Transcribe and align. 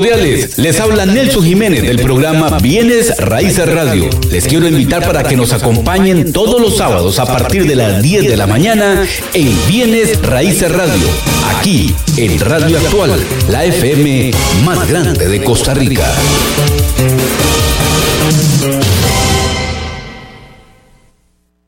Les 0.00 0.78
habla 0.78 1.06
Nelson 1.06 1.42
Jiménez 1.42 1.82
del 1.82 2.00
programa 2.00 2.56
Bienes 2.60 3.18
Raíces 3.18 3.68
Radio. 3.68 4.08
Les 4.30 4.46
quiero 4.46 4.68
invitar 4.68 5.04
para 5.04 5.24
que 5.24 5.36
nos 5.36 5.52
acompañen 5.52 6.32
todos 6.32 6.60
los 6.60 6.76
sábados 6.76 7.18
a 7.18 7.26
partir 7.26 7.66
de 7.66 7.74
las 7.74 8.00
10 8.00 8.28
de 8.28 8.36
la 8.36 8.46
mañana 8.46 9.04
en 9.34 9.66
Bienes 9.66 10.22
Raíces 10.22 10.70
Radio, 10.70 11.08
aquí 11.56 11.92
en 12.16 12.38
Radio 12.38 12.78
Actual, 12.78 13.18
la 13.48 13.64
FM 13.64 14.30
más 14.64 14.88
grande 14.88 15.26
de 15.26 15.42
Costa 15.42 15.74
Rica. 15.74 16.06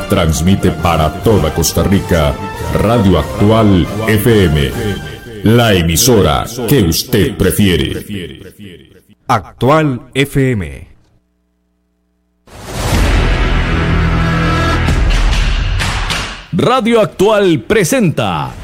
Transmite 0.08 0.70
para 0.70 1.22
toda 1.22 1.52
Costa 1.54 1.82
Rica 1.82 2.34
Radio 2.74 3.18
Actual 3.18 3.86
FM, 4.08 4.70
la 5.44 5.74
emisora 5.74 6.44
que 6.68 6.82
usted 6.82 7.36
prefiere. 7.36 8.40
Actual 9.26 10.10
FM. 10.12 10.88
Radio 16.56 17.00
Actual 17.00 17.64
presenta 17.66 18.63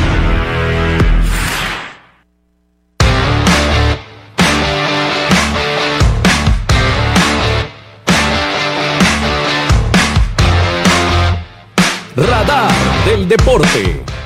Radar 12.15 12.69
del 13.05 13.27
Deporte. 13.27 14.20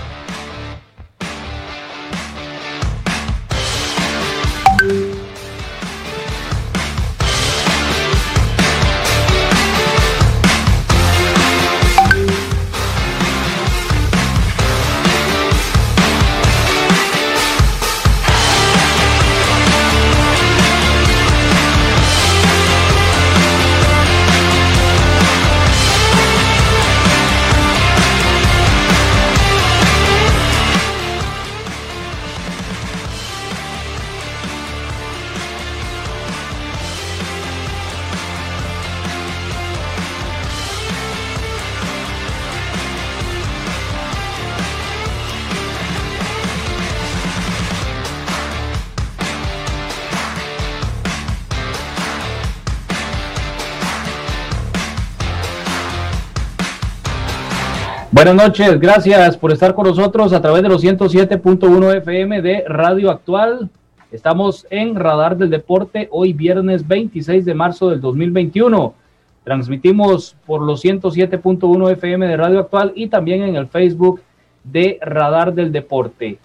Buenas 58.25 58.47
noches, 58.47 58.80
gracias 58.80 59.38
por 59.38 59.52
estar 59.52 59.75
con 59.75 59.86
nosotros 59.86 60.34
a 60.34 60.41
través 60.41 60.63
de 60.63 60.69
los 60.69 60.84
107.1 60.84 61.97
FM 61.97 62.41
de 62.41 62.63
Radio 62.68 63.12
Actual. 63.12 63.69
Estamos 64.12 64.66
en 64.72 64.96
Radar 64.96 65.38
del 65.38 65.52
Deporte 65.52 66.08
hoy 66.09 66.34
viernes 66.34 66.88
26 66.88 67.46
de 67.46 67.53
marzo 67.53 67.91
del 67.91 68.02
2021. 68.02 68.96
Transmitimos 69.44 70.35
por 70.47 70.64
los 70.64 70.84
107.1 70.84 71.91
FM 71.91 72.25
de 72.28 72.35
Radio 72.35 72.62
Actual 72.62 72.94
y 72.96 73.09
también 73.09 73.44
en 73.44 73.58
el 73.58 73.68
Facebook 73.68 74.22
de 74.64 74.97
Radar 75.03 75.53
del 75.53 75.72
Deporte. 75.72 76.40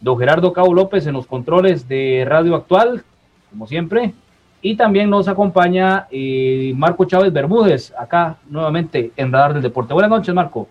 Don 0.00 0.16
Gerardo 0.16 0.52
Cabo 0.52 0.72
López 0.72 1.04
en 1.08 1.14
los 1.14 1.26
controles 1.26 1.88
de 1.88 2.24
Radio 2.28 2.54
Actual, 2.54 3.02
como 3.50 3.66
siempre. 3.66 4.14
Y 4.60 4.76
también 4.76 5.10
nos 5.10 5.26
acompaña 5.26 6.06
eh, 6.12 6.72
Marco 6.76 7.04
Chávez 7.06 7.32
Bermúdez, 7.32 7.92
acá 7.98 8.36
nuevamente 8.48 9.10
en 9.16 9.32
Radar 9.32 9.54
del 9.54 9.62
Deporte. 9.62 9.94
Buenas 9.94 10.10
noches, 10.10 10.32
Marco. 10.32 10.68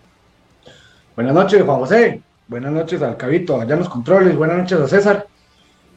Buenas 1.14 1.34
noches, 1.34 1.62
Juan 1.62 1.78
José. 1.78 2.22
Buenas 2.48 2.72
noches 2.72 3.02
al 3.02 3.18
Cabito, 3.18 3.60
allá 3.60 3.74
en 3.74 3.80
los 3.80 3.88
controles. 3.90 4.34
Buenas 4.34 4.56
noches 4.56 4.80
a 4.80 4.88
César. 4.88 5.26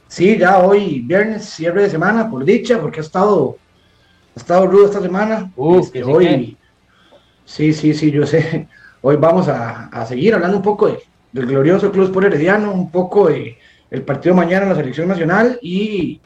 Sí, 0.09 0.38
ya 0.38 0.59
hoy, 0.59 1.00
viernes, 1.00 1.46
cierre 1.46 1.84
de 1.84 1.90
semana, 1.90 2.30
por 2.30 2.44
dicha, 2.44 2.81
porque 2.81 3.00
ha 3.00 3.03
estado, 3.03 3.56
ha 4.36 4.40
estado 4.40 4.68
rudo 4.68 4.88
esta 4.88 5.00
semana. 5.02 5.54
Este, 5.80 6.04
hoy, 6.04 6.58
sí, 7.46 7.72
sí, 7.72 7.94
sí, 7.94 8.12
yo 8.12 8.25
sé. 8.25 8.68
Hoy 9.02 9.16
vamos 9.16 9.48
a, 9.48 9.86
a 9.86 10.06
seguir 10.06 10.36
hablando 10.36 10.58
un 10.58 10.64
poco 10.64 10.88
de, 10.88 11.00
del 11.31 11.46
glorioso 11.46 11.94
Club 11.94 12.08
Sport 12.08 12.25
Herediano, 12.25 12.74
un 12.74 12.92
poco 12.92 13.30
de 13.30 13.58
el 13.92 14.02
partido 14.02 14.36
mañana 14.36 14.64
en 14.64 14.70
la 14.70 14.75
selección 14.75 15.08
nacional 15.08 15.58
y 15.62 16.20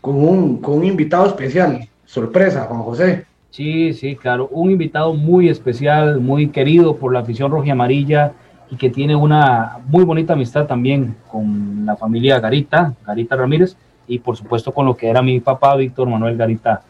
con 0.00 0.16
un, 0.16 0.60
con 0.60 0.78
un 0.78 0.84
invitado 0.84 1.26
especial. 1.26 1.88
Sorpresa, 2.04 2.64
Juan 2.64 2.82
José. 2.82 3.24
Sí, 3.52 3.92
sí, 3.92 4.16
claro. 4.16 4.48
Un 4.50 4.70
invitado 4.70 5.12
muy 5.12 5.50
especial, 5.50 6.20
muy 6.20 6.48
querido 6.48 6.96
por 6.96 7.12
la 7.12 7.20
afición 7.20 7.50
roja 7.50 7.66
y 7.66 7.70
amarilla 7.70 8.32
y 8.70 8.76
que 8.76 8.88
tiene 8.88 9.14
una 9.14 9.76
muy 9.88 10.04
bonita 10.04 10.32
amistad 10.32 10.64
también 10.64 11.14
con 11.30 11.84
la 11.84 11.94
familia 11.94 12.40
Garita, 12.40 12.94
Garita 13.06 13.36
Ramírez, 13.36 13.76
y 14.08 14.20
por 14.20 14.38
supuesto 14.38 14.72
con 14.72 14.86
lo 14.86 14.96
que 14.96 15.06
era 15.06 15.20
mi 15.20 15.38
papá, 15.40 15.76
Víctor 15.76 16.08
Manuel 16.08 16.38
Garita 16.38 16.80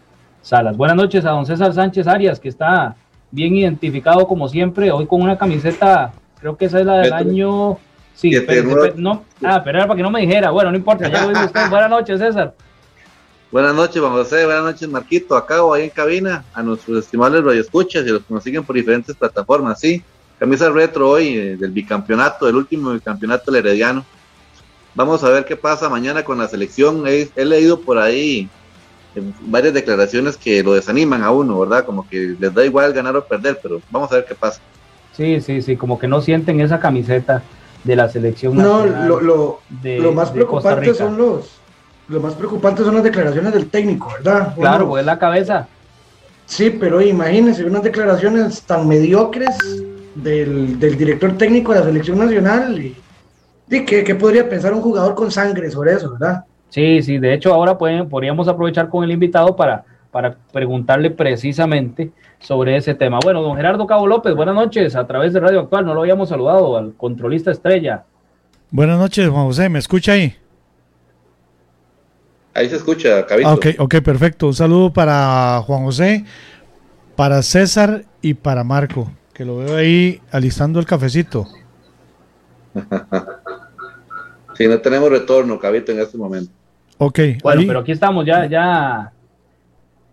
Salas. 0.40 0.76
Buenas 0.76 0.96
noches 0.96 1.24
a 1.24 1.30
don 1.30 1.44
César 1.44 1.74
Sánchez 1.74 2.06
Arias, 2.06 2.38
que 2.38 2.48
está 2.48 2.94
bien 3.32 3.56
identificado 3.56 4.28
como 4.28 4.46
siempre, 4.46 4.92
hoy 4.92 5.06
con 5.06 5.20
una 5.20 5.36
camiseta, 5.36 6.12
creo 6.38 6.56
que 6.56 6.66
esa 6.66 6.78
es 6.78 6.86
la 6.86 6.98
del 6.98 7.12
año... 7.12 7.78
Sí, 8.14 8.30
pero, 8.46 8.92
no, 8.94 9.24
ah, 9.42 9.62
pero 9.64 9.78
era 9.78 9.88
para 9.88 9.96
que 9.96 10.02
no 10.04 10.10
me 10.10 10.20
dijera. 10.20 10.50
Bueno, 10.50 10.70
no 10.70 10.76
importa, 10.76 11.08
ya 11.08 11.26
lo 11.26 11.32
usted. 11.32 11.60
Buenas 11.70 11.90
noches, 11.90 12.20
César. 12.20 12.54
Buenas 13.52 13.74
noches, 13.74 14.00
Juan 14.00 14.14
José. 14.14 14.46
Buenas 14.46 14.64
noches, 14.64 14.88
Marquito. 14.88 15.36
Acá 15.36 15.62
o 15.62 15.74
ahí 15.74 15.84
en 15.84 15.90
cabina, 15.90 16.42
a 16.54 16.62
nuestros 16.62 17.04
estimables 17.04 17.44
radioescuchas 17.44 18.02
y 18.06 18.08
los 18.08 18.22
que 18.22 18.32
nos 18.32 18.42
siguen 18.42 18.64
por 18.64 18.74
diferentes 18.74 19.14
plataformas. 19.14 19.78
Sí, 19.78 20.02
camisa 20.38 20.70
retro 20.70 21.10
hoy 21.10 21.36
eh, 21.36 21.56
del 21.58 21.70
bicampeonato, 21.70 22.46
del 22.46 22.56
último 22.56 22.92
bicampeonato 22.92 23.52
del 23.52 23.66
Herediano. 23.66 24.06
Vamos 24.94 25.22
a 25.22 25.28
ver 25.28 25.44
qué 25.44 25.54
pasa 25.54 25.90
mañana 25.90 26.24
con 26.24 26.38
la 26.38 26.48
selección. 26.48 27.06
He, 27.06 27.28
he 27.36 27.44
leído 27.44 27.78
por 27.78 27.98
ahí 27.98 28.48
varias 29.42 29.74
declaraciones 29.74 30.38
que 30.38 30.62
lo 30.62 30.72
desaniman 30.72 31.22
a 31.22 31.30
uno, 31.30 31.60
¿verdad? 31.60 31.84
Como 31.84 32.08
que 32.08 32.34
les 32.40 32.54
da 32.54 32.64
igual 32.64 32.94
ganar 32.94 33.14
o 33.18 33.22
perder, 33.22 33.60
pero 33.62 33.82
vamos 33.90 34.10
a 34.12 34.14
ver 34.14 34.24
qué 34.24 34.34
pasa. 34.34 34.62
Sí, 35.14 35.42
sí, 35.42 35.60
sí, 35.60 35.76
como 35.76 35.98
que 35.98 36.08
no 36.08 36.22
sienten 36.22 36.58
esa 36.62 36.80
camiseta 36.80 37.42
de 37.84 37.96
la 37.96 38.08
selección 38.08 38.56
no, 38.56 38.86
lo, 38.86 39.20
lo, 39.20 39.60
lo 39.82 40.12
más 40.12 40.30
preocupante 40.30 40.94
son 40.94 41.18
los 41.18 41.61
lo 42.12 42.20
más 42.20 42.34
preocupante 42.34 42.84
son 42.84 42.94
las 42.94 43.04
declaraciones 43.04 43.52
del 43.54 43.70
técnico, 43.70 44.12
¿verdad? 44.12 44.54
Claro, 44.54 44.88
pues 44.88 45.00
es 45.00 45.06
la 45.06 45.18
cabeza. 45.18 45.66
Sí, 46.44 46.70
pero 46.70 47.00
imagínense 47.00 47.64
unas 47.64 47.82
declaraciones 47.82 48.62
tan 48.62 48.86
mediocres 48.86 49.56
del, 50.14 50.78
director 50.78 51.36
técnico 51.38 51.72
de 51.72 51.80
la 51.80 51.86
selección 51.86 52.18
nacional 52.18 52.78
y, 52.78 52.94
¿qué, 53.68 54.14
podría 54.14 54.48
pensar 54.48 54.74
un 54.74 54.82
jugador 54.82 55.14
con 55.14 55.30
sangre 55.30 55.70
sobre 55.70 55.94
eso, 55.94 56.12
verdad? 56.12 56.44
Sí, 56.68 57.02
sí, 57.02 57.18
de 57.18 57.32
hecho 57.32 57.54
ahora 57.54 57.78
pueden, 57.78 58.08
podríamos 58.08 58.46
aprovechar 58.46 58.90
con 58.90 59.04
el 59.04 59.10
invitado 59.10 59.56
para, 59.56 59.84
para 60.10 60.36
preguntarle 60.52 61.10
precisamente 61.10 62.10
sobre 62.38 62.76
ese 62.76 62.94
tema. 62.94 63.20
Bueno, 63.22 63.40
don 63.40 63.56
Gerardo 63.56 63.86
Cabo 63.86 64.06
López, 64.06 64.34
buenas 64.34 64.54
noches 64.54 64.94
a 64.96 65.06
través 65.06 65.32
de 65.32 65.40
Radio 65.40 65.60
Actual, 65.60 65.86
no 65.86 65.94
lo 65.94 66.02
habíamos 66.02 66.28
saludado 66.28 66.76
al 66.76 66.92
controlista 66.94 67.50
estrella. 67.50 68.04
Buenas 68.70 68.98
noches, 68.98 69.28
Juan 69.30 69.46
José, 69.46 69.70
¿me 69.70 69.78
escucha 69.78 70.12
ahí? 70.12 70.34
Ahí 72.54 72.68
se 72.68 72.76
escucha, 72.76 73.24
Cabito. 73.26 73.48
Ah, 73.48 73.54
ok, 73.54 73.66
ok, 73.78 73.94
perfecto. 74.02 74.46
Un 74.46 74.54
saludo 74.54 74.92
para 74.92 75.62
Juan 75.66 75.84
José, 75.84 76.24
para 77.16 77.42
César 77.42 78.04
y 78.20 78.34
para 78.34 78.62
Marco, 78.62 79.10
que 79.32 79.44
lo 79.44 79.58
veo 79.58 79.76
ahí 79.76 80.20
alistando 80.30 80.78
el 80.78 80.86
cafecito. 80.86 81.46
sí, 84.54 84.68
no 84.68 84.78
tenemos 84.80 85.10
retorno, 85.10 85.58
Cabito, 85.58 85.92
en 85.92 86.00
este 86.00 86.18
momento. 86.18 86.52
Ok. 86.98 87.18
Bueno, 87.42 87.62
pero 87.66 87.78
aquí 87.80 87.92
estamos, 87.92 88.26
ya, 88.26 88.46
ya. 88.46 89.12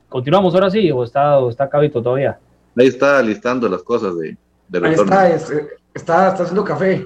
¿Continuamos 0.08 0.54
ahora 0.56 0.72
sí 0.72 0.90
o 0.92 1.04
está, 1.04 1.40
está 1.50 1.70
Cabito 1.70 2.02
todavía? 2.02 2.40
Ahí 2.78 2.88
está 2.88 3.20
alistando 3.20 3.68
las 3.68 3.84
cosas 3.84 4.18
de, 4.18 4.38
retorno. 4.72 5.18
Ahí 5.18 5.34
está, 5.34 5.54
está, 5.94 6.30
está 6.30 6.44
haciendo 6.44 6.64
café. 6.64 7.06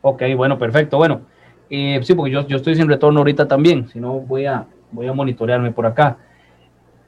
Ok, 0.00 0.22
bueno, 0.36 0.58
perfecto. 0.58 0.96
Bueno, 0.96 1.22
eh, 1.70 2.00
sí, 2.02 2.14
porque 2.14 2.32
yo, 2.32 2.46
yo 2.46 2.56
estoy 2.56 2.74
sin 2.74 2.88
retorno 2.88 3.20
ahorita 3.20 3.46
también, 3.46 3.88
si 3.88 4.00
no 4.00 4.14
voy 4.20 4.46
a, 4.46 4.66
voy 4.90 5.06
a 5.06 5.12
monitorearme 5.12 5.70
por 5.70 5.86
acá. 5.86 6.18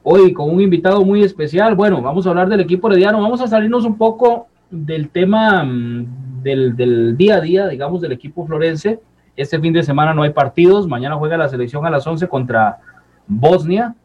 Hoy 0.03 0.33
con 0.33 0.49
un 0.49 0.61
invitado 0.61 1.03
muy 1.03 1.21
especial, 1.21 1.75
bueno, 1.75 2.01
vamos 2.01 2.25
a 2.25 2.29
hablar 2.29 2.47
del 2.47 2.61
equipo 2.61 2.87
herediano, 2.87 3.21
vamos 3.21 3.41
a 3.41 3.47
salirnos 3.47 3.85
un 3.85 3.97
poco 3.97 4.47
del 4.71 5.09
tema 5.09 5.63
mm, 5.63 6.41
del, 6.41 6.75
del, 6.75 7.17
día 7.17 7.35
a 7.35 7.41
día, 7.41 7.67
digamos, 7.67 8.01
del 8.01 8.13
equipo 8.13 8.45
florense. 8.45 8.99
Este 9.35 9.59
fin 9.59 9.73
de 9.73 9.83
semana 9.83 10.13
no 10.13 10.23
hay 10.23 10.31
partidos, 10.31 10.87
mañana 10.87 11.15
juega 11.15 11.37
la 11.37 11.49
selección 11.49 11.85
a 11.85 11.89
las 11.89 12.05
11 12.07 12.27
contra 12.27 12.79
Bosnia, 13.27 13.95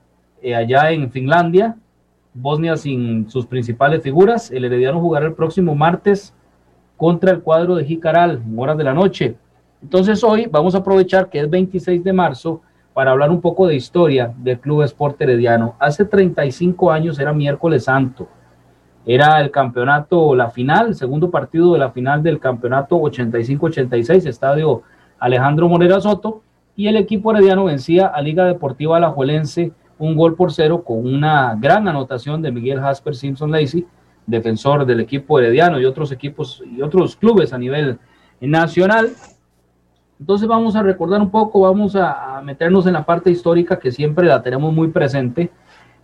eh, 0.42 0.54
allá 0.54 0.90
en 0.90 1.10
Finlandia. 1.10 1.76
Bosnia 2.34 2.76
sin 2.76 3.28
sus 3.30 3.46
principales 3.46 4.02
figuras. 4.02 4.50
El 4.50 4.64
Herediano 4.64 5.00
jugará 5.00 5.26
el 5.26 5.34
próximo 5.34 5.74
martes 5.74 6.34
contra 6.96 7.30
el 7.32 7.40
cuadro 7.40 7.74
de 7.74 7.84
Jicaral, 7.84 8.42
horas 8.56 8.76
de 8.76 8.84
la 8.84 8.94
noche. 8.94 9.36
Entonces 9.82 10.22
hoy 10.24 10.46
vamos 10.50 10.74
a 10.74 10.78
aprovechar 10.78 11.28
que 11.28 11.40
es 11.40 11.48
26 11.48 12.02
de 12.02 12.12
marzo 12.12 12.62
para 12.92 13.12
hablar 13.12 13.30
un 13.30 13.40
poco 13.40 13.66
de 13.66 13.76
historia 13.76 14.34
del 14.36 14.58
Club 14.58 14.82
Esporte 14.82 15.24
Herediano. 15.24 15.76
Hace 15.78 16.04
35 16.04 16.90
años 16.90 17.18
era 17.18 17.32
miércoles 17.32 17.84
santo. 17.84 18.28
Era 19.06 19.40
el 19.40 19.50
campeonato, 19.50 20.34
la 20.34 20.50
final, 20.50 20.94
segundo 20.94 21.30
partido 21.30 21.72
de 21.72 21.78
la 21.78 21.90
final 21.92 22.22
del 22.22 22.40
campeonato 22.40 22.96
85-86, 22.96 24.26
estadio 24.26 24.82
Alejandro 25.18 25.68
Morera 25.68 26.00
Soto, 26.00 26.42
y 26.76 26.88
el 26.88 26.96
equipo 26.96 27.30
herediano 27.32 27.64
vencía 27.64 28.06
a 28.06 28.20
Liga 28.20 28.44
Deportiva 28.44 28.96
Alajuelense 28.96 29.72
un 29.98 30.16
gol 30.16 30.36
por 30.36 30.52
cero 30.52 30.84
con 30.84 31.06
una 31.06 31.56
gran 31.58 31.88
anotación 31.88 32.40
de 32.42 32.52
Miguel 32.52 32.80
Jasper 32.80 33.16
Simpson 33.16 33.50
Lacey, 33.50 33.86
defensor 34.26 34.84
del 34.86 35.00
equipo 35.00 35.38
herediano 35.38 35.80
y 35.80 35.84
otros 35.84 36.12
equipos 36.12 36.62
y 36.64 36.82
otros 36.82 37.16
clubes 37.16 37.52
a 37.52 37.58
nivel 37.58 37.98
nacional. 38.40 39.10
Entonces 40.20 40.48
vamos 40.48 40.74
a 40.74 40.82
recordar 40.82 41.20
un 41.20 41.30
poco, 41.30 41.60
vamos 41.60 41.94
a, 41.94 42.40
meternos 42.44 42.86
en 42.86 42.94
la 42.94 43.04
parte 43.04 43.30
histórica 43.30 43.78
que 43.78 43.92
siempre 43.92 44.26
la 44.26 44.42
tenemos 44.42 44.72
muy 44.72 44.88
presente 44.88 45.50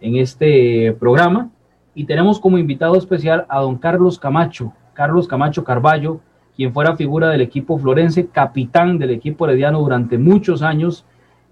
en 0.00 0.16
este 0.16 0.92
programa. 0.98 1.50
Y 1.94 2.04
tenemos 2.04 2.40
como 2.40 2.58
invitado 2.58 2.96
especial 2.96 3.46
a 3.48 3.60
don 3.60 3.76
Carlos 3.78 4.18
Camacho, 4.18 4.72
Carlos 4.94 5.28
Camacho 5.28 5.64
Carballo, 5.64 6.20
quien 6.56 6.72
fuera 6.72 6.96
figura 6.96 7.28
del 7.28 7.40
equipo 7.40 7.78
florense, 7.78 8.28
capitán 8.28 8.98
del 8.98 9.10
equipo 9.10 9.46
herediano 9.46 9.80
durante 9.80 10.18
muchos 10.18 10.62
años. 10.62 11.04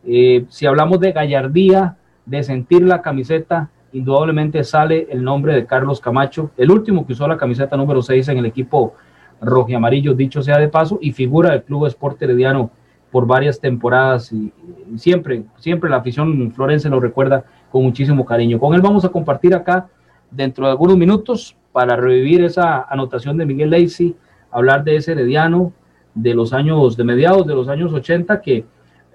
Eh, 0.04 0.44
si 0.48 0.66
hablamos 0.66 1.00
de 1.00 1.12
gallardía, 1.12 1.96
de 2.26 2.42
sentir 2.42 2.82
la 2.82 3.02
camiseta, 3.02 3.70
indudablemente 3.92 4.62
sale 4.64 5.08
el 5.10 5.22
nombre 5.22 5.54
de 5.54 5.66
Carlos 5.66 6.00
Camacho, 6.00 6.50
el 6.56 6.70
último 6.70 7.06
que 7.06 7.12
usó 7.12 7.26
la 7.28 7.36
camiseta 7.36 7.76
número 7.76 8.02
6 8.02 8.28
en 8.28 8.38
el 8.38 8.46
equipo 8.46 8.94
rojo 9.42 9.76
amarillo, 9.76 10.14
dicho 10.14 10.42
sea 10.42 10.58
de 10.58 10.68
paso, 10.68 10.98
y 11.02 11.12
figura 11.12 11.50
del 11.50 11.64
Club 11.64 11.86
Esporte 11.86 12.24
Herediano 12.24 12.70
por 13.10 13.26
varias 13.26 13.60
temporadas 13.60 14.32
y, 14.32 14.52
siempre, 14.96 15.44
siempre 15.58 15.90
la 15.90 15.96
afición 15.96 16.50
florense 16.52 16.88
lo 16.88 16.98
recuerda 16.98 17.44
con 17.70 17.82
muchísimo 17.82 18.24
cariño. 18.24 18.58
Con 18.58 18.74
él 18.74 18.80
vamos 18.80 19.04
a 19.04 19.10
compartir 19.10 19.54
acá 19.54 19.88
dentro 20.30 20.64
de 20.64 20.70
algunos 20.70 20.96
minutos 20.96 21.56
para 21.72 21.96
revivir 21.96 22.42
esa 22.42 22.82
anotación 22.82 23.36
de 23.36 23.46
Miguel 23.46 23.70
Lacey, 23.70 24.16
hablar 24.50 24.82
de 24.84 24.96
ese 24.96 25.12
Herediano 25.12 25.72
de 26.14 26.34
los 26.34 26.52
años, 26.52 26.96
de 26.96 27.04
mediados 27.04 27.46
de 27.46 27.54
los 27.54 27.68
años 27.68 27.92
80 27.92 28.40
que 28.40 28.64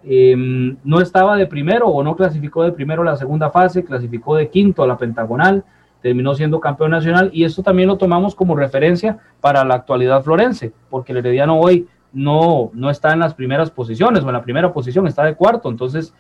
em, 0.03 0.77
no 0.83 1.01
estaba 1.01 1.35
de 1.35 1.47
primero 1.47 1.87
o 1.87 2.03
no 2.03 2.15
clasificó 2.15 2.63
de 2.63 2.71
primero 2.71 3.03
la 3.03 3.15
segunda 3.15 3.49
fase, 3.49 3.83
clasificó 3.83 4.35
de 4.35 4.49
quinto 4.49 4.83
a 4.83 4.87
la 4.87 4.97
pentagonal, 4.97 5.63
terminó 6.01 6.35
siendo 6.35 6.59
campeón 6.59 6.91
nacional 6.91 7.29
y 7.33 7.43
esto 7.43 7.63
también 7.63 7.87
lo 7.87 7.97
tomamos 7.97 8.35
como 8.35 8.55
referencia 8.55 9.17
para 9.41 9.63
la 9.63 9.75
actualidad 9.75 10.23
florense, 10.23 10.71
porque 10.89 11.11
el 11.11 11.19
Herediano 11.19 11.59
hoy 11.59 11.87
no, 12.13 12.71
no 12.73 12.89
está 12.89 13.13
en 13.13 13.19
las 13.19 13.33
primeras 13.33 13.71
posiciones 13.71 14.23
o 14.23 14.27
en 14.27 14.33
la 14.33 14.41
primera 14.41 14.73
posición, 14.73 15.07
está 15.07 15.23
de 15.23 15.35
cuarto, 15.35 15.69
entonces 15.69 16.13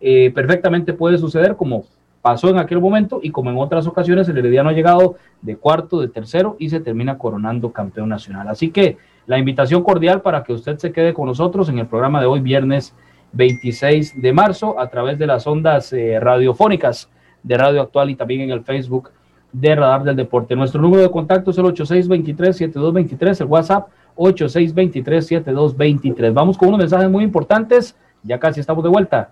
eh, 0.00 0.30
perfectamente 0.34 0.92
puede 0.92 1.18
suceder 1.18 1.56
como 1.56 1.84
pasó 2.22 2.50
en 2.50 2.58
aquel 2.58 2.80
momento 2.80 3.20
y 3.22 3.30
como 3.30 3.50
en 3.50 3.58
otras 3.58 3.86
ocasiones 3.86 4.28
el 4.28 4.38
Herediano 4.38 4.70
ha 4.70 4.72
llegado 4.72 5.16
de 5.42 5.56
cuarto, 5.56 6.00
de 6.00 6.08
tercero 6.08 6.56
y 6.58 6.68
se 6.68 6.80
termina 6.80 7.18
coronando 7.18 7.72
campeón 7.72 8.08
nacional. 8.08 8.48
Así 8.48 8.70
que 8.70 8.98
la 9.26 9.38
invitación 9.38 9.82
cordial 9.82 10.22
para 10.22 10.42
que 10.42 10.52
usted 10.52 10.78
se 10.78 10.92
quede 10.92 11.14
con 11.14 11.26
nosotros 11.26 11.68
en 11.68 11.78
el 11.78 11.86
programa 11.86 12.20
de 12.20 12.26
hoy, 12.26 12.40
viernes 12.40 12.94
26 13.32 14.20
de 14.20 14.32
marzo, 14.32 14.80
a 14.80 14.88
través 14.88 15.18
de 15.18 15.26
las 15.26 15.46
ondas 15.46 15.92
eh, 15.92 16.18
radiofónicas 16.18 17.10
de 17.48 17.56
Radio 17.56 17.80
Actual 17.80 18.10
y 18.10 18.14
también 18.14 18.42
en 18.42 18.50
el 18.50 18.62
Facebook 18.62 19.10
de 19.50 19.74
Radar 19.74 20.04
del 20.04 20.16
Deporte. 20.16 20.54
Nuestro 20.54 20.82
número 20.82 21.02
de 21.02 21.10
contacto 21.10 21.50
es 21.50 21.58
el 21.58 21.64
8623-7223, 21.64 23.40
el 23.40 23.46
WhatsApp 23.46 23.88
8623-7223. 24.16 26.34
Vamos 26.34 26.58
con 26.58 26.68
unos 26.68 26.80
mensajes 26.80 27.10
muy 27.10 27.24
importantes, 27.24 27.96
ya 28.22 28.38
casi 28.38 28.60
estamos 28.60 28.84
de 28.84 28.90
vuelta. 28.90 29.30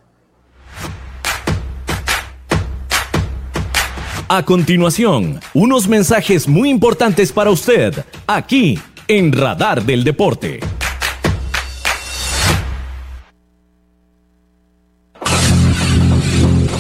A 4.29 4.43
continuación, 4.43 5.39
unos 5.55 5.87
mensajes 5.87 6.49
muy 6.49 6.69
importantes 6.71 7.31
para 7.31 7.51
usted, 7.51 7.95
aquí 8.27 8.77
en 9.07 9.33
Radar 9.33 9.85
del 9.85 10.03
Deporte. 10.03 10.59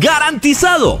¡Garantizado! 0.00 1.00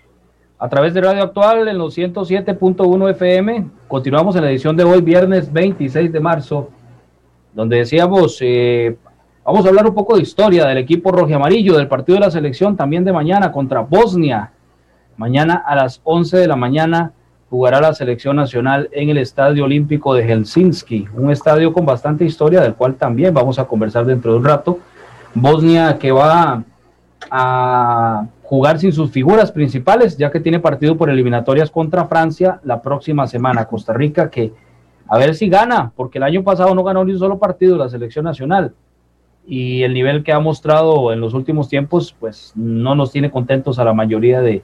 a 0.61 0.69
través 0.69 0.93
de 0.93 1.01
Radio 1.01 1.23
Actual 1.23 1.67
en 1.67 1.77
los 1.79 1.97
107.1 1.97 3.09
FM. 3.09 3.67
Continuamos 3.87 4.35
en 4.35 4.43
la 4.43 4.51
edición 4.51 4.77
de 4.77 4.83
hoy, 4.83 5.01
viernes 5.01 5.51
26 5.51 6.13
de 6.13 6.19
marzo, 6.19 6.69
donde 7.51 7.77
decíamos, 7.77 8.37
eh, 8.41 8.95
vamos 9.43 9.65
a 9.65 9.69
hablar 9.69 9.87
un 9.87 9.95
poco 9.95 10.15
de 10.15 10.21
historia 10.21 10.67
del 10.67 10.77
equipo 10.77 11.11
rojo 11.11 11.33
amarillo, 11.33 11.75
del 11.75 11.87
partido 11.87 12.17
de 12.19 12.25
la 12.25 12.29
selección 12.29 12.77
también 12.77 13.03
de 13.03 13.11
mañana 13.11 13.51
contra 13.51 13.79
Bosnia. 13.79 14.51
Mañana 15.17 15.63
a 15.65 15.73
las 15.73 15.99
11 16.03 16.37
de 16.37 16.47
la 16.47 16.55
mañana 16.55 17.11
jugará 17.49 17.81
la 17.81 17.95
selección 17.95 18.35
nacional 18.35 18.87
en 18.91 19.09
el 19.09 19.17
Estadio 19.17 19.65
Olímpico 19.65 20.13
de 20.13 20.27
Helsinki, 20.27 21.07
un 21.15 21.31
estadio 21.31 21.73
con 21.73 21.87
bastante 21.87 22.23
historia, 22.23 22.61
del 22.61 22.75
cual 22.75 22.93
también 22.93 23.33
vamos 23.33 23.57
a 23.57 23.65
conversar 23.65 24.05
dentro 24.05 24.33
de 24.33 24.37
un 24.37 24.45
rato. 24.45 24.77
Bosnia 25.33 25.97
que 25.97 26.11
va 26.11 26.63
a 27.31 28.25
jugar 28.51 28.79
sin 28.79 28.91
sus 28.91 29.11
figuras 29.11 29.49
principales, 29.49 30.17
ya 30.17 30.29
que 30.29 30.41
tiene 30.41 30.59
partido 30.59 30.97
por 30.97 31.09
eliminatorias 31.09 31.71
contra 31.71 32.07
Francia 32.07 32.59
la 32.65 32.81
próxima 32.81 33.25
semana. 33.25 33.63
Costa 33.63 33.93
Rica 33.93 34.29
que 34.29 34.51
a 35.07 35.17
ver 35.17 35.35
si 35.35 35.47
gana, 35.47 35.93
porque 35.95 36.17
el 36.17 36.25
año 36.25 36.43
pasado 36.43 36.75
no 36.75 36.83
ganó 36.83 37.05
ni 37.05 37.13
un 37.13 37.19
solo 37.19 37.39
partido 37.39 37.77
la 37.77 37.87
selección 37.87 38.25
nacional. 38.25 38.73
Y 39.47 39.83
el 39.83 39.93
nivel 39.93 40.21
que 40.25 40.33
ha 40.33 40.41
mostrado 40.41 41.13
en 41.13 41.21
los 41.21 41.33
últimos 41.33 41.69
tiempos, 41.69 42.13
pues 42.19 42.51
no 42.53 42.93
nos 42.93 43.13
tiene 43.13 43.31
contentos 43.31 43.79
a 43.79 43.85
la 43.85 43.93
mayoría 43.93 44.41
de, 44.41 44.63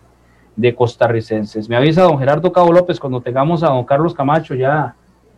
de 0.58 0.75
costarricenses. 0.75 1.70
Me 1.70 1.77
avisa 1.77 2.03
don 2.03 2.20
Gerardo 2.20 2.51
Cabo 2.51 2.74
López 2.74 3.00
cuando 3.00 3.22
tengamos 3.22 3.63
a 3.63 3.67
don 3.67 3.86
Carlos 3.86 4.13
Camacho 4.13 4.53
ya 4.53 4.96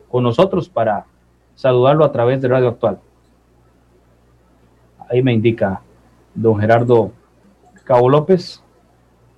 con 0.10 0.24
nosotros 0.24 0.70
para 0.70 1.06
saludarlo 1.54 2.04
a 2.04 2.12
través 2.12 2.42
de 2.42 2.48
Radio 2.48 2.70
Actual. 2.70 2.98
Ahí 5.08 5.22
me 5.22 5.34
indica 5.34 5.82
don 6.34 6.60
Gerardo 6.60 7.12
Cabo 7.90 8.08
López. 8.08 8.62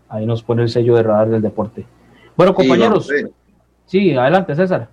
Ahí 0.09 0.25
nos 0.25 0.43
pone 0.43 0.63
el 0.63 0.67
sello 0.67 0.97
de 0.97 1.03
radar 1.03 1.29
del 1.29 1.41
deporte. 1.41 1.85
Bueno, 2.35 2.53
compañeros. 2.53 3.07
Sí, 3.85 4.13
adelante, 4.13 4.53
César. 4.57 4.89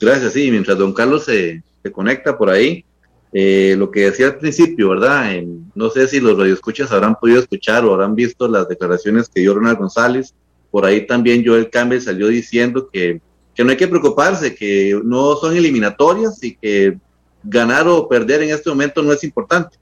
Gracias, 0.00 0.32
sí, 0.32 0.50
mientras 0.50 0.78
don 0.78 0.94
Carlos 0.94 1.26
se, 1.26 1.62
conecta 1.92 2.38
por 2.38 2.48
ahí. 2.48 2.82
Eh, 3.30 3.74
lo 3.76 3.90
que 3.90 4.06
decía 4.06 4.28
al 4.28 4.38
principio, 4.38 4.88
¿verdad? 4.88 5.34
no 5.74 5.90
sé 5.90 6.08
si 6.08 6.18
los 6.18 6.38
radioescuchas 6.38 6.92
habrán 6.92 7.16
podido 7.16 7.40
escuchar 7.40 7.84
o 7.84 7.92
habrán 7.92 8.14
visto 8.14 8.48
las 8.48 8.68
declaraciones 8.68 9.28
que 9.28 9.42
dio 9.42 9.52
Ronald 9.52 9.76
González. 9.76 10.34
Por 10.70 10.86
ahí 10.86 11.06
también 11.06 11.44
Joel 11.44 11.68
Campbell 11.68 12.00
salió 12.00 12.28
diciendo 12.28 12.88
que, 12.90 13.20
que 13.54 13.64
no 13.64 13.70
hay 13.70 13.76
que 13.76 13.88
preocuparse, 13.88 14.54
que 14.54 14.98
no 15.04 15.36
son 15.36 15.54
eliminatorias 15.54 16.42
y 16.42 16.56
que 16.56 16.96
ganar 17.42 17.86
o 17.86 18.08
perder 18.08 18.44
en 18.44 18.48
este 18.48 18.70
momento 18.70 19.02
no 19.02 19.12
es 19.12 19.22
importante. 19.24 19.76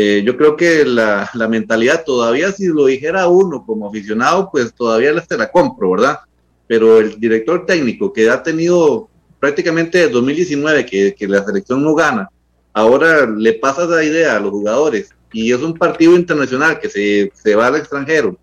Eh, 0.00 0.22
yo 0.24 0.36
creo 0.36 0.56
que 0.56 0.84
la, 0.84 1.28
la, 1.34 1.48
mentalidad 1.48 2.04
todavía, 2.04 2.52
si 2.52 2.68
lo 2.68 2.86
dijera 2.86 3.26
uno 3.26 3.66
como 3.66 3.88
aficionado, 3.88 4.48
pues 4.48 4.72
todavía 4.72 5.20
se 5.20 5.36
la 5.36 5.50
compro, 5.50 5.90
¿verdad? 5.90 6.20
Pero 6.68 7.00
el 7.00 7.18
director 7.18 7.66
técnico 7.66 8.12
que 8.12 8.30
ha 8.30 8.40
tenido 8.40 9.08
prácticamente 9.40 9.98
desde 9.98 10.12
2019 10.12 10.86
que, 10.86 11.16
que 11.18 11.26
la 11.26 11.44
selección 11.44 11.82
no 11.82 11.96
gana, 11.96 12.30
ahora 12.72 13.26
le 13.26 13.54
pasa 13.54 13.86
la 13.86 14.04
idea 14.04 14.36
a 14.36 14.38
los 14.40 14.52
jugadores 14.52 15.10
y 15.32 15.52
es 15.52 15.60
un 15.62 15.74
partido 15.74 16.14
internacional 16.14 16.78
que 16.78 16.88
se, 16.88 17.32
se 17.34 17.56
va 17.56 17.66
al 17.66 17.74
extranjero 17.74 18.38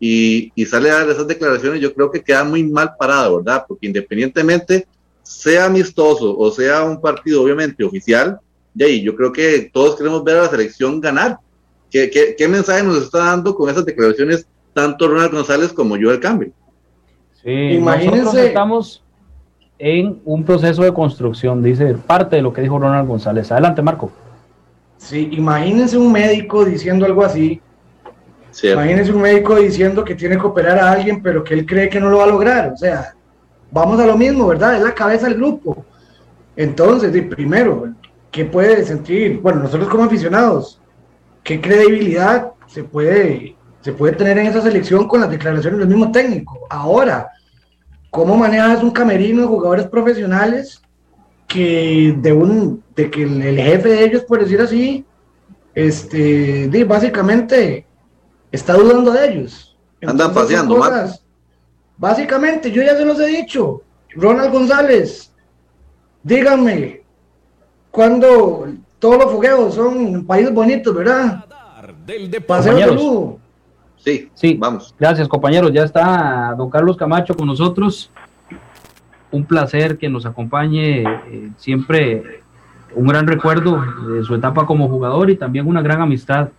y, 0.00 0.50
y, 0.56 0.66
sale 0.66 0.90
a 0.90 0.94
dar 0.94 1.10
esas 1.10 1.28
declaraciones, 1.28 1.80
yo 1.80 1.94
creo 1.94 2.10
que 2.10 2.24
queda 2.24 2.42
muy 2.42 2.64
mal 2.64 2.96
parado, 2.98 3.36
¿verdad? 3.36 3.64
Porque 3.68 3.86
independientemente 3.86 4.88
sea 5.22 5.66
amistoso 5.66 6.36
o 6.36 6.50
sea 6.50 6.82
un 6.82 7.00
partido 7.00 7.40
obviamente 7.40 7.84
oficial, 7.84 8.40
y 8.78 8.84
ahí 8.84 9.02
yo 9.02 9.16
creo 9.16 9.32
que 9.32 9.70
todos 9.72 9.96
queremos 9.96 10.22
ver 10.22 10.38
a 10.38 10.42
la 10.42 10.48
selección 10.48 11.00
ganar. 11.00 11.38
¿Qué, 11.90 12.08
qué, 12.36 12.48
mensaje 12.48 12.82
nos 12.82 13.02
está 13.02 13.18
dando 13.18 13.54
con 13.54 13.68
esas 13.68 13.84
declaraciones 13.84 14.46
tanto 14.72 15.08
Ronald 15.08 15.32
González 15.32 15.72
como 15.72 15.96
Joel 15.96 16.20
Campbell? 16.20 16.52
Sí, 17.42 17.50
imagínense. 17.50 18.46
estamos 18.46 19.02
en 19.78 20.20
un 20.24 20.44
proceso 20.44 20.82
de 20.82 20.92
construcción, 20.92 21.62
dice 21.62 21.94
parte 21.94 22.36
de 22.36 22.42
lo 22.42 22.52
que 22.52 22.60
dijo 22.60 22.78
Ronald 22.78 23.08
González. 23.08 23.50
Adelante, 23.50 23.82
Marco. 23.82 24.12
Sí, 24.96 25.28
imagínense 25.32 25.96
un 25.96 26.12
médico 26.12 26.64
diciendo 26.64 27.04
algo 27.04 27.24
así. 27.24 27.60
Imagínense 28.62 29.12
un 29.12 29.22
médico 29.22 29.56
diciendo 29.56 30.04
que 30.04 30.14
tiene 30.14 30.36
que 30.36 30.46
operar 30.46 30.78
a 30.78 30.92
alguien, 30.92 31.20
pero 31.22 31.42
que 31.42 31.54
él 31.54 31.66
cree 31.66 31.88
que 31.88 32.00
no 32.00 32.10
lo 32.10 32.18
va 32.18 32.24
a 32.24 32.28
lograr. 32.28 32.72
O 32.72 32.76
sea, 32.76 33.14
vamos 33.72 33.98
a 33.98 34.06
lo 34.06 34.16
mismo, 34.16 34.46
¿verdad? 34.46 34.76
Es 34.76 34.82
la 34.82 34.94
cabeza 34.94 35.26
del 35.26 35.36
grupo 35.36 35.84
Entonces, 36.56 37.10
primero, 37.26 37.92
¿qué 38.30 38.44
puede 38.44 38.84
sentir? 38.84 39.40
Bueno, 39.40 39.62
nosotros 39.62 39.88
como 39.88 40.04
aficionados, 40.04 40.80
¿qué 41.42 41.60
credibilidad 41.60 42.52
se 42.66 42.84
puede, 42.84 43.56
se 43.80 43.92
puede 43.92 44.14
tener 44.14 44.38
en 44.38 44.46
esa 44.46 44.62
selección 44.62 45.08
con 45.08 45.20
las 45.20 45.30
declaraciones 45.30 45.78
del 45.78 45.88
mismo 45.88 46.12
técnico? 46.12 46.60
Ahora, 46.70 47.28
¿cómo 48.10 48.36
manejas 48.36 48.82
un 48.82 48.90
camerino 48.90 49.42
de 49.42 49.48
jugadores 49.48 49.86
profesionales 49.86 50.82
que 51.46 52.14
de 52.18 52.32
un 52.32 52.82
de 52.94 53.10
que 53.10 53.22
el, 53.22 53.58
jefe 53.58 53.88
de 53.88 54.04
ellos, 54.04 54.24
por 54.24 54.40
decir 54.40 54.60
así, 54.60 55.04
este, 55.74 56.84
básicamente 56.84 57.86
está 58.52 58.74
dudando 58.74 59.12
de 59.12 59.28
ellos? 59.28 59.76
Andan 60.02 60.32
paseando, 60.32 60.76
cosas, 60.76 61.24
Básicamente, 61.98 62.70
yo 62.70 62.82
ya 62.82 62.96
se 62.96 63.04
los 63.04 63.18
he 63.18 63.26
dicho, 63.26 63.82
Ronald 64.10 64.52
González, 64.52 65.32
díganme, 66.22 67.02
cuando 67.98 68.68
todos 69.00 69.18
los 69.18 69.32
fogueos 69.32 69.74
son 69.74 70.24
países 70.24 70.54
bonitos, 70.54 70.94
¿verdad? 70.94 71.44
Del 72.06 72.30
Paseo 72.46 73.40
Sí, 73.96 74.30
sí, 74.34 74.54
vamos. 74.56 74.94
Gracias, 74.96 75.26
compañeros. 75.26 75.72
Ya 75.72 75.82
está 75.82 76.54
don 76.56 76.70
Carlos 76.70 76.96
Camacho 76.96 77.34
con 77.34 77.48
nosotros. 77.48 78.08
Un 79.32 79.44
placer 79.44 79.98
que 79.98 80.08
nos 80.08 80.26
acompañe 80.26 81.02
eh, 81.02 81.50
siempre. 81.56 82.42
Un 82.94 83.08
gran 83.08 83.26
recuerdo 83.26 83.84
de 84.14 84.22
su 84.22 84.32
etapa 84.36 84.64
como 84.64 84.88
jugador 84.88 85.28
y 85.28 85.34
también 85.34 85.66
una 85.66 85.82
gran 85.82 86.00
amistad 86.00 86.50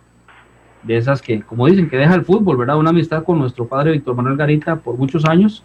de 0.82 0.98
esas 0.98 1.22
que, 1.22 1.40
como 1.40 1.68
dicen, 1.68 1.88
que 1.88 1.96
deja 1.96 2.16
el 2.16 2.26
fútbol, 2.26 2.58
¿verdad? 2.58 2.76
Una 2.76 2.90
amistad 2.90 3.24
con 3.24 3.38
nuestro 3.38 3.66
padre 3.66 3.92
Víctor 3.92 4.14
Manuel 4.14 4.36
Garita 4.36 4.76
por 4.76 4.98
muchos 4.98 5.24
años 5.24 5.64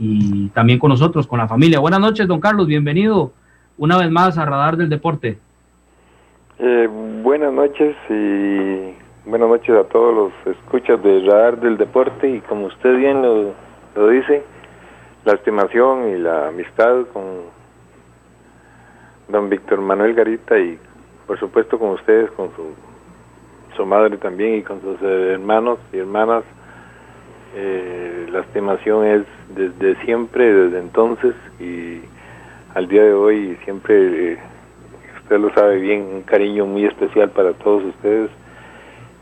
y 0.00 0.48
también 0.48 0.80
con 0.80 0.88
nosotros, 0.88 1.28
con 1.28 1.38
la 1.38 1.46
familia. 1.46 1.78
Buenas 1.78 2.00
noches, 2.00 2.26
don 2.26 2.40
Carlos, 2.40 2.66
bienvenido 2.66 3.32
una 3.80 3.96
vez 3.96 4.10
más 4.10 4.36
a 4.36 4.44
Radar 4.44 4.76
del 4.76 4.90
Deporte. 4.90 5.38
Eh, 6.58 6.86
buenas 7.22 7.50
noches 7.50 7.96
y 8.10 8.92
buenas 9.24 9.48
noches 9.48 9.74
a 9.74 9.84
todos 9.84 10.14
los 10.14 10.54
escuchas 10.54 11.02
de 11.02 11.20
Radar 11.20 11.58
del 11.58 11.78
Deporte 11.78 12.28
y 12.28 12.40
como 12.40 12.66
usted 12.66 12.94
bien 12.98 13.22
lo, 13.22 13.54
lo 13.94 14.08
dice, 14.08 14.42
la 15.24 15.32
estimación 15.32 16.10
y 16.10 16.18
la 16.18 16.48
amistad 16.48 17.06
con 17.14 17.24
don 19.28 19.48
Víctor 19.48 19.80
Manuel 19.80 20.12
Garita 20.12 20.58
y 20.58 20.78
por 21.26 21.40
supuesto 21.40 21.78
con 21.78 21.92
ustedes, 21.92 22.30
con 22.32 22.54
su 22.54 22.74
su 23.76 23.86
madre 23.86 24.18
también 24.18 24.58
y 24.58 24.62
con 24.62 24.82
sus 24.82 25.00
hermanos 25.00 25.78
y 25.90 25.96
hermanas. 25.96 26.44
Eh, 27.56 28.26
la 28.30 28.40
estimación 28.40 29.06
es 29.06 29.22
desde 29.48 29.96
siempre, 30.04 30.52
desde 30.52 30.80
entonces 30.80 31.34
y 31.58 32.02
al 32.74 32.88
día 32.88 33.02
de 33.02 33.12
hoy 33.12 33.56
siempre, 33.64 34.32
eh, 34.32 34.38
usted 35.22 35.38
lo 35.38 35.52
sabe 35.54 35.80
bien, 35.80 36.02
un 36.12 36.22
cariño 36.22 36.66
muy 36.66 36.84
especial 36.84 37.30
para 37.30 37.52
todos 37.52 37.84
ustedes 37.84 38.30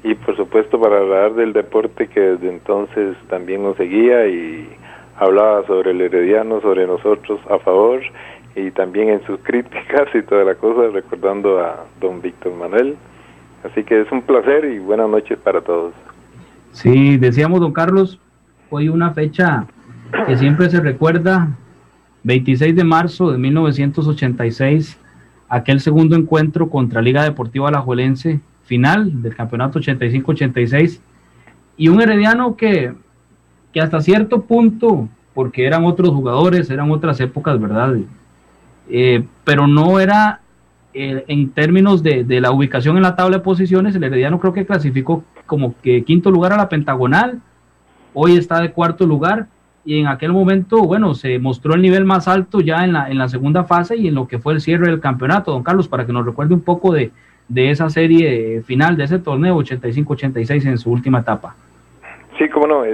y 0.05 0.15
por 0.15 0.37
supuesto 0.37 0.81
para 0.81 0.99
hablar 0.99 1.35
del 1.35 1.53
deporte 1.53 2.07
que 2.09 2.21
desde 2.21 2.49
entonces 2.49 3.17
también 3.29 3.63
nos 3.63 3.77
seguía 3.77 4.27
y 4.29 4.69
hablaba 5.17 5.67
sobre 5.67 5.91
el 5.91 6.01
herediano, 6.01 6.61
sobre 6.61 6.87
nosotros 6.87 7.41
a 7.51 7.59
favor 7.59 8.01
y 8.55 8.71
también 8.71 9.09
en 9.09 9.25
sus 9.27 9.41
críticas 9.43 10.09
y 10.15 10.23
toda 10.23 10.45
la 10.45 10.55
cosa, 10.55 10.89
recordando 10.93 11.61
a 11.61 11.85
don 12.01 12.21
Víctor 12.23 12.55
Manuel 12.55 12.97
Así 13.65 13.83
que 13.83 14.01
es 14.01 14.13
un 14.13 14.23
placer 14.23 14.65
y 14.65 14.79
buenas 14.79 15.09
noches 15.09 15.39
para 15.39 15.61
todos. 15.61 15.93
Sí, 16.73 17.17
decíamos, 17.17 17.61
don 17.61 17.73
Carlos, 17.73 18.21
hoy 18.71 18.89
una 18.89 19.11
fecha 19.13 19.67
que 20.27 20.37
siempre 20.37 20.71
se 20.71 20.81
recuerda, 20.81 21.49
26 22.29 22.77
de 22.77 22.85
marzo 22.85 23.33
de 23.33 23.39
1986, 23.39 24.99
aquel 25.49 25.81
segundo 25.81 26.15
encuentro 26.15 26.69
contra 26.69 27.01
Liga 27.01 27.25
Deportiva 27.25 27.69
Alajuelense, 27.69 28.41
final 28.65 29.23
del 29.23 29.35
campeonato 29.35 29.81
85-86, 29.81 31.01
y 31.79 31.89
un 31.89 32.03
herediano 32.03 32.55
que, 32.55 32.93
que 33.73 33.81
hasta 33.81 34.03
cierto 34.03 34.43
punto, 34.43 35.09
porque 35.33 35.65
eran 35.65 35.87
otros 35.87 36.11
jugadores, 36.11 36.69
eran 36.69 36.91
otras 36.91 37.19
épocas, 37.21 37.59
¿verdad? 37.59 37.97
Eh, 38.91 39.25
pero 39.45 39.67
no 39.67 39.99
era 39.99 40.43
eh, 40.93 41.25
en 41.29 41.49
términos 41.49 42.03
de, 42.03 42.27
la 42.43 42.51
ubicación 42.51 42.99
en 42.99 43.05
la 43.05 43.17
tabla 43.17 43.39
de 43.39 43.43
posiciones, 43.43 43.95
el 43.95 44.05
Herediano 44.05 44.39
creo 44.39 44.53
que 44.53 44.67
clasificó 44.67 45.25
como 45.47 45.75
que 45.81 46.05
quinto 46.05 46.31
lugar 46.31 46.53
a 46.53 46.59
la 46.59 46.69
pentagonal, 46.69 47.41
hoy 48.13 48.37
está 48.37 48.61
de 48.61 48.71
cuarto 48.71 49.07
lugar 49.07 49.47
y 49.89 50.01
en 50.01 50.07
aquel 50.07 50.35
momento, 50.35 50.83
bueno, 50.83 51.15
se 51.15 51.39
mostró 51.39 51.75
el 51.75 51.81
nivel 51.81 52.05
más 52.05 52.29
alto 52.29 52.61
ya 52.61 52.85
en 52.85 52.93
la, 52.93 53.09
en 53.09 53.17
la 53.17 53.29
segunda 53.29 53.65
fase 53.65 53.97
y 53.97 54.09
en 54.09 54.15
lo 54.15 54.29
que 54.29 54.39
fue 54.39 54.53
el 54.53 54.61
cierre 54.61 54.91
del 54.91 55.01
campeonato. 55.01 55.51
Don 55.51 55.63
Carlos, 55.63 55.89
para 55.89 56.05
que 56.05 56.13
nos 56.13 56.27
recuerde 56.27 56.53
un 56.53 56.61
poco 56.61 56.93
de, 56.93 57.11
esa 57.55 57.89
serie 57.89 58.61
final, 58.67 58.99
de 58.99 59.05
ese 59.05 59.19
torneo 59.19 59.57
85-86 59.57 60.67
en 60.67 60.77
su 60.77 60.93
última 60.93 61.21
etapa. 61.21 61.57
Sí, 62.37 62.51
cómo 62.51 62.67
no, 62.67 62.85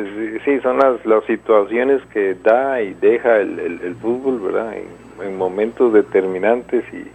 sí, 0.44 0.61
son 0.61 0.78
las, 0.78 1.04
las 1.04 1.24
situaciones 1.24 2.00
que 2.12 2.37
da 2.42 2.80
y 2.80 2.94
deja 2.94 3.38
el, 3.38 3.96
fútbol, 4.00 4.52
¿verdad? 4.52 4.74
en 5.20 5.37
momentos 5.37 5.92
determinantes 5.92 6.85
y, 6.92 7.09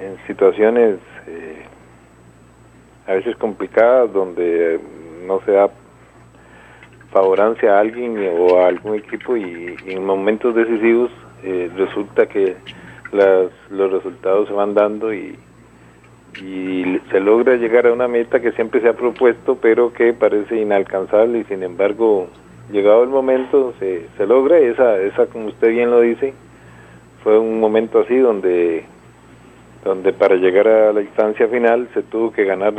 en 0.00 0.16
situaciones 0.26 0.98
eh, 1.26 1.62
a 3.06 3.14
veces 3.14 3.36
complicadas 3.36 4.12
donde 4.12 4.78
no 5.26 5.40
se 5.40 5.52
da 5.52 5.70
favorancia 7.16 7.74
a 7.74 7.80
alguien 7.80 8.14
o 8.38 8.58
a 8.58 8.68
algún 8.68 8.96
equipo 8.96 9.38
y, 9.38 9.74
en 9.86 10.04
momentos 10.04 10.54
decisivos 10.54 11.10
eh, 11.42 11.70
resulta 11.74 12.26
que 12.26 12.56
las, 13.10 13.46
los 13.70 13.90
resultados 13.90 14.48
se 14.48 14.54
van 14.54 14.74
dando 14.74 15.14
y, 15.14 15.38
se 17.10 17.18
logra 17.18 17.56
llegar 17.56 17.86
a 17.86 17.94
una 17.94 18.08
meta 18.08 18.40
que 18.40 18.52
siempre 18.52 18.82
se 18.82 18.88
ha 18.90 18.92
propuesto 18.92 19.56
pero 19.56 19.94
que 19.94 20.12
parece 20.12 20.60
inalcanzable 20.60 21.38
y 21.38 21.44
sin 21.44 21.62
embargo 21.62 22.28
llegado 22.70 23.04
el 23.04 23.08
momento 23.08 23.72
se, 23.78 24.06
se 24.18 24.26
logra. 24.26 24.58
Esa, 24.58 24.98
esa 25.00 25.24
como 25.28 25.46
usted 25.46 25.70
bien 25.70 25.90
lo 25.90 26.02
dice 26.02 26.34
fue 27.24 27.38
un 27.38 27.58
momento 27.58 28.00
así 28.00 28.18
donde 28.18 28.84
donde 29.82 30.12
para 30.12 30.34
llegar 30.36 30.68
a 30.68 30.92
la 30.92 31.00
instancia 31.00 31.48
final 31.48 31.88
se 31.94 32.02
tuvo 32.02 32.30
que 32.32 32.44
ganar 32.44 32.74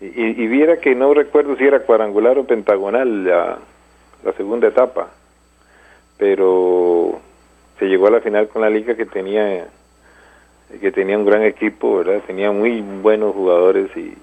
y, 0.00 0.46
viera 0.46 0.78
que 0.78 0.94
no 0.94 1.12
recuerdo 1.12 1.56
si 1.56 1.64
era 1.64 1.80
cuadrangular 1.80 2.38
o 2.38 2.44
pentagonal 2.44 3.24
la, 3.24 3.58
segunda 4.36 4.68
etapa 4.68 5.10
pero 6.16 7.20
se 7.78 7.86
llegó 7.86 8.06
a 8.06 8.12
la 8.12 8.20
final 8.20 8.48
con 8.48 8.62
la 8.62 8.70
liga 8.70 8.94
que 8.94 9.06
tenía 9.06 9.66
que 10.80 10.92
tenía 10.92 11.18
un 11.18 11.26
gran 11.26 11.42
equipo 11.42 11.98
verdad 11.98 12.22
tenía 12.26 12.50
muy 12.52 12.80
buenos 12.80 13.34
jugadores 13.34 13.90
y, 13.96 14.16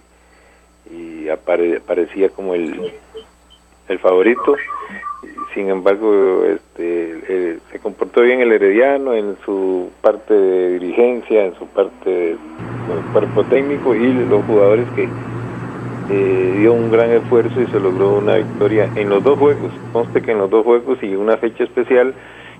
y 0.91 1.29
aparecía 1.29 2.29
como 2.29 2.55
el 2.55 2.93
el 3.87 3.99
favorito. 3.99 4.55
Sin 5.53 5.69
embargo 5.69 6.43
este, 6.45 7.19
eh, 7.27 7.59
se 7.71 7.79
comportó 7.79 8.21
bien 8.21 8.41
el 8.41 8.51
Herediano 8.51 9.13
en 9.13 9.37
su 9.43 9.89
parte 10.01 10.33
de 10.33 10.79
dirigencia, 10.79 11.45
en 11.45 11.55
su 11.55 11.65
parte 11.67 12.09
del 12.09 12.37
cuerpo 13.11 13.43
técnico 13.45 13.95
y 13.95 14.13
los 14.13 14.45
jugadores 14.45 14.87
que 14.95 15.09
eh, 16.09 16.55
dio 16.57 16.73
un 16.73 16.91
gran 16.91 17.11
esfuerzo 17.11 17.61
y 17.61 17.67
se 17.67 17.79
logró 17.79 18.17
una 18.17 18.35
victoria 18.35 18.89
en 18.95 19.09
los 19.09 19.23
dos 19.23 19.37
juegos. 19.37 19.71
Conste 19.93 20.21
que 20.21 20.31
en 20.31 20.39
los 20.39 20.49
dos 20.49 20.63
juegos 20.63 21.01
y 21.01 21.15
una 21.15 21.37
fecha 21.37 21.63
especial 21.63 22.13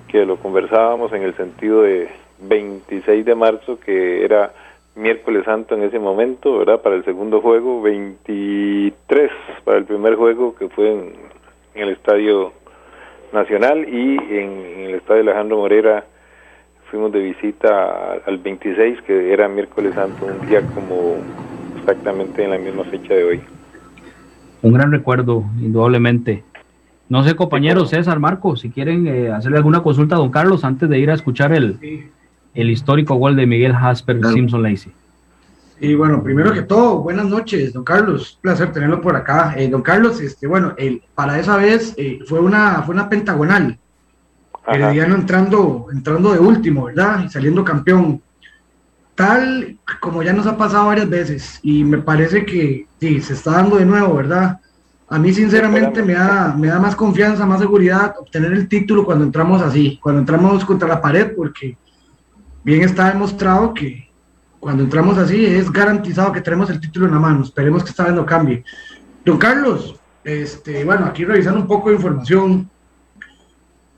que 0.08 0.24
lo 0.24 0.36
conversábamos 0.36 1.12
en 1.12 1.22
el 1.22 1.36
sentido 1.36 1.82
de 1.82 2.08
26 2.40 3.24
de 3.24 3.34
marzo, 3.34 3.78
que 3.78 4.24
era 4.24 4.52
miércoles 4.94 5.44
santo 5.44 5.74
en 5.74 5.82
ese 5.82 5.98
momento, 5.98 6.58
¿verdad? 6.58 6.80
Para 6.80 6.96
el 6.96 7.04
segundo 7.04 7.40
juego, 7.40 7.82
23 7.82 9.30
para 9.64 9.78
el 9.78 9.84
primer 9.84 10.16
juego 10.16 10.54
que 10.54 10.68
fue 10.68 10.90
en 10.90 11.12
el 11.74 11.90
estadio 11.90 12.52
Nacional 13.32 13.86
y 13.86 14.16
en, 14.16 14.86
el 14.88 14.94
estadio 14.94 15.20
Alejandro 15.20 15.58
Morera 15.58 16.04
fuimos 16.90 17.12
de 17.12 17.20
visita 17.20 18.14
al 18.24 18.38
26, 18.38 19.02
que 19.02 19.32
era 19.34 19.48
miércoles 19.48 19.94
santo, 19.94 20.24
un 20.24 20.48
día 20.48 20.62
como 20.74 21.16
exactamente 21.88 22.44
en 22.44 22.50
la 22.50 22.58
misma 22.58 22.84
fecha 22.84 23.14
de 23.14 23.24
hoy. 23.24 23.40
Un 24.60 24.72
gran 24.72 24.92
recuerdo, 24.92 25.44
indudablemente. 25.58 26.44
No 27.08 27.24
sé, 27.24 27.34
compañero 27.34 27.86
César, 27.86 28.18
Marco, 28.20 28.56
si 28.56 28.70
quieren 28.70 29.06
eh, 29.06 29.30
hacerle 29.30 29.56
alguna 29.56 29.82
consulta 29.82 30.16
a 30.16 30.18
don 30.18 30.30
Carlos 30.30 30.64
antes 30.64 30.88
de 30.88 30.98
ir 30.98 31.10
a 31.10 31.14
escuchar 31.14 31.52
el, 31.52 32.10
el 32.54 32.70
histórico 32.70 33.14
gol 33.14 33.36
de 33.36 33.46
Miguel 33.46 33.72
Hasper 33.72 34.20
Simpson 34.26 34.62
Lacey. 34.62 34.92
Y 35.80 35.94
bueno, 35.94 36.22
primero 36.22 36.52
que 36.52 36.62
todo, 36.62 36.98
buenas 36.98 37.26
noches, 37.26 37.72
don 37.72 37.84
Carlos. 37.84 38.34
Un 38.36 38.42
placer 38.42 38.72
tenerlo 38.72 39.00
por 39.00 39.16
acá. 39.16 39.54
Eh, 39.56 39.68
don 39.68 39.80
Carlos, 39.80 40.20
este, 40.20 40.46
bueno, 40.46 40.74
el, 40.76 41.02
para 41.14 41.38
esa 41.38 41.56
vez 41.56 41.94
eh, 41.96 42.18
fue, 42.26 42.40
una, 42.40 42.82
fue 42.82 42.94
una 42.94 43.08
pentagonal. 43.08 43.78
Herediano 44.66 45.14
entrando, 45.14 45.86
entrando 45.90 46.32
de 46.32 46.40
último, 46.40 46.86
¿verdad? 46.86 47.24
Y 47.24 47.30
saliendo 47.30 47.64
campeón. 47.64 48.20
Tal 49.18 49.76
como 49.98 50.22
ya 50.22 50.32
nos 50.32 50.46
ha 50.46 50.56
pasado 50.56 50.86
varias 50.86 51.10
veces. 51.10 51.58
Y 51.64 51.82
me 51.82 51.98
parece 51.98 52.46
que 52.46 52.86
sí, 53.00 53.20
se 53.20 53.32
está 53.32 53.50
dando 53.50 53.74
de 53.74 53.84
nuevo, 53.84 54.14
¿verdad? 54.14 54.60
A 55.08 55.18
mí, 55.18 55.32
sinceramente, 55.32 56.04
me 56.04 56.12
da, 56.12 56.54
me 56.56 56.68
da 56.68 56.78
más 56.78 56.94
confianza, 56.94 57.44
más 57.44 57.58
seguridad 57.58 58.14
obtener 58.16 58.52
el 58.52 58.68
título 58.68 59.04
cuando 59.04 59.24
entramos 59.24 59.60
así, 59.60 59.98
cuando 60.00 60.20
entramos 60.20 60.64
contra 60.64 60.86
la 60.86 61.00
pared, 61.00 61.32
porque 61.34 61.76
bien 62.62 62.82
está 62.82 63.08
demostrado 63.08 63.74
que 63.74 64.08
cuando 64.60 64.84
entramos 64.84 65.18
así 65.18 65.44
es 65.44 65.68
garantizado 65.72 66.30
que 66.30 66.40
tenemos 66.40 66.70
el 66.70 66.80
título 66.80 67.06
en 67.06 67.14
la 67.14 67.18
mano. 67.18 67.42
Esperemos 67.42 67.82
que 67.82 67.90
esta 67.90 68.04
vez 68.04 68.14
no 68.14 68.24
cambie. 68.24 68.62
Don 69.24 69.36
Carlos, 69.36 69.96
este, 70.22 70.84
bueno, 70.84 71.06
aquí 71.06 71.24
revisando 71.24 71.60
un 71.60 71.66
poco 71.66 71.88
de 71.88 71.96
información, 71.96 72.70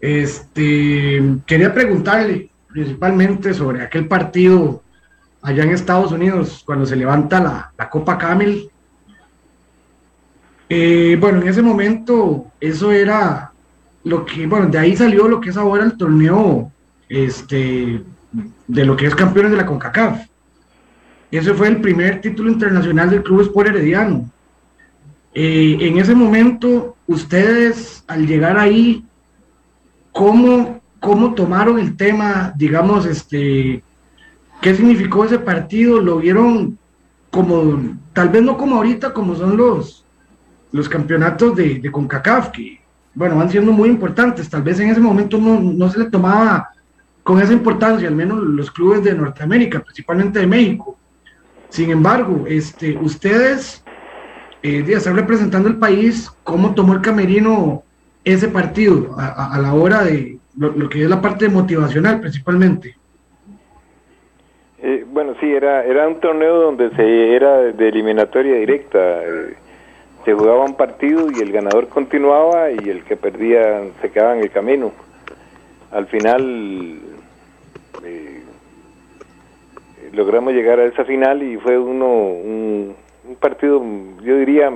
este, 0.01 1.23
quería 1.45 1.75
preguntarle 1.75 2.51
principalmente 2.69 3.53
sobre 3.53 3.83
aquel 3.83 4.09
partido 4.09 4.83
allá 5.43 5.65
en 5.65 5.71
Estados 5.71 6.13
Unidos 6.13 6.63
cuando 6.65 6.87
se 6.87 6.97
levanta 6.97 7.41
la, 7.41 7.73
la 7.77 7.91
Copa 7.91 8.19
Camel. 8.19 8.71
Eh, 10.69 11.17
bueno, 11.21 11.41
en 11.41 11.49
ese 11.49 11.63
momento 11.63 12.47
eso 12.61 12.93
era 12.93 13.53
lo 14.05 14.25
que, 14.25 14.47
bueno, 14.47 14.67
de 14.67 14.79
ahí 14.79 14.97
salió 14.97 15.29
lo 15.29 15.41
que 15.41 15.51
es 15.51 15.57
ahora 15.57 15.85
el 15.85 15.97
torneo 15.97 16.71
este, 17.09 18.03
de 18.67 18.85
lo 18.85 18.97
que 18.97 19.07
es 19.07 19.15
campeones 19.15 19.51
de 19.51 19.57
la 19.57 19.67
CONCACAF. 19.67 20.27
Ese 21.31 21.55
fue 21.55 21.69
el 21.69 21.81
primer 21.81 22.21
título 22.21 22.51
internacional 22.51 23.11
del 23.11 23.23
Club 23.23 23.43
Sport 23.43 23.69
Herediano. 23.69 24.31
Eh, 25.33 25.77
en 25.81 25.99
ese 25.99 26.15
momento, 26.15 26.97
ustedes 27.07 28.05
al 28.09 28.27
llegar 28.27 28.59
ahí, 28.59 29.05
¿cómo, 30.13 30.81
¿cómo 30.99 31.35
tomaron 31.35 31.79
el 31.79 31.97
tema? 31.97 32.53
Digamos, 32.57 33.07
este, 33.07 33.83
¿qué 34.61 34.75
significó 34.75 35.25
ese 35.25 35.39
partido? 35.39 36.01
¿Lo 36.01 36.19
vieron 36.19 36.79
como, 37.31 37.97
tal 38.13 38.29
vez 38.29 38.43
no 38.43 38.57
como 38.57 38.77
ahorita, 38.77 39.13
como 39.13 39.35
son 39.35 39.57
los, 39.57 40.05
los 40.73 40.89
campeonatos 40.89 41.57
de, 41.57 41.91
CONCACAF, 41.91 42.51
que, 42.51 42.81
bueno, 43.15 43.37
van 43.37 43.51
siendo 43.51 43.73
muy 43.73 43.89
importantes. 43.89 44.49
Tal 44.49 44.63
vez 44.63 44.81
en 44.81 44.91
ese 44.91 45.01
momento 45.01 45.39
no, 45.39 45.61
no 45.61 45.91
se 45.91 45.99
le 45.99 46.11
tomaba 46.11 46.71
con 47.23 47.41
esa 47.41 47.53
importancia, 47.53 48.09
al 48.09 48.17
menos 48.17 48.39
los 48.41 48.71
clubes 48.71 49.05
de 49.05 49.15
Norteamérica, 49.15 49.81
principalmente 49.81 50.41
de 50.41 50.47
México. 50.47 50.99
Sin 51.69 51.91
embargo, 51.91 52.45
este, 52.49 52.97
ustedes, 52.99 53.85
eh, 54.63 54.83
de 54.83 54.95
estar 54.95 55.15
representando 55.15 55.69
el 55.69 55.77
país, 55.77 56.31
¿cómo 56.43 56.75
tomó 56.75 56.95
el 56.95 57.01
camerino 57.01 57.85
ese 58.25 58.49
partido 58.49 59.15
a, 59.17 59.59
la 59.61 59.73
hora 59.73 60.03
de 60.05 60.39
lo, 60.57 60.89
que 60.89 61.05
es 61.05 61.09
la 61.09 61.21
parte 61.21 61.49
motivacional 61.49 62.21
principalmente? 62.21 62.97
Eh, 64.83 65.05
bueno, 65.07 65.35
sí, 65.41 65.53
era, 65.53 65.85
era 65.85 66.09
un 66.09 66.21
torneo 66.21 66.57
donde 66.57 66.91
se 66.97 67.35
era 67.35 67.59
de 67.59 67.89
eliminatoria 67.89 68.57
directa. 68.57 69.23
Eh, 69.23 69.55
se 70.25 70.35
jugaba 70.35 70.65
un 70.65 70.75
partido 70.75 71.29
y 71.31 71.41
el 71.41 71.53
ganador 71.53 71.89
continuaba 71.89 72.71
y 72.71 72.89
el 72.89 73.05
que 73.05 73.17
perdía 73.17 73.83
se 74.01 74.11
quedaba 74.11 74.37
en 74.37 74.43
el 74.43 74.51
camino. 74.51 74.93
Al 75.91 76.07
final 76.07 76.99
eh, 78.05 78.43
logramos 80.13 80.55
llegar 80.55 80.81
a 80.81 80.85
esa 80.85 81.05
final 81.05 81.43
y 81.43 81.57
fue 81.59 81.79
uno 81.79 82.07
un, 82.07 82.97
partido, 83.39 83.83
yo 84.23 84.37
diría, 84.39 84.73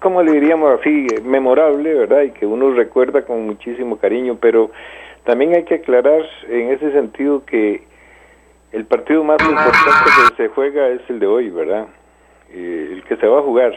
¿cómo, 0.00 0.22
le 0.22 0.32
diríamos 0.32 0.80
así? 0.80 1.06
Memorable, 1.24 1.94
¿verdad? 1.94 2.22
Y 2.22 2.30
que 2.30 2.46
uno 2.46 2.72
recuerda 2.72 3.22
con 3.22 3.44
muchísimo 3.44 3.98
cariño, 3.98 4.38
pero 4.40 4.70
también 5.24 5.54
hay 5.54 5.64
que 5.64 5.76
aclarar 5.76 6.22
en 6.48 6.70
ese 6.70 6.90
sentido 6.92 7.44
que 7.44 7.87
el 8.72 8.84
partido 8.84 9.24
más 9.24 9.40
importante 9.40 10.10
que 10.28 10.42
se 10.42 10.48
juega 10.48 10.88
es 10.88 11.00
el 11.08 11.18
de 11.18 11.26
hoy, 11.26 11.50
¿verdad? 11.50 11.88
Eh, 12.50 12.90
el 12.92 13.04
que 13.04 13.16
se 13.16 13.26
va 13.26 13.38
a 13.38 13.42
jugar. 13.42 13.72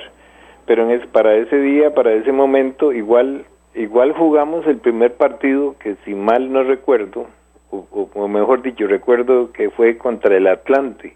Pero 0.66 0.84
en 0.84 0.92
es, 0.92 1.08
para 1.08 1.36
ese 1.36 1.58
día, 1.58 1.94
para 1.94 2.14
ese 2.14 2.32
momento, 2.32 2.92
igual, 2.92 3.46
igual 3.74 4.14
jugamos 4.14 4.66
el 4.68 4.78
primer 4.78 5.14
partido 5.14 5.76
que 5.80 5.96
si 6.06 6.14
mal 6.14 6.52
no 6.52 6.64
recuerdo, 6.64 7.28
o, 7.72 8.28
mejor 8.28 8.62
dicho, 8.62 8.86
recuerdo 8.86 9.52
que 9.54 9.70
fue 9.70 9.98
contra 9.98 10.36
el 10.36 10.48
Atlante. 10.48 11.16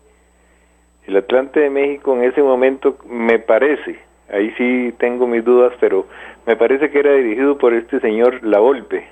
El 1.05 1.17
Atlante 1.17 1.59
de 1.59 1.69
México 1.69 2.15
en 2.15 2.23
ese 2.23 2.41
momento 2.41 2.97
me 3.05 3.39
parece, 3.39 3.99
ahí 4.29 4.51
sí 4.57 4.93
tengo 4.97 5.27
mis 5.27 5.43
dudas, 5.43 5.73
pero 5.81 6.07
me 6.47 6.55
parece 6.55 6.89
que 6.89 6.99
era 6.99 7.13
dirigido 7.13 7.57
por 7.57 7.73
este 7.73 7.99
señor 7.99 8.41
La 8.43 8.59
Volpe. 8.59 9.05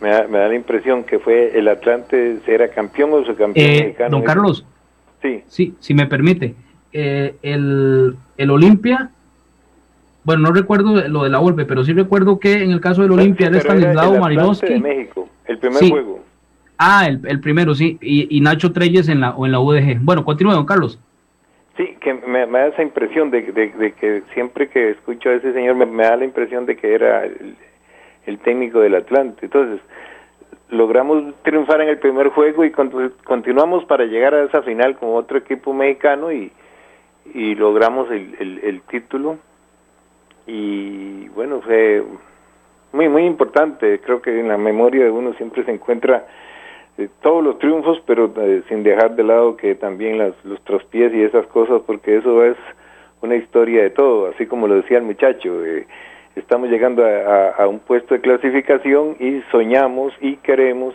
Me 0.00 0.10
da, 0.10 0.26
me 0.28 0.38
da 0.38 0.48
la 0.48 0.54
impresión 0.54 1.04
que 1.04 1.18
fue 1.18 1.58
el 1.58 1.68
Atlante, 1.68 2.38
era 2.46 2.68
campeón 2.68 3.12
o 3.12 3.24
subcampeón 3.24 3.66
eh, 3.66 3.82
mexicano. 3.82 4.10
Don 4.10 4.22
Carlos, 4.22 4.64
sí. 5.20 5.42
sí, 5.46 5.74
si 5.78 5.94
me 5.94 6.06
permite, 6.06 6.54
eh, 6.92 7.34
el, 7.42 8.16
el 8.36 8.50
Olimpia 8.50 9.10
bueno, 10.22 10.42
no 10.42 10.52
recuerdo 10.52 11.08
lo 11.08 11.24
de 11.24 11.30
la 11.30 11.38
Volpe, 11.38 11.64
pero 11.64 11.82
sí 11.82 11.92
recuerdo 11.92 12.38
que 12.38 12.62
en 12.62 12.70
el 12.70 12.80
caso 12.80 13.02
del 13.02 13.12
Olimpia 13.12 13.48
era 13.48 13.58
Stanislao 13.58 14.18
Marinowski. 14.18 14.74
de 14.74 14.80
México, 14.80 15.28
el 15.46 15.58
primer 15.58 15.88
juego. 15.88 16.20
Ah, 16.78 17.06
el, 17.08 17.40
primero, 17.40 17.74
sí, 17.74 17.98
y, 18.00 18.40
Nacho 18.40 18.72
Treyes 18.72 19.08
en 19.08 19.20
la, 19.20 19.30
o 19.30 19.44
en 19.44 19.52
la 19.52 19.60
UDG. 19.60 19.98
Bueno, 20.00 20.24
continúe, 20.24 20.52
don 20.52 20.64
Carlos. 20.64 20.98
Sí, 21.76 21.96
que 22.00 22.14
me, 22.14 22.46
da 22.46 22.68
esa 22.68 22.82
impresión 22.82 23.30
de, 23.30 23.44
que 23.44 24.22
siempre 24.32 24.68
que 24.68 24.90
escucho 24.90 25.28
a 25.28 25.34
ese 25.34 25.52
señor 25.52 25.74
me, 25.76 26.02
da 26.02 26.16
la 26.16 26.24
impresión 26.24 26.64
de 26.64 26.76
que 26.76 26.94
era 26.94 27.24
el, 27.24 27.56
técnico 28.44 28.80
del 28.80 28.94
Atlante. 28.94 29.46
Entonces, 29.46 29.80
logramos 30.68 31.34
triunfar 31.42 31.80
en 31.80 31.88
el 31.88 31.98
primer 31.98 32.28
juego 32.28 32.64
y 32.64 32.72
continuamos 33.24 33.84
para 33.86 34.04
llegar 34.04 34.34
a 34.34 34.44
esa 34.44 34.62
final 34.62 34.96
con 34.96 35.14
otro 35.14 35.38
equipo 35.38 35.72
mexicano 35.72 36.32
y, 36.32 36.52
y 37.34 37.54
logramos 37.54 38.10
el, 38.10 38.60
el 38.62 38.82
título 38.82 39.38
y 40.46 41.28
bueno, 41.28 41.60
fue 41.60 42.02
muy, 42.92 43.08
muy 43.08 43.24
importante. 43.24 44.00
Creo 44.00 44.20
que 44.20 44.40
en 44.40 44.48
la 44.48 44.58
memoria 44.58 45.04
de 45.04 45.10
uno 45.10 45.32
siempre 45.34 45.64
se 45.64 45.70
encuentra 45.70 46.26
eh, 46.98 47.08
todos 47.22 47.42
los 47.44 47.58
triunfos, 47.58 48.02
pero 48.06 48.32
eh, 48.36 48.62
sin 48.68 48.82
dejar 48.82 49.14
de 49.14 49.22
lado 49.22 49.56
que 49.56 49.74
también 49.74 50.18
las, 50.18 50.34
los 50.44 50.60
traspiés 50.64 51.14
y 51.14 51.22
esas 51.22 51.46
cosas, 51.46 51.82
porque 51.86 52.16
eso 52.16 52.44
es 52.44 52.56
una 53.22 53.36
historia 53.36 53.82
de 53.82 53.90
todo, 53.90 54.28
así 54.28 54.46
como 54.46 54.66
lo 54.66 54.76
decía 54.76 54.98
el 54.98 55.04
muchacho. 55.04 55.64
Eh, 55.64 55.86
estamos 56.36 56.68
llegando 56.68 57.04
a, 57.04 57.66
un 57.66 57.80
puesto 57.80 58.14
de 58.14 58.20
clasificación 58.20 59.16
y 59.18 59.42
soñamos 59.50 60.12
y 60.20 60.36
queremos 60.36 60.94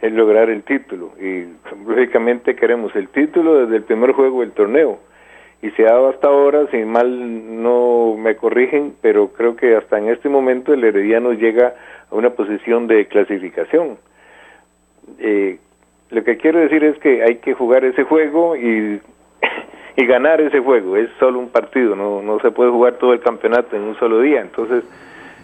lograr 0.00 0.50
el 0.50 0.62
título. 0.62 1.12
Y 1.20 1.46
lógicamente 1.86 2.56
queremos 2.56 2.94
el 2.96 3.08
título 3.08 3.60
desde 3.60 3.76
el 3.76 3.82
primer 3.84 4.12
juego 4.12 4.40
del 4.40 4.52
torneo 4.52 4.98
y 5.62 5.70
se 5.70 5.84
ha 5.84 5.92
dado 5.92 6.08
hasta 6.08 6.26
ahora, 6.28 6.66
si 6.72 6.78
mal 6.78 7.62
no 7.62 8.16
me 8.18 8.34
corrigen, 8.34 8.94
pero 9.00 9.28
creo 9.28 9.54
que 9.54 9.76
hasta 9.76 9.96
en 9.96 10.08
este 10.08 10.28
momento 10.28 10.74
el 10.74 10.82
Herediano 10.82 11.32
llega 11.32 11.74
a 12.10 12.14
una 12.14 12.30
posición 12.30 12.88
de 12.88 13.06
clasificación. 13.06 13.96
Eh, 15.20 15.58
lo 16.10 16.24
que 16.24 16.36
quiero 16.36 16.58
decir 16.58 16.82
es 16.82 16.98
que 16.98 17.22
hay 17.22 17.36
que 17.36 17.54
jugar 17.54 17.84
ese 17.84 18.02
juego 18.02 18.56
y, 18.56 19.00
y 19.96 20.06
ganar 20.06 20.40
ese 20.40 20.60
juego. 20.60 20.96
Es 20.96 21.10
solo 21.18 21.38
un 21.38 21.48
partido, 21.48 21.94
no, 21.96 22.22
no 22.22 22.40
se 22.40 22.50
puede 22.50 22.70
jugar 22.70 22.94
todo 22.94 23.12
el 23.12 23.20
campeonato 23.20 23.76
en 23.76 23.82
un 23.82 23.98
solo 23.98 24.20
día. 24.20 24.40
Entonces, 24.40 24.84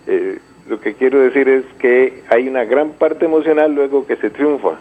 eh, 0.07 0.39
lo 0.69 0.81
que 0.81 0.95
quiero 0.95 1.21
decir 1.21 1.49
es 1.49 1.65
que 1.79 2.23
hay 2.31 2.49
una 2.49 2.65
gran 2.65 2.93
parte 2.93 3.25
emocional 3.25 3.75
luego 3.75 4.07
que 4.07 4.17
se 4.17 4.31
triunfa 4.31 4.79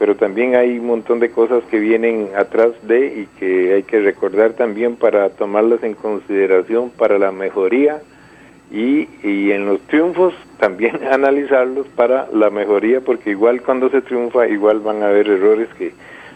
pero 0.00 0.16
también 0.16 0.56
hay 0.56 0.78
un 0.78 0.86
montón 0.86 1.20
de 1.20 1.30
cosas 1.30 1.62
que 1.64 1.78
vienen 1.78 2.30
atrás 2.34 2.70
de 2.84 3.20
y 3.20 3.26
que 3.38 3.74
hay 3.74 3.82
que 3.82 4.00
recordar 4.00 4.54
también 4.54 4.96
para 4.96 5.28
tomarlas 5.28 5.82
en 5.82 5.92
consideración 5.92 6.88
para 6.88 7.18
la 7.18 7.32
mejoría 7.32 8.00
y, 8.70 9.10
y 9.22 9.52
en 9.52 9.66
los 9.66 9.78
triunfos 9.82 10.32
también 10.58 11.06
analizarlos 11.12 11.86
para 11.88 12.28
la 12.32 12.48
mejoría 12.48 13.02
porque 13.02 13.32
igual 13.32 13.60
cuando 13.60 13.90
se 13.90 14.00
triunfa 14.00 14.48
igual 14.48 14.80
van 14.80 15.02
a 15.02 15.08
haber 15.08 15.28
errores 15.28 15.68
que 15.76 15.92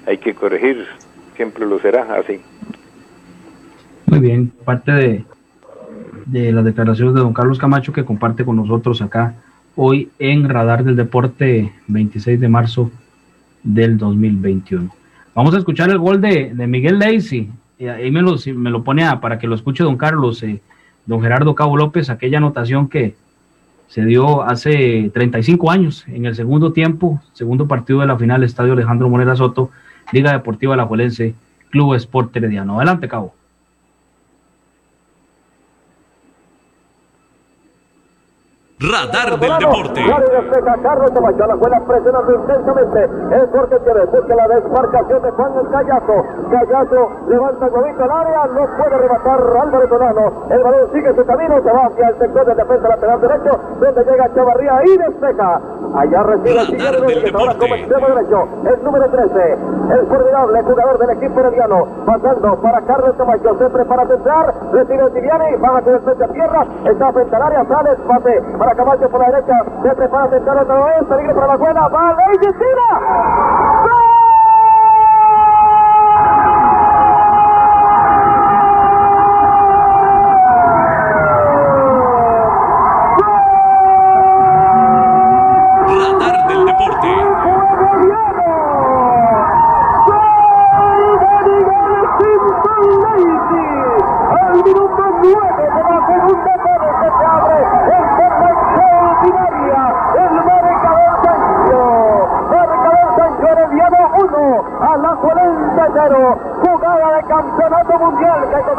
hay 0.06 0.18
que 0.18 0.34
corregir, 0.34 0.86
siempre 1.36 1.66
lo 1.66 1.78
será 1.78 2.02
así. 2.14 2.40
Muy 4.06 4.20
bien, 4.20 4.52
parte 4.64 4.92
de, 4.92 5.24
de 6.26 6.52
las 6.52 6.64
declaraciones 6.64 7.14
de 7.14 7.20
don 7.20 7.32
Carlos 7.32 7.58
Camacho 7.58 7.92
que 7.92 8.04
comparte 8.04 8.44
con 8.44 8.56
nosotros 8.56 9.02
acá 9.02 9.34
hoy 9.76 10.10
en 10.18 10.48
Radar 10.48 10.84
del 10.84 10.96
Deporte 10.96 11.72
26 11.88 12.40
de 12.40 12.48
marzo 12.48 12.90
del 13.62 13.98
2021. 13.98 14.90
Vamos 15.34 15.54
a 15.54 15.58
escuchar 15.58 15.90
el 15.90 15.98
gol 15.98 16.20
de, 16.20 16.54
Miguel 16.68 16.98
Lacey. 16.98 17.50
Ahí 17.80 18.10
me 18.10 18.22
lo, 18.22 18.36
me 18.54 18.70
lo 18.70 18.84
pone 18.84 19.04
para 19.20 19.38
que 19.38 19.48
lo 19.48 19.56
escuche 19.56 19.82
don 19.82 19.96
Carlos, 19.96 20.42
eh, 20.44 20.60
don 21.06 21.20
Gerardo 21.20 21.54
Cabo 21.54 21.76
López, 21.76 22.08
aquella 22.08 22.38
anotación 22.38 22.88
que 22.88 23.16
se 23.88 24.04
dio 24.04 24.42
hace 24.42 25.10
35 25.12 25.70
años 25.70 26.04
en 26.06 26.26
el 26.26 26.34
segundo 26.34 26.72
tiempo, 26.72 27.20
segundo 27.32 27.66
partido 27.66 28.00
de 28.00 28.06
la 28.06 28.16
final, 28.16 28.44
Estadio 28.44 28.72
Alejandro 28.74 29.08
Morera 29.08 29.36
Soto, 29.36 29.70
Liga 30.12 30.32
Deportiva 30.32 30.76
La 30.76 30.84
Juelense, 30.84 31.34
Club 31.70 31.94
Sport 31.94 32.36
Herediano. 32.36 32.76
Adelante, 32.76 33.08
Cabo. 33.08 33.34
Radar 38.80 39.38
del 39.38 39.58
Deporte. 39.58 40.02
Carlos 40.82 41.10
Camacho, 41.12 41.46
la 41.46 41.56
juega 41.56 41.80
presionando 41.86 42.34
intensamente. 42.34 43.04
El 43.32 43.48
corte 43.50 43.76
que 43.84 44.16
busca 44.16 44.34
la 44.34 44.48
desmarcación 44.48 45.22
de 45.22 45.30
Juan 45.30 45.52
Callazo. 45.70 46.26
Callazo 46.50 47.10
levanta 47.28 47.66
el 47.66 47.72
huevito 47.72 48.04
al 48.04 48.10
área, 48.10 48.46
no 48.46 48.76
puede 48.76 48.98
rematar 48.98 49.40
Álvaro 49.62 49.88
Tonano. 49.88 50.46
El 50.50 50.62
balón 50.62 50.92
sigue 50.92 51.14
su 51.14 51.24
camino, 51.24 51.62
se 51.62 51.70
va 51.72 51.86
hacia 51.86 52.08
el 52.08 52.18
sector 52.18 52.46
de 52.46 52.54
defensa 52.54 52.88
lateral 52.88 53.20
derecho, 53.20 53.60
donde 53.80 54.04
llega 54.04 54.34
Chavarría 54.34 54.80
y 54.84 54.98
despeja. 54.98 55.60
Allá 55.96 56.22
recibe 56.24 56.82
del 56.82 57.00
Rodríguez, 57.00 57.34
ahora 57.34 57.54
como 57.54 57.74
extremo 57.74 58.06
derecho, 58.08 58.48
el 58.66 58.84
número 58.84 59.10
13, 59.10 59.58
el 59.92 60.06
formidable 60.08 60.62
jugador 60.62 60.98
del 60.98 61.10
equipo 61.10 61.40
herediano, 61.40 61.86
pasando 62.04 62.56
para 62.60 62.80
Carlos 62.82 63.14
Camacho, 63.16 63.56
se 63.58 63.70
prepara 63.70 64.02
a 64.02 64.06
centrar, 64.08 64.54
recibe 64.72 65.10
Tibiani, 65.10 65.56
baja 65.60 65.82
con 65.82 65.94
el 65.94 66.00
frente 66.00 66.24
a 66.24 66.28
tierra, 66.28 66.66
está 66.84 67.12
frente 67.12 67.36
al 67.36 67.42
área, 67.42 67.64
sale, 67.66 67.90
pase 68.08 68.42
para 68.58 68.74
Camacho 68.74 69.08
por 69.08 69.20
la 69.20 69.30
derecha, 69.30 69.54
se 69.82 69.94
prepara 69.94 70.24
a 70.24 70.30
centrar 70.30 70.58
otra 70.58 70.84
vez, 70.84 71.04
peligro 71.08 71.34
para 71.34 71.46
la 71.46 71.56
buena, 71.56 71.88
va 71.88 72.16
y 72.32 72.38
tira. 72.38 73.83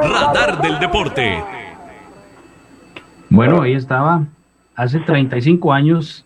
Radar 0.08 0.62
del 0.62 0.80
Deporte. 0.80 1.44
Bueno, 3.30 3.62
ahí 3.62 3.74
estaba. 3.74 4.24
Hace 4.76 5.00
35 5.00 5.74
años. 5.74 6.26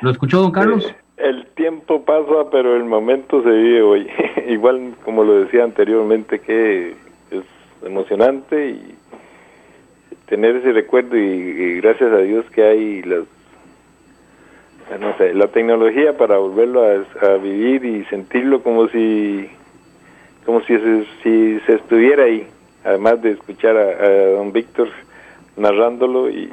¿Lo 0.00 0.10
escuchó, 0.10 0.40
don 0.40 0.50
Carlos? 0.52 0.86
Eh, 0.86 0.94
El 1.18 1.46
tiempo 1.48 2.04
pasa, 2.04 2.50
pero 2.50 2.76
el 2.76 2.84
momento 2.84 3.42
se 3.42 3.50
vive 3.50 3.82
hoy. 3.82 4.08
Igual, 4.48 4.94
como 5.04 5.24
lo 5.24 5.40
decía 5.40 5.64
anteriormente, 5.64 6.40
que 6.40 6.96
es 7.30 7.44
emocionante 7.84 8.70
y 8.70 8.94
tener 10.26 10.56
ese 10.56 10.72
recuerdo 10.72 11.16
y, 11.16 11.20
y 11.20 11.80
gracias 11.80 12.12
a 12.12 12.18
Dios 12.18 12.44
que 12.50 12.62
hay 12.62 13.02
las 13.02 13.24
no 15.00 15.14
sé, 15.18 15.34
la 15.34 15.48
tecnología 15.48 16.16
para 16.16 16.38
volverlo 16.38 16.82
a, 16.82 17.26
a 17.26 17.36
vivir 17.36 17.84
y 17.84 18.04
sentirlo 18.06 18.62
como 18.62 18.88
si 18.88 19.50
como 20.48 20.62
si 20.62 20.78
se, 20.78 21.04
si 21.22 21.60
se 21.66 21.74
estuviera 21.74 22.24
ahí, 22.24 22.46
además 22.82 23.20
de 23.20 23.32
escuchar 23.32 23.76
a, 23.76 24.30
don 24.30 24.50
Víctor 24.50 24.88
narrándolo 25.58 26.30
y 26.30 26.50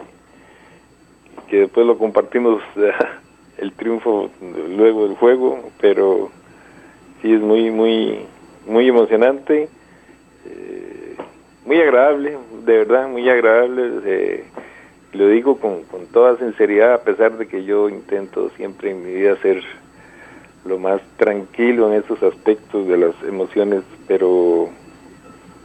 que 1.48 1.60
después 1.60 1.88
lo 1.88 1.98
compartimos 1.98 2.62
el 3.58 3.72
triunfo 3.72 4.30
luego 4.76 5.08
del 5.08 5.16
juego, 5.16 5.72
pero 5.80 6.30
sí 7.22 7.32
es 7.32 7.40
muy 7.40 7.72
muy 7.72 8.26
muy 8.68 8.90
emocionante, 8.90 9.70
eh, 10.46 11.16
muy 11.66 11.80
agradable, 11.80 12.38
de 12.66 12.78
verdad 12.80 13.08
muy 13.08 13.30
agradable. 13.30 14.02
eh, 14.04 14.44
lo 15.14 15.30
digo 15.30 15.58
con, 15.58 15.84
con 15.84 16.08
toda 16.08 16.36
sinceridad, 16.36 16.96
a 16.96 17.04
pesar 17.04 17.38
de 17.38 17.48
que 17.48 17.64
yo 17.64 17.88
intento 17.88 18.50
siempre 18.58 18.92
en 18.92 19.06
mi 19.06 19.14
vida 19.14 19.38
ser 19.38 19.64
lo 20.66 20.80
más 20.80 21.00
tranquilo 21.18 21.92
en 21.92 22.04
esos 22.04 22.22
aspectos 22.24 22.88
de 22.88 22.98
las 22.98 23.16
emociones, 23.28 23.84
pero 24.08 24.70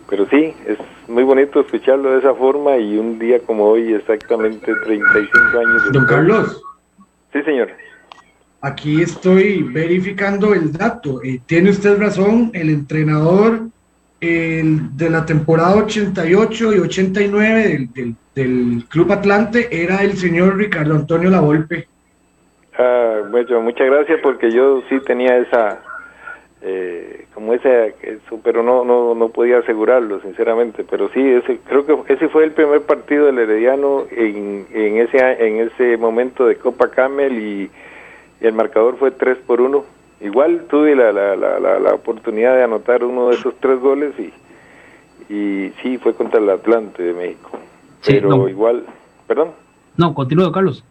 pero 0.09 0.29
sí, 0.29 0.53
es 0.67 0.77
muy 1.09 1.23
bonito 1.23 1.61
escucharlo 1.61 2.13
de 2.13 2.19
esa 2.19 2.35
forma 2.35 2.77
y 2.77 2.99
un 2.99 3.19
día 3.19 3.39
como 3.41 3.65
hoy, 3.67 3.95
exactamente 3.95 4.73
35 4.85 5.59
años 5.59 5.93
Don 5.93 6.07
Carlos, 6.07 6.63
Sí, 7.33 7.43
señor. 7.45 7.69
aquí 8.61 9.01
estoy 9.01 9.63
verificando 9.63 10.53
el 10.53 10.73
dato. 10.73 11.23
Eh, 11.23 11.41
tiene 11.47 11.71
usted 11.71 11.97
razón, 12.01 12.51
el 12.55 12.71
entrenador 12.71 13.69
el 14.21 14.97
de 14.97 15.09
la 15.11 15.25
temporada 15.25 15.77
88 15.77 16.75
y 16.75 16.79
89 16.81 17.69
del, 17.69 17.93
del, 17.93 18.15
del 18.35 18.85
Club 18.89 19.13
Atlante 19.13 19.69
era 19.71 20.03
el 20.03 20.19
señor 20.19 20.57
Ricardo 20.57 20.95
Antonio 20.95 21.31
Lavolpe. 21.31 21.89
Ah, 22.83 23.21
bueno, 23.31 23.61
muchas 23.61 23.87
gracias 23.89 24.21
porque 24.23 24.51
yo 24.51 24.83
sí 24.89 25.01
tenía 25.01 25.37
esa, 25.37 25.81
eh, 26.63 27.27
como 27.35 27.53
ese, 27.53 27.95
eso, 28.01 28.41
pero 28.43 28.63
no, 28.63 28.85
no, 28.85 29.15
no 29.15 29.29
podía 29.29 29.59
asegurarlo, 29.59 30.21
sinceramente. 30.23 30.85
Pero 30.89 31.11
sí, 31.11 31.21
ese, 31.21 31.59
creo 31.69 31.85
que 31.85 32.13
ese 32.15 32.29
fue 32.29 32.45
el 32.45 32.53
primer 32.53 32.83
partido 32.83 33.27
del 33.27 33.39
Herediano 33.39 34.05
en, 34.11 34.67
en 34.73 34.97
ese, 34.97 35.19
en 35.47 35.59
ese 35.59 35.97
momento 35.99 36.47
de 36.47 36.57
Copa 36.57 36.89
Camel 36.89 37.39
y, 37.39 37.71
y 38.41 38.47
el 38.47 38.55
marcador 38.55 38.97
fue 38.97 39.11
3 39.11 39.39
por 39.47 39.61
1. 39.61 39.85
Igual 40.23 40.65
tuve 40.69 40.95
la, 40.97 41.13
la, 41.13 41.37
la, 41.37 41.59
la, 41.61 41.79
la 41.79 41.95
oportunidad 41.95 42.55
de 42.57 42.63
anotar 42.63 43.05
uno 43.05 43.29
de 43.29 43.37
esos 43.37 43.55
tres 43.61 43.79
goles 43.81 44.13
y, 44.19 44.33
y 45.35 45.71
sí, 45.83 45.99
fue 45.99 46.15
contra 46.15 46.41
el 46.41 46.49
Atlante 46.49 47.03
de 47.03 47.13
México. 47.15 47.51
Sí, 48.01 48.13
Pero 48.15 48.29
no. 48.31 48.49
igual, 48.49 48.85
perdón. 49.27 49.53
No, 49.97 50.15
continúe, 50.15 50.45
don 50.45 50.53
Carlos. 50.53 50.85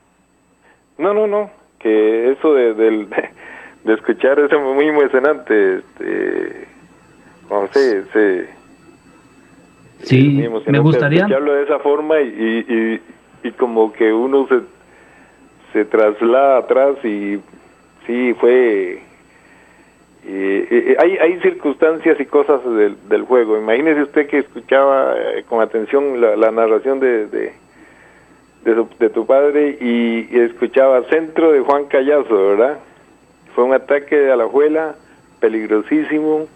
No, 0.97 1.13
no, 1.13 1.27
no, 1.27 1.49
que 1.79 2.31
eso 2.31 2.53
de, 2.53 2.73
del- 2.73 3.07
de 3.83 3.93
escuchar 3.93 4.39
eso 4.39 4.55
es 4.55 4.75
muy 4.75 4.87
emocionante, 4.87 5.77
este, 5.77 6.67
no 7.49 7.67
sé, 7.73 8.03
se, 8.13 8.59
Sí, 10.03 10.43
emocionante 10.43 10.71
me 10.71 10.79
gustaría. 10.79 11.19
escucharlo 11.19 11.53
de 11.53 11.63
esa 11.63 11.79
forma 11.79 12.19
y, 12.21 12.27
y, 12.27 12.73
y, 13.43 13.47
y 13.49 13.51
como 13.53 13.91
que 13.91 14.13
uno 14.13 14.47
se, 14.47 14.61
se 15.73 15.85
traslada 15.85 16.59
atrás 16.59 16.95
y 17.03 17.39
sí, 18.07 18.33
fue... 18.39 19.01
eh, 20.25 20.67
eh, 20.71 20.95
hay, 20.99 21.17
hay 21.17 21.39
circunstancias 21.41 22.17
y 22.19 22.25
cosas 22.25 22.63
del, 22.63 22.95
del 23.09 23.23
juego. 23.23 23.57
Imagínese 23.57 24.03
usted 24.03 24.27
que 24.27 24.37
escuchaba 24.39 25.15
eh, 25.17 25.43
con 25.49 25.61
atención 25.61 26.21
la, 26.21 26.35
la 26.37 26.51
narración 26.51 26.99
de, 27.01 27.27
de, 27.27 27.53
de, 28.63 28.75
su- 28.75 28.89
de 28.99 29.09
tu 29.09 29.25
padre 29.25 29.77
y, 29.79 30.27
escuchaba 30.39 31.03
centro 31.03 31.51
de 31.51 31.61
Juan 31.61 31.85
Callazo, 31.85 32.47
¿verdad? 32.49 32.79
Fue 33.55 33.63
un 33.63 33.73
ataque 33.73 34.15
de 34.15 34.31
Alajuela, 34.31 34.95
peligrosísimo. 35.39 36.47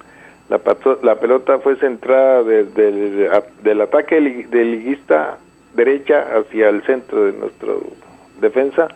La, 0.50 0.60
pato- 0.60 1.00
la 1.04 1.16
pelota 1.20 1.60
fue 1.60 1.76
centrada 1.78 2.44
de- 2.44 2.66
del- 2.66 3.30
a- 3.32 3.44
del 3.63 3.82
ataque 3.82 4.16
del, 4.50 4.72
liguista 4.72 5.38
derecha 5.74 6.28
hacia 6.38 6.70
el 6.70 6.84
centro 6.84 7.24
de 7.26 7.34
nuestra 7.34 7.74
defensa. 8.39 8.88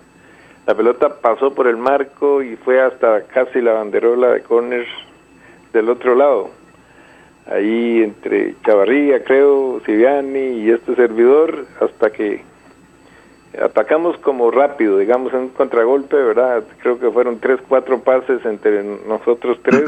La 0.68 0.76
pelota 0.76 1.22
pasó 1.22 1.54
por 1.56 1.68
el 1.68 1.78
marco 1.78 2.44
y 2.44 2.56
fue 2.58 2.82
hasta 2.82 3.22
casi 3.24 3.62
la 3.62 3.74
banderola 3.74 4.34
de 4.34 4.42
córner 4.42 4.86
del 5.74 5.90
otro 5.90 6.14
lado. 6.16 6.50
Ahí 7.50 8.04
entre 8.04 8.56
Chavarría, 8.66 9.24
creo, 9.24 9.80
Siviani 9.86 10.60
y 10.64 10.70
este 10.70 10.96
servidor, 10.96 11.66
hasta 11.80 12.10
que 12.12 12.42
atacamos 13.62 14.18
como 14.20 14.52
rápido, 14.52 14.98
digamos, 14.98 15.34
en 15.34 15.40
un 15.40 15.50
contragolpe, 15.50 16.16
¿verdad? 16.16 16.64
Creo 16.82 17.00
que 17.00 17.10
fueron 17.12 17.40
tres, 17.40 17.60
cuatro 17.68 18.00
pases 18.02 18.46
entre 18.46 18.84
nosotros 18.84 19.60
tres 19.64 19.84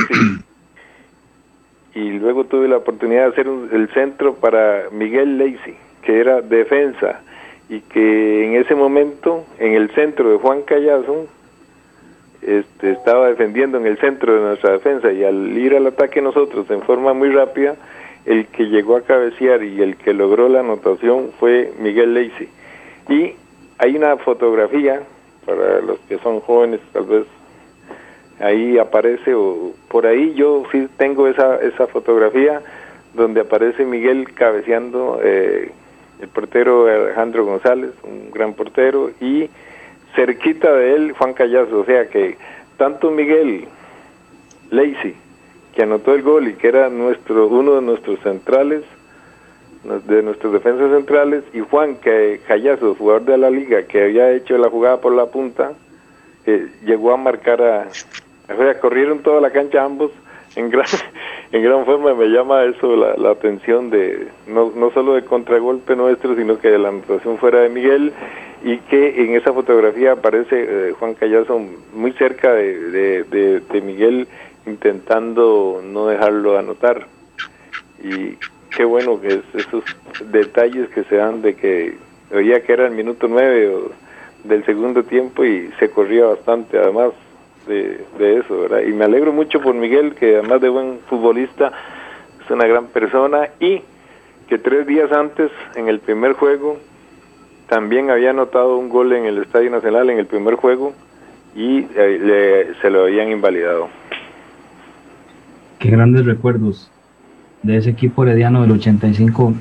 y, 1.96 2.00
y 2.00 2.12
luego 2.20 2.46
tuve 2.46 2.68
la 2.68 2.78
oportunidad 2.78 3.24
de 3.26 3.30
hacer 3.30 3.50
un- 3.50 3.70
el 3.72 3.90
centro 3.90 4.36
para 4.36 4.86
Miguel 4.92 5.38
Lacey, 5.38 5.76
que 6.04 6.20
era 6.20 6.42
defensa 6.42 7.22
y 7.70 7.82
que 7.82 8.46
en 8.46 8.56
ese 8.56 8.74
momento, 8.76 9.46
en 9.60 9.74
el 9.74 9.90
centro 9.92 10.32
de 10.32 10.38
Juan 10.38 10.62
Callazo, 10.64 11.28
este, 12.42 12.92
estaba 12.92 13.28
defendiendo 13.28 13.78
en 13.78 13.86
el 13.86 13.98
centro 13.98 14.34
de 14.34 14.42
nuestra 14.42 14.72
defensa 14.72 15.12
y 15.12 15.24
al 15.24 15.58
ir 15.58 15.76
al 15.76 15.86
ataque 15.88 16.22
nosotros 16.22 16.70
en 16.72 16.82
forma 16.82 17.14
muy 17.14 17.30
rápida, 17.30 17.76
el 18.26 18.48
que 18.48 18.66
llegó 18.66 18.96
a 18.96 19.02
cabecear 19.02 19.64
y 19.64 19.82
el 19.82 19.98
que 19.98 20.14
logró 20.14 20.48
la 20.50 20.62
anotación 20.62 21.32
fue 21.40 21.72
Miguel 21.80 22.14
Lacey. 22.14 22.48
Y 23.10 23.34
hay 23.80 23.96
una 23.96 24.18
fotografía, 24.18 25.02
para 25.46 25.80
los 25.82 26.00
que 26.02 26.20
son 26.20 26.42
jóvenes 26.42 26.82
tal 26.92 27.06
vez, 27.06 27.26
ahí 28.40 28.78
aparece, 28.78 29.34
o 29.34 29.72
por 29.90 30.06
ahí 30.06 30.34
yo 30.36 30.64
sí 30.72 30.88
tengo 30.98 31.28
esa, 31.28 31.56
esa 31.58 31.88
fotografía 31.88 32.62
donde 33.14 33.42
aparece 33.42 33.86
Miguel 33.86 34.34
cabeceando, 34.34 35.20
eh, 35.24 35.72
el 36.22 36.28
portero 36.28 36.88
Alejandro 36.88 37.46
González, 37.46 37.92
un 38.04 38.30
gran 38.32 38.54
portero, 38.54 39.12
y 39.22 39.50
cerquita 40.14 40.74
de 40.74 40.96
él 40.96 41.14
Juan 41.14 41.34
Callazo, 41.34 41.80
o 41.80 41.86
sea 41.86 42.08
que 42.10 42.38
tanto 42.78 43.12
Miguel 43.12 43.66
Lacey, 44.72 45.16
que 45.74 45.84
anotó 45.84 46.14
el 46.14 46.22
gol 46.22 46.50
y 46.50 46.54
que 46.54 46.68
era 46.68 46.90
nuestro 46.90 47.48
uno 47.48 47.76
de 47.76 47.82
nuestros 47.82 48.20
centrales, 48.20 48.84
de 49.84 50.22
nuestros 50.22 50.54
defensas 50.54 50.92
centrales, 50.92 51.44
y 51.54 51.62
Juan 51.62 51.96
que 51.96 52.42
Callazo, 52.48 52.96
jugador 52.96 53.24
de 53.24 53.38
la 53.38 53.50
liga, 53.50 53.84
que 53.84 54.04
había 54.04 54.32
hecho 54.32 54.58
la 54.58 54.70
jugada 54.70 55.00
por 55.00 55.14
la 55.14 55.28
punta, 55.28 55.72
eh, 56.46 56.68
llegó 56.84 57.14
a 57.14 57.18
marcar 57.18 57.62
a, 57.62 57.88
corrieron 58.82 59.20
toda 59.20 59.40
la 59.40 59.52
cancha 59.52 59.84
ambos 59.84 60.12
en 60.56 60.70
gran, 60.70 60.86
en 61.52 61.64
gran 61.64 61.86
forma 61.86 62.14
me 62.14 62.28
llama 62.28 62.64
eso 62.66 62.96
la, 62.96 63.32
atención 63.32 63.90
de 63.90 64.28
no, 64.48 64.72
no 64.76 64.92
solo 64.92 65.14
de 65.14 65.24
contragolpe 65.24 65.96
nuestro, 65.96 66.36
sino 66.36 66.60
que 66.60 66.70
de 66.70 66.80
la 66.80 66.90
anotación 66.90 67.38
fuera 67.38 67.62
de 67.62 67.70
Miguel 67.70 68.12
y 68.64 68.78
que 68.80 69.24
en 69.24 69.36
esa 69.36 69.54
fotografía 69.54 70.14
aparece 70.14 70.90
eh, 70.90 70.94
Juan 71.00 71.14
Callazo 71.14 71.60
muy 71.94 72.12
cerca 72.14 72.54
de, 72.54 73.24
de, 73.24 73.60
de 73.62 73.82
Miguel 73.82 74.28
intentando 74.66 75.82
no 75.84 76.08
dejarlo 76.08 76.58
anotar. 76.58 77.08
Y 78.04 78.38
qué 78.80 78.86
bueno 78.86 79.20
que 79.20 79.28
es 79.28 79.42
esos 79.56 79.84
detalles 80.32 80.88
que 80.92 81.04
se 81.04 81.18
dan 81.18 81.42
de 81.42 81.54
que 81.54 81.98
oía 82.34 82.64
que 82.64 82.72
era 82.72 82.86
el 82.88 82.94
minuto 82.94 83.28
nueve 83.28 83.68
o 83.76 83.92
del 84.48 84.64
segundo 84.64 85.04
tiempo 85.04 85.44
y 85.44 85.70
se 85.80 85.90
corría 85.90 86.28
bastante 86.28 86.78
además 86.80 87.10
de, 87.68 88.00
de 88.18 88.38
eso, 88.38 88.58
¿verdad? 88.62 88.80
Y 88.88 88.94
me 88.94 89.04
alegro 89.04 89.34
mucho 89.34 89.60
por 89.60 89.76
Miguel, 89.76 90.16
que 90.16 90.38
además 90.38 90.62
de 90.62 90.70
buen 90.70 91.00
futbolista, 91.10 91.74
es 92.42 92.50
una 92.50 92.66
gran 92.68 92.86
persona 92.86 93.50
y 93.60 93.82
que 94.48 94.58
tres 94.60 94.88
días 94.88 95.12
antes, 95.12 95.52
en 95.76 95.90
el 95.90 96.00
primer 96.00 96.32
juego, 96.32 96.78
también 97.68 98.10
había 98.10 98.30
anotado 98.30 98.78
un 98.78 98.88
gol 98.88 99.12
en 99.12 99.26
el 99.26 99.40
Estadio 99.40 99.70
Nacional 99.72 100.10
en 100.10 100.20
el 100.20 100.26
primer 100.26 100.56
juego 100.56 100.94
y 101.54 101.80
eh, 101.98 102.18
le- 102.18 102.76
se 102.82 102.90
lo 102.90 103.02
habían 103.04 103.30
invalidado. 103.30 103.90
Qué 105.80 105.90
grandes 105.90 106.26
recuerdos 106.26 106.90
de 107.64 107.78
ese 107.78 107.90
equipo 107.90 108.24
herediano 108.24 108.62
del 108.62 108.72
85, 108.72 109.54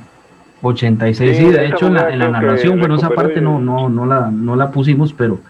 86. 0.62 1.36
Sí, 1.36 1.44
Sí, 1.44 1.50
de 1.50 1.66
hecho 1.66 1.86
en 1.88 1.94
la, 1.94 2.10
en 2.10 2.18
narración, 2.18 2.78
bueno, 2.78 2.96
esa 2.96 3.10
parte 3.10 3.40
y- 3.40 3.42
no, 3.42 3.60
no, 3.60 3.88
no, 3.88 4.06
la, 4.06 4.30
no 4.30 4.56
la 4.56 4.70
pusimos, 4.70 5.12
pero 5.12 5.40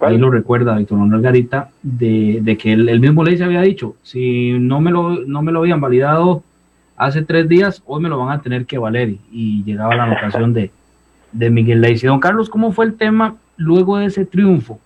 ahí 0.00 0.18
lo 0.18 0.30
recuerda 0.30 0.76
Víctor 0.76 0.98
Manuel 0.98 1.22
Garita, 1.22 1.70
de, 1.82 2.40
de 2.42 2.56
que 2.58 2.72
él, 2.72 2.88
él 2.88 3.00
mismo 3.00 3.24
ley 3.24 3.36
se 3.38 3.44
había 3.44 3.62
dicho, 3.62 3.94
si 4.02 4.52
no 4.58 4.80
me, 4.80 4.90
lo, 4.90 5.20
no 5.24 5.42
me 5.42 5.52
lo 5.52 5.60
habían 5.60 5.80
validado 5.80 6.42
hace 6.96 7.22
tres 7.22 7.48
días, 7.48 7.82
hoy 7.86 8.02
me 8.02 8.08
lo 8.08 8.18
van 8.18 8.30
a 8.38 8.42
tener 8.42 8.66
que 8.66 8.78
valer. 8.78 9.08
Y, 9.10 9.20
y 9.32 9.64
llegaba 9.64 9.94
la 9.96 10.04
anotación 10.04 10.52
de, 10.52 10.70
de 11.32 11.50
Miguel 11.50 11.80
Leice. 11.80 12.06
Don 12.06 12.20
Carlos, 12.20 12.48
¿cómo 12.50 12.70
fue 12.72 12.84
el 12.84 12.94
tema 12.94 13.36
luego 13.56 13.98
de 13.98 14.06
ese 14.06 14.24
triunfo? 14.24 14.78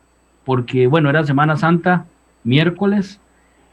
Porque, 0.44 0.86
bueno, 0.86 1.10
era 1.10 1.24
Semana 1.24 1.56
Santa, 1.56 2.06
miércoles, 2.44 3.20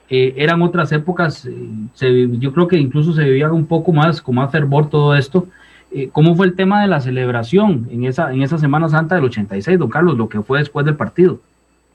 eh, 0.09 0.33
eran 0.37 0.61
otras 0.61 0.91
épocas, 0.91 1.45
eh, 1.45 1.53
se- 1.93 2.37
yo 2.37 2.53
creo 2.53 2.67
que 2.67 2.77
incluso 2.77 3.13
se 3.13 3.23
vivía 3.23 3.51
un 3.51 3.65
poco 3.65 3.91
más, 3.91 4.21
con 4.21 4.35
más 4.35 4.51
fervor 4.51 4.89
todo 4.89 5.15
esto. 5.15 5.47
Eh, 5.91 6.09
¿Cómo 6.11 6.35
fue 6.35 6.45
el 6.45 6.55
tema 6.55 6.81
de 6.81 6.87
la 6.87 6.99
celebración 6.99 7.87
en 7.91 8.05
esa, 8.05 8.31
en 8.33 8.41
esa 8.43 8.57
Semana 8.57 8.89
Santa 8.89 9.15
del 9.15 9.23
86, 9.25 9.79
don 9.79 9.89
Carlos, 9.89 10.17
lo 10.17 10.29
que 10.29 10.41
fue 10.41 10.59
después 10.59 10.85
del 10.85 10.95
partido? 10.95 11.39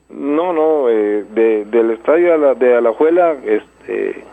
No, 0.09 0.53
no, 0.53 0.88
eh, 0.88 1.25
de, 1.35 1.64
del 1.66 1.92
estadio 1.92 2.37
la, 2.37 2.55
de 2.55 2.77
Alajuela, 2.77 3.35
este, 3.44 4.25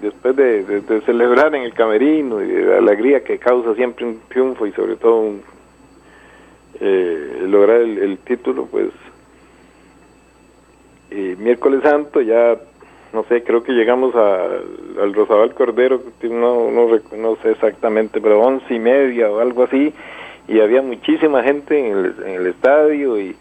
después 0.00 0.34
de, 0.36 0.82
celebrar 1.04 1.54
en 1.54 1.62
el 1.64 1.74
camerino 1.74 2.42
y 2.42 2.46
de 2.46 2.64
la 2.64 2.78
alegría 2.78 3.22
que 3.22 3.38
causa 3.38 3.74
siempre 3.74 4.06
un 4.06 4.20
triunfo 4.28 4.66
y 4.66 4.72
sobre 4.72 4.96
todo 4.96 5.20
un, 5.20 5.42
lograr 7.50 7.80
el, 7.80 7.98
el 7.98 8.18
título, 8.18 8.66
pues 8.70 8.88
miércoles 11.38 11.82
santo 11.82 12.20
ya, 12.20 12.56
no 13.12 13.24
sé, 13.24 13.42
creo 13.42 13.62
que 13.62 13.72
llegamos 13.72 14.14
a, 14.14 14.44
al 15.02 15.14
Rosabal 15.14 15.54
Cordero, 15.54 16.00
no, 16.22 16.70
no, 16.70 16.88
no 17.16 17.36
sé 17.42 17.50
exactamente, 17.52 18.20
pero 18.20 18.40
once 18.40 18.74
y 18.74 18.78
media 18.78 19.30
o 19.30 19.40
algo 19.40 19.64
así, 19.64 19.92
y 20.46 20.60
había 20.60 20.82
muchísima 20.82 21.42
gente 21.42 21.78
en 21.78 21.96
el, 21.96 22.14
en 22.24 22.34
el 22.40 22.46
estadio 22.46 23.18
y 23.18 23.36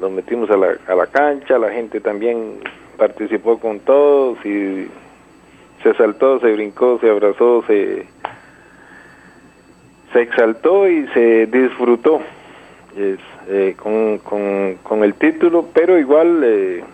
nos 0.00 0.10
metimos 0.10 0.50
a 0.50 0.56
la, 0.56 0.76
a 0.86 0.94
la 0.94 1.06
cancha, 1.06 1.58
la 1.58 1.70
gente 1.70 2.00
también 2.00 2.60
participó 2.96 3.58
con 3.58 3.80
todos 3.80 4.38
y 4.44 4.88
se 5.82 5.94
saltó, 5.94 6.38
se 6.40 6.52
brincó, 6.52 6.98
se 7.00 7.10
abrazó, 7.10 7.64
se, 7.66 8.06
se 10.12 10.22
exaltó 10.22 10.88
y 10.88 11.06
se 11.08 11.46
disfrutó 11.46 12.20
es, 12.96 13.18
eh, 13.48 13.74
con, 13.76 14.18
con, 14.18 14.76
con 14.82 15.04
el 15.04 15.14
título, 15.14 15.68
pero 15.72 15.98
igual 15.98 16.42
eh, 16.44 16.84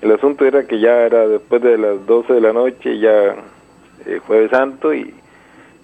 el 0.00 0.12
asunto 0.12 0.44
era 0.44 0.66
que 0.66 0.80
ya 0.80 1.02
era 1.02 1.28
después 1.28 1.62
de 1.62 1.76
las 1.76 2.06
12 2.06 2.32
de 2.32 2.40
la 2.40 2.52
noche, 2.52 2.98
ya 2.98 3.36
eh, 4.06 4.20
jueves 4.26 4.50
santo 4.50 4.94
y, 4.94 5.14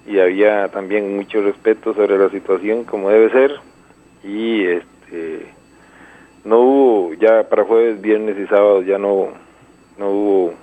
y 0.07 0.18
había 0.18 0.68
también 0.68 1.16
mucho 1.16 1.42
respeto 1.42 1.92
sobre 1.94 2.18
la 2.18 2.31
situación 2.31 2.85
como 2.85 3.11
debe 3.11 3.31
ser 3.31 3.52
y 4.24 4.64
este 4.64 5.46
no 6.44 6.61
hubo 6.61 7.14
ya 7.14 7.48
para 7.48 7.64
jueves, 7.64 8.00
viernes 8.00 8.38
y 8.38 8.46
sábado 8.46 8.83
ya 8.83 8.98
no 8.98 9.29
no 9.98 10.11
hubo 10.11 10.55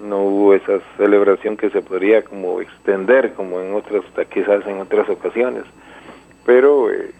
no 0.00 0.22
hubo 0.22 0.54
esa 0.54 0.80
celebración 0.96 1.56
que 1.56 1.70
se 1.70 1.82
podría 1.82 2.22
como 2.22 2.60
extender 2.60 3.32
como 3.34 3.60
en 3.60 3.74
otras 3.74 4.04
quizás 4.32 4.66
en 4.66 4.80
otras 4.80 5.08
ocasiones. 5.08 5.64
Pero 6.46 6.90
eh, 6.90 7.10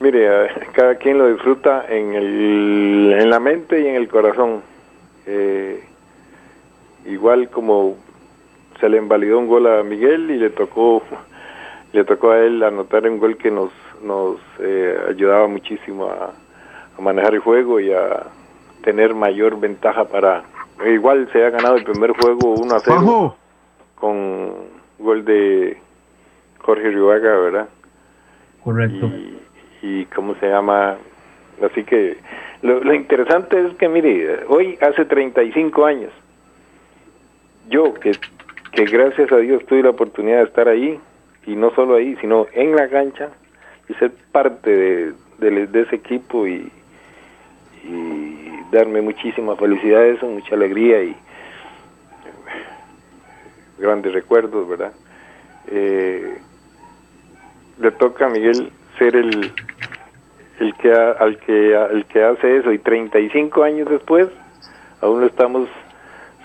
mire 0.00 0.28
a- 0.28 0.48
cada 0.72 0.96
quien 0.96 1.18
lo 1.18 1.28
disfruta 1.28 1.84
en 1.88 2.14
el 2.14 3.16
en 3.18 3.30
la 3.30 3.40
mente 3.40 3.80
y 3.80 3.86
en 3.86 3.96
el 3.96 4.08
corazón 4.08 4.62
Eh, 5.28 5.82
igual 7.06 7.48
como 7.50 7.96
se 8.78 8.88
le 8.88 8.98
invalidó 8.98 9.38
un 9.40 9.48
gol 9.48 9.66
a 9.66 9.82
Miguel 9.82 10.30
y 10.30 10.36
le 10.38 10.50
tocó 10.50 11.02
le 11.92 12.04
tocó 12.04 12.30
a 12.30 12.38
él 12.38 12.62
anotar 12.62 13.08
un 13.08 13.18
gol 13.18 13.36
que 13.36 13.50
nos 13.50 13.70
nos 14.04 14.36
eh, 14.60 14.96
ayudaba 15.08 15.48
muchísimo 15.48 16.06
a, 16.06 16.30
a 16.96 17.00
manejar 17.00 17.34
el 17.34 17.40
juego 17.40 17.80
y 17.80 17.92
a 17.92 18.24
tener 18.84 19.14
mayor 19.14 19.58
ventaja 19.58 20.04
para 20.04 20.44
igual 20.86 21.28
se 21.32 21.44
ha 21.44 21.50
ganado 21.50 21.76
el 21.76 21.84
primer 21.84 22.12
juego 22.12 22.54
1 22.54 22.74
a 22.76 22.80
0 22.80 23.36
con 23.96 24.52
gol 24.98 25.24
de 25.24 25.76
Jorge 26.60 26.90
Rivaga, 26.90 27.36
¿verdad? 27.38 27.68
Correcto. 28.62 29.06
y 29.06 29.38
cómo 30.14 30.34
se 30.36 30.48
llama. 30.48 30.96
Así 31.62 31.84
que 31.84 32.16
lo, 32.62 32.82
lo 32.82 32.94
interesante 32.94 33.66
es 33.66 33.74
que 33.76 33.88
mire 33.88 34.44
hoy 34.48 34.78
hace 34.80 35.04
35 35.04 35.84
años 35.86 36.12
yo 37.68 37.94
que 37.94 38.12
que 38.72 38.84
gracias 38.84 39.32
a 39.32 39.38
Dios 39.38 39.64
tuve 39.66 39.82
la 39.82 39.90
oportunidad 39.90 40.38
de 40.38 40.44
estar 40.44 40.68
ahí 40.68 41.00
y 41.46 41.56
no 41.56 41.70
solo 41.74 41.94
ahí 41.94 42.16
sino 42.20 42.46
en 42.52 42.76
la 42.76 42.88
cancha 42.88 43.30
y 43.88 43.94
ser 43.94 44.12
parte 44.32 45.12
de, 45.38 45.68
ese 45.72 45.96
equipo 45.96 46.46
y, 46.46 46.70
y 47.84 48.50
darme 48.70 49.00
muchísima 49.00 49.56
felicidad 49.56 50.04
eso 50.06 50.26
mucha 50.26 50.54
alegría 50.54 51.02
y 51.02 51.16
grandes 53.78 54.12
recuerdos 54.12 54.68
verdad 54.68 54.92
Eh, 55.68 56.38
le 57.80 57.90
toca 57.90 58.26
a 58.26 58.28
Miguel 58.30 58.70
ser 58.98 59.16
el 59.16 59.52
el 60.58 60.74
que 60.74 60.92
al 60.92 61.38
que 61.38 61.76
al 61.76 62.04
que 62.06 62.22
hace 62.22 62.58
eso. 62.58 62.72
Y 62.72 62.78
35 62.78 63.62
años 63.62 63.88
después 63.88 64.28
aún 65.00 65.20
lo 65.20 65.26
estamos 65.26 65.68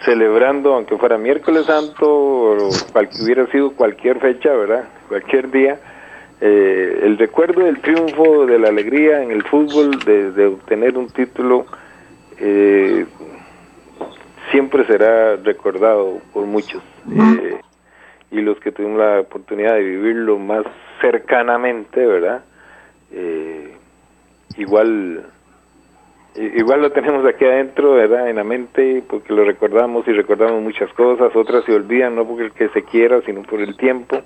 celebrando 0.04 0.74
aunque 0.74 0.98
fuera 0.98 1.18
miércoles 1.18 1.66
santo 1.66 2.08
o 2.10 2.70
cual 2.92 3.10
hubiera 3.24 3.46
sido 3.48 3.72
cualquier 3.72 4.20
fecha 4.20 4.52
verdad 4.52 4.86
cualquier 5.08 5.52
día. 5.52 5.80
Eh, 6.44 7.02
el 7.04 7.20
recuerdo 7.20 7.66
del 7.66 7.80
triunfo 7.82 8.48
de 8.48 8.58
la 8.58 8.70
alegría 8.70 9.22
en 9.22 9.30
el 9.30 9.44
fútbol 9.44 10.00
de, 10.00 10.32
de 10.32 10.48
obtener 10.48 10.98
un 10.98 11.08
título 11.10 11.68
eh, 12.40 13.06
siempre 14.50 14.86
será 14.86 15.36
recordado 15.38 16.20
por 16.34 16.46
muchos. 16.46 16.82
Eh, 17.10 17.60
y 18.32 18.42
los 18.42 18.60
que 18.60 18.72
tuvimos 18.72 19.00
la 19.00 19.20
oportunidad 19.20 19.76
de 19.76 19.82
vivirlo 19.82 20.40
más 20.40 20.66
cercanamente 21.02 22.06
verdad 22.06 22.44
eh, 23.12 23.76
igual 24.58 25.26
igual 26.36 26.82
lo 26.82 26.92
tenemos 26.92 27.26
aquí 27.26 27.44
adentro, 27.46 27.94
¿verdad? 27.94 28.30
En 28.30 28.38
la 28.38 28.44
mente, 28.44 29.04
porque 29.08 29.34
lo 29.34 29.44
recordamos 29.44 30.08
y 30.08 30.14
recordamos 30.14 30.62
muchas 30.62 30.92
cosas, 30.94 31.36
otras 31.36 31.66
se 31.66 31.74
olvidan, 31.74 32.16
no 32.16 32.26
porque 32.26 32.44
el 32.44 32.52
que 32.54 32.70
se 32.70 32.84
quiera, 32.84 33.22
sino 33.22 33.42
por 33.44 33.60
el 33.60 33.76
tiempo, 33.76 34.18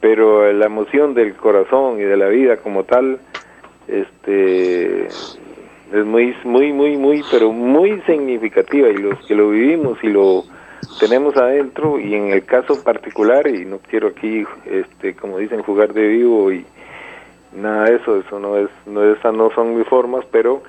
pero 0.00 0.50
la 0.52 0.66
emoción 0.66 1.14
del 1.14 1.34
corazón 1.34 2.00
y 2.00 2.04
de 2.04 2.16
la 2.16 2.28
vida 2.28 2.56
como 2.58 2.84
tal, 2.84 3.18
este, 3.88 5.06
es 5.06 6.04
muy, 6.04 6.34
muy, 6.44 6.72
muy, 6.72 6.96
muy, 6.96 7.22
pero 7.30 7.52
muy 7.52 8.00
significativa 8.02 8.88
y 8.88 8.96
los 8.96 9.18
que 9.26 9.34
lo 9.34 9.50
vivimos 9.50 9.98
y 10.02 10.08
lo 10.08 10.44
tenemos 11.00 11.36
adentro 11.36 11.98
y 11.98 12.14
en 12.14 12.30
el 12.30 12.44
caso 12.44 12.82
particular, 12.82 13.46
y 13.46 13.64
no 13.64 13.78
quiero 13.78 14.08
aquí, 14.08 14.44
este, 14.66 15.14
como 15.14 15.38
dicen, 15.38 15.62
jugar 15.62 15.92
de 15.92 16.06
vivo 16.08 16.52
y 16.52 16.64
nada 17.54 17.84
de 17.86 17.96
eso, 17.96 18.16
eso 18.18 18.38
no 18.38 18.56
es, 18.56 18.68
no 18.86 19.04
esas 19.12 19.34
no 19.34 19.50
son 19.50 19.76
mis 19.78 19.86
formas, 19.86 20.24
pero 20.30 20.62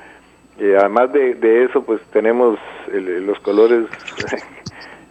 eh, 0.60 0.76
además 0.80 1.12
de, 1.14 1.34
de 1.36 1.64
eso, 1.66 1.84
pues 1.84 2.02
tenemos 2.12 2.58
el- 2.92 3.26
los 3.26 3.40
colores 3.40 3.86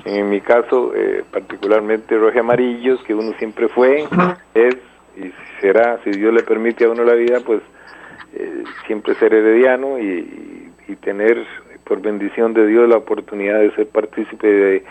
En 0.07 0.29
mi 0.29 0.43
caso, 0.43 0.93
eh, 0.95 1.25
particularmente 1.31 2.19
rojo 2.19 2.37
y 2.37 2.39
amarillos, 2.39 3.03
que 3.05 3.15
uno 3.15 3.33
siempre 3.39 3.69
fue, 3.69 4.07
es 4.53 4.77
y 5.17 5.33
será, 5.63 5.99
si 6.05 6.11
Dios 6.11 6.35
le 6.35 6.43
permite 6.43 6.85
a 6.85 6.91
uno 6.91 7.05
la 7.05 7.15
vida, 7.15 7.39
pues 7.41 7.63
eh, 8.35 8.65
siempre 8.87 9.15
ser 9.15 9.33
herediano 9.33 9.99
y, 9.99 10.71
y, 10.89 10.97
tener 10.97 11.47
por 11.85 12.01
bendición 12.01 12.55
de 12.55 12.67
Dios 12.67 12.89
la 12.89 12.97
oportunidad 12.97 13.61
de 13.61 13.71
ser 13.73 13.89
partícipe 13.89 14.47
de, 14.47 14.85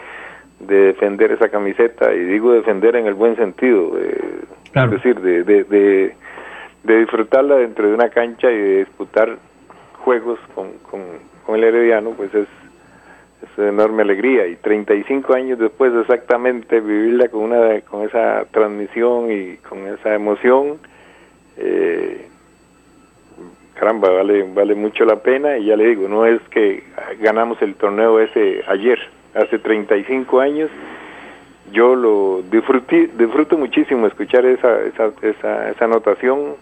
de 0.59 0.75
defender 0.75 1.31
esa 1.31 1.49
camiseta 1.49 2.13
y 2.13 2.19
digo 2.19 2.53
defender 2.53 2.95
en 2.95 3.07
el 3.07 3.13
buen 3.13 3.35
sentido, 3.35 3.97
es 3.97 4.91
decir, 4.91 5.19
de, 5.19 5.43
de, 5.43 5.63
de, 5.63 6.15
de, 6.83 6.99
disfrutarla 6.99 7.55
dentro 7.57 7.87
de 7.87 7.93
una 7.93 8.09
cancha 8.09 8.51
y 8.51 8.57
de 8.57 8.77
disputar 8.79 9.37
juegos 9.99 10.39
con, 10.55 10.71
con, 10.89 11.01
con 11.45 11.55
el 11.55 11.63
herediano, 11.63 12.11
pues 12.11 12.33
es 12.33 12.47
es 13.43 13.57
una 13.57 13.69
enorme 13.69 14.03
alegría. 14.03 14.47
Y 14.47 14.55
35 14.55 15.33
años 15.33 15.59
después 15.59 15.93
exactamente 15.93 16.79
vivirla 16.79 17.27
con 17.27 17.41
una 17.41 17.81
con 17.81 18.03
esa 18.03 18.45
transmisión 18.51 19.31
y 19.31 19.57
con 19.57 19.87
esa 19.87 20.15
emoción 20.15 20.79
eh, 21.57 22.29
caramba 23.75 24.09
vale 24.09 24.43
vale 24.53 24.75
mucho 24.75 25.05
la 25.05 25.17
pena 25.17 25.57
y 25.57 25.65
ya 25.65 25.75
le 25.75 25.87
digo 25.87 26.07
no 26.07 26.25
es 26.25 26.41
que 26.49 26.83
ganamos 27.19 27.61
el 27.61 27.75
torneo 27.75 28.19
ese 28.19 28.63
ayer 28.67 28.99
hace 29.33 29.59
35 29.59 30.39
años 30.39 30.69
yo 31.71 31.95
lo 31.95 32.43
disfruté 32.51 33.09
disfruto 33.17 33.57
muchísimo 33.57 34.07
escuchar 34.07 34.45
esa 34.45 34.81
esa 34.81 35.11
esa, 35.21 35.69
esa 35.69 35.85
anotación 35.85 36.55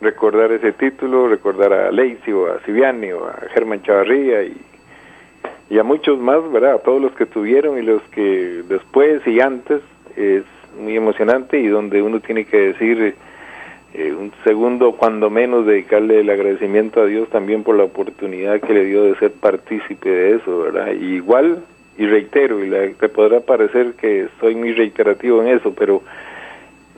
recordar 0.00 0.52
ese 0.52 0.72
título 0.72 1.28
recordar 1.28 1.72
a 1.72 1.90
Leisi 1.90 2.32
o 2.32 2.52
a 2.52 2.60
Siviani 2.60 3.12
o 3.12 3.26
a 3.26 3.34
Germán 3.52 3.82
Chavarría 3.82 4.42
y 4.44 4.56
y 5.72 5.78
a 5.78 5.84
muchos 5.84 6.18
más, 6.18 6.52
¿verdad? 6.52 6.74
A 6.74 6.78
todos 6.80 7.00
los 7.00 7.12
que 7.12 7.24
tuvieron 7.24 7.78
y 7.78 7.82
los 7.82 8.02
que 8.10 8.62
después 8.68 9.26
y 9.26 9.40
antes 9.40 9.80
es 10.16 10.44
muy 10.78 10.98
emocionante 10.98 11.58
y 11.58 11.66
donde 11.66 12.02
uno 12.02 12.20
tiene 12.20 12.44
que 12.44 12.58
decir 12.58 13.14
eh, 13.94 14.12
un 14.12 14.32
segundo, 14.42 14.92
cuando 14.92 15.28
menos, 15.28 15.66
dedicarle 15.66 16.20
el 16.20 16.30
agradecimiento 16.30 17.02
a 17.02 17.06
Dios 17.06 17.28
también 17.28 17.62
por 17.62 17.76
la 17.76 17.84
oportunidad 17.84 18.60
que 18.60 18.72
le 18.72 18.86
dio 18.86 19.04
de 19.04 19.16
ser 19.16 19.32
partícipe 19.32 20.08
de 20.08 20.36
eso, 20.36 20.60
¿verdad? 20.60 20.92
Y 20.92 21.16
igual, 21.16 21.62
y 21.98 22.06
reitero, 22.06 22.64
y 22.64 22.70
le, 22.70 22.94
podrá 22.94 23.40
parecer 23.40 23.92
que 23.94 24.28
soy 24.40 24.54
muy 24.54 24.72
reiterativo 24.72 25.42
en 25.42 25.48
eso, 25.48 25.74
pero 25.74 26.02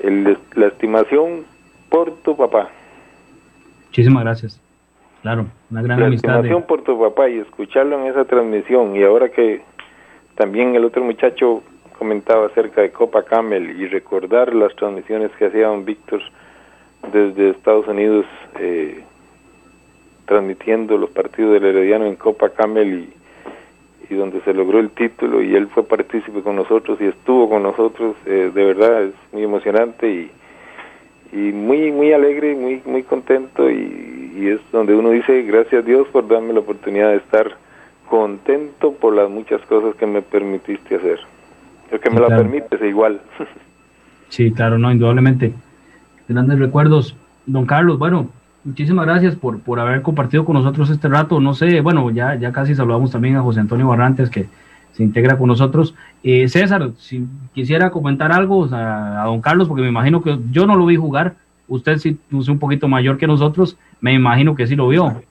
el, 0.03 0.39
la 0.55 0.67
estimación 0.69 1.45
por 1.89 2.15
tu 2.19 2.37
papá. 2.37 2.71
Muchísimas 3.87 4.23
gracias. 4.23 4.61
Claro, 5.23 5.47
una 5.71 5.83
gran 5.83 6.01
la 6.01 6.07
amistad. 6.07 6.37
estimación 6.37 6.63
por 6.65 6.83
tu 6.83 7.01
papá 7.01 7.29
y 7.29 7.39
escucharlo 7.39 8.01
en 8.01 8.07
esa 8.07 8.25
transmisión. 8.25 8.95
Y 8.95 9.03
ahora 9.03 9.31
que 9.31 9.63
también 10.37 10.75
el 10.77 10.85
otro 10.85 11.03
muchacho 11.03 11.63
comentaba 11.99 12.47
acerca 12.47 12.83
de 12.83 12.91
Copa 12.91 13.25
Camel 13.25 13.81
y 13.81 13.89
recordar 13.89 14.55
las 14.55 14.75
transmisiones 14.77 15.31
que 15.39 15.47
hacía 15.47 15.69
don 15.69 15.85
Víctor 15.85 16.21
desde 17.13 17.51
Estados 17.51 17.87
Unidos, 17.89 18.27
eh, 18.59 19.03
transmitiendo 20.27 20.97
los 20.97 21.11
partidos 21.11 21.53
del 21.53 21.65
Herediano 21.65 22.07
en 22.07 22.17
Copa 22.17 22.51
Camel 22.51 23.09
y, 24.09 24.13
y, 24.13 24.17
donde 24.17 24.41
se 24.43 24.55
logró 24.55 24.79
el 24.79 24.91
título 24.91 25.43
y 25.43 25.55
él 25.55 25.69
fue 25.69 25.85
partícipe 25.85 26.41
con 26.43 26.57
nosotros 26.57 26.99
y 27.01 27.07
estuvo 27.07 27.49
con 27.49 27.63
nosotros, 27.63 28.17
eh, 28.27 28.51
de 28.55 28.65
verdad 28.65 29.05
es 29.05 29.15
muy 29.33 29.43
emocionante 29.43 30.09
y, 30.11 30.31
y 31.33 31.53
muy 31.53 31.91
muy 31.91 32.13
alegre, 32.13 32.55
muy 32.55 32.81
muy 32.85 33.03
contento 33.03 33.71
y, 33.71 34.33
y, 34.37 34.49
es 34.49 34.61
donde 34.73 34.95
uno 34.95 35.11
dice 35.11 35.43
gracias 35.43 35.83
a 35.83 35.87
Dios 35.87 36.09
por 36.09 36.27
darme 36.27 36.53
la 36.53 36.61
oportunidad 36.61 37.11
de 37.11 37.17
estar 37.17 37.57
contento 38.09 38.93
por 38.93 39.15
las 39.15 39.29
muchas 39.31 39.61
cosas 39.63 39.95
que 39.97 40.07
me 40.07 40.23
permitiste 40.23 40.97
hacer. 40.97 41.21
El 41.91 42.01
que 42.01 42.11
me 42.11 42.21
la 42.21 42.29
permites 42.29 42.81
igual. 42.83 43.21
sí, 44.29 44.53
claro, 44.53 44.79
no, 44.79 44.91
indudablemente. 44.91 45.53
Grandes 46.29 46.59
recuerdos. 46.59 47.17
Don 47.47 47.67
Carlos, 47.67 47.99
bueno, 47.99 48.31
muchísimas 48.65 49.07
gracias 49.07 49.37
por, 49.37 49.61
por 49.61 49.79
haber 49.81 50.03
compartido 50.03 50.45
con 50.45 50.55
nosotros 50.55 50.91
este 50.91 51.09
rato. 51.09 51.41
No 51.41 51.55
sé, 51.55 51.81
bueno, 51.81 52.11
ya, 52.11 52.35
ya 52.35 52.53
casi 52.53 52.75
saludamos 52.75 53.11
también 53.11 53.37
a 53.37 53.43
José 53.43 53.61
Antonio 53.61 53.89
Barrantes, 53.89 54.31
que 54.31 54.49
se 54.93 55.03
integra 55.03 55.37
con 55.37 55.49
nosotros. 55.49 55.95
Eh, 56.23 56.49
César, 56.49 56.91
si 56.99 57.27
quisiera 57.53 57.91
comentar 57.91 58.33
algo 58.33 58.69
a 58.73 59.25
don 59.27 59.41
Carlos, 59.41 59.69
porque 59.69 59.83
me 59.83 59.89
imagino 59.89 60.23
que 60.23 60.39
yo 60.51 60.67
no 60.67 60.77
lo 60.77 60.87
vi 60.87 60.97
jugar, 60.97 61.35
usted 61.69 61.99
sí 61.99 62.19
es 62.39 62.49
un 62.49 62.59
poquito 62.59 62.89
mayor 62.89 63.19
que 63.19 63.27
nosotros, 63.27 63.77
me 64.01 64.15
imagino 64.15 64.55
que 64.55 64.67
sí 64.67 64.77
lo 64.77 64.89
vio. 64.89 65.23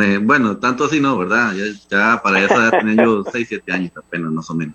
Eh, 0.00 0.18
bueno, 0.22 0.56
tanto 0.56 0.84
así 0.84 1.00
no, 1.00 1.16
¿verdad? 1.16 1.52
Ya, 1.54 1.64
ya 1.90 2.22
para 2.22 2.40
esa 2.40 2.54
edad 2.54 2.80
tenía 2.80 3.04
yo 3.04 3.24
6, 3.24 3.46
7 3.48 3.72
años 3.72 3.92
apenas, 3.96 4.32
más 4.32 4.50
o 4.50 4.54
menos. 4.54 4.74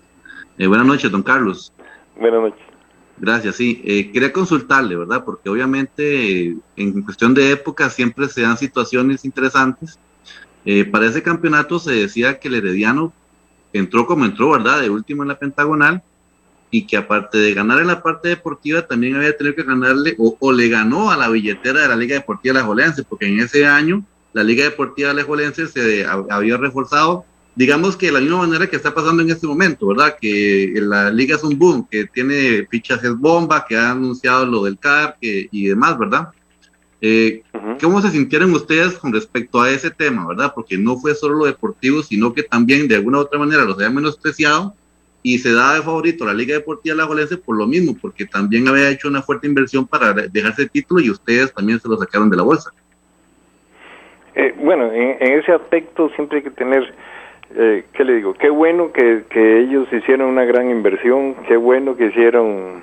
Eh, 0.58 0.66
buenas 0.66 0.86
noches, 0.86 1.10
don 1.10 1.22
Carlos. 1.22 1.72
Buenas 2.18 2.40
noches. 2.40 2.73
Gracias, 3.16 3.56
sí. 3.56 3.80
Eh, 3.84 4.10
quería 4.10 4.32
consultarle, 4.32 4.96
¿verdad? 4.96 5.24
Porque 5.24 5.48
obviamente 5.48 6.48
eh, 6.48 6.56
en 6.76 7.02
cuestión 7.02 7.32
de 7.34 7.52
época 7.52 7.88
siempre 7.88 8.28
se 8.28 8.42
dan 8.42 8.58
situaciones 8.58 9.24
interesantes. 9.24 9.98
Eh, 10.64 10.84
para 10.84 11.06
ese 11.06 11.22
campeonato 11.22 11.78
se 11.78 11.92
decía 11.92 12.38
que 12.38 12.48
el 12.48 12.56
Herediano 12.56 13.12
entró 13.72 14.06
como 14.06 14.24
entró, 14.24 14.50
¿verdad? 14.50 14.80
De 14.80 14.90
último 14.90 15.22
en 15.22 15.28
la 15.28 15.38
pentagonal 15.38 16.02
y 16.70 16.86
que 16.86 16.96
aparte 16.96 17.38
de 17.38 17.54
ganar 17.54 17.80
en 17.80 17.86
la 17.86 18.02
parte 18.02 18.28
deportiva 18.28 18.82
también 18.86 19.14
había 19.14 19.36
tenido 19.36 19.54
que 19.54 19.62
ganarle 19.62 20.16
o, 20.18 20.36
o 20.40 20.52
le 20.52 20.68
ganó 20.68 21.10
a 21.10 21.16
la 21.16 21.28
billetera 21.28 21.82
de 21.82 21.88
la 21.88 21.96
Liga 21.96 22.16
Deportiva 22.16 22.58
Alajuelense, 22.58 23.04
porque 23.04 23.28
en 23.28 23.38
ese 23.38 23.64
año 23.64 24.04
la 24.32 24.42
Liga 24.42 24.64
Deportiva 24.64 25.10
Alajuelense 25.10 25.68
se 25.68 26.04
había 26.04 26.56
reforzado, 26.56 27.24
digamos 27.56 27.96
que 27.96 28.06
de 28.06 28.12
la 28.12 28.20
misma 28.20 28.38
manera 28.38 28.66
que 28.66 28.76
está 28.76 28.94
pasando 28.94 29.22
en 29.22 29.30
este 29.30 29.46
momento, 29.46 29.88
¿verdad? 29.88 30.16
Que 30.20 30.72
la 30.76 31.10
Liga 31.10 31.36
es 31.36 31.44
un 31.44 31.58
boom, 31.58 31.86
que 31.90 32.06
tiene 32.06 32.66
fichajes 32.70 33.16
bomba, 33.16 33.64
que 33.68 33.76
ha 33.76 33.92
anunciado 33.92 34.46
lo 34.46 34.64
del 34.64 34.78
CAR 34.78 35.16
que, 35.20 35.48
y 35.50 35.66
demás, 35.68 35.98
¿verdad? 35.98 36.28
Eh, 37.00 37.42
uh 37.52 37.58
-huh. 37.58 37.80
¿Cómo 37.80 38.00
se 38.00 38.10
sintieron 38.10 38.52
ustedes 38.54 38.94
con 38.94 39.12
respecto 39.12 39.60
a 39.60 39.70
ese 39.70 39.90
tema, 39.90 40.26
verdad? 40.26 40.52
Porque 40.54 40.78
no 40.78 40.96
fue 40.96 41.14
solo 41.14 41.36
lo 41.36 41.44
deportivo, 41.44 42.02
sino 42.02 42.32
que 42.32 42.42
también 42.42 42.88
de 42.88 42.96
alguna 42.96 43.18
u 43.18 43.20
otra 43.20 43.38
manera 43.38 43.64
los 43.64 43.76
había 43.76 43.90
menospreciado 43.90 44.74
y 45.22 45.38
se 45.38 45.52
daba 45.52 45.76
de 45.76 45.82
favorito 45.82 46.24
a 46.24 46.28
la 46.28 46.34
Liga 46.34 46.54
Deportiva 46.54 46.94
Alajuelense 46.94 47.38
por 47.38 47.56
lo 47.56 47.66
mismo, 47.66 47.96
porque 48.00 48.26
también 48.26 48.68
había 48.68 48.90
hecho 48.90 49.08
una 49.08 49.22
fuerte 49.22 49.46
inversión 49.46 49.86
para 49.86 50.12
dejarse 50.12 50.62
el 50.62 50.70
título 50.70 51.00
y 51.00 51.10
ustedes 51.10 51.52
también 51.52 51.80
se 51.80 51.88
lo 51.88 51.96
sacaron 51.96 52.28
de 52.28 52.36
la 52.36 52.42
bolsa. 52.42 52.70
Eh, 54.34 54.54
bueno, 54.58 54.92
en, 54.92 55.16
en, 55.20 55.38
ese 55.40 55.52
aspecto 55.52 56.10
siempre 56.16 56.38
hay 56.38 56.44
que 56.44 56.50
tener, 56.50 56.94
eh, 57.56 57.84
¿qué 57.92 58.04
le 58.04 58.14
digo? 58.14 58.34
Qué 58.34 58.50
bueno 58.50 58.92
que, 58.92 59.24
que 59.30 59.60
ellos 59.60 59.86
hicieron 59.92 60.28
una 60.28 60.44
gran 60.44 60.70
inversión, 60.70 61.34
qué 61.46 61.56
bueno 61.56 61.96
que 61.96 62.06
hicieron 62.06 62.82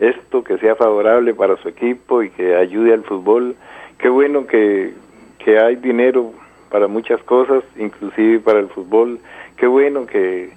esto 0.00 0.44
que 0.44 0.58
sea 0.58 0.76
favorable 0.76 1.34
para 1.34 1.56
su 1.56 1.68
equipo 1.68 2.22
y 2.22 2.30
que 2.30 2.54
ayude 2.54 2.92
al 2.92 3.04
fútbol. 3.04 3.56
Qué 3.98 4.08
bueno 4.08 4.46
que, 4.46 4.92
que 5.38 5.58
hay 5.58 5.76
dinero 5.76 6.32
para 6.70 6.86
muchas 6.86 7.22
cosas, 7.22 7.64
inclusive 7.78 8.40
para 8.40 8.58
el 8.58 8.68
fútbol. 8.68 9.18
Qué 9.56 9.66
bueno 9.66 10.06
que, 10.06 10.50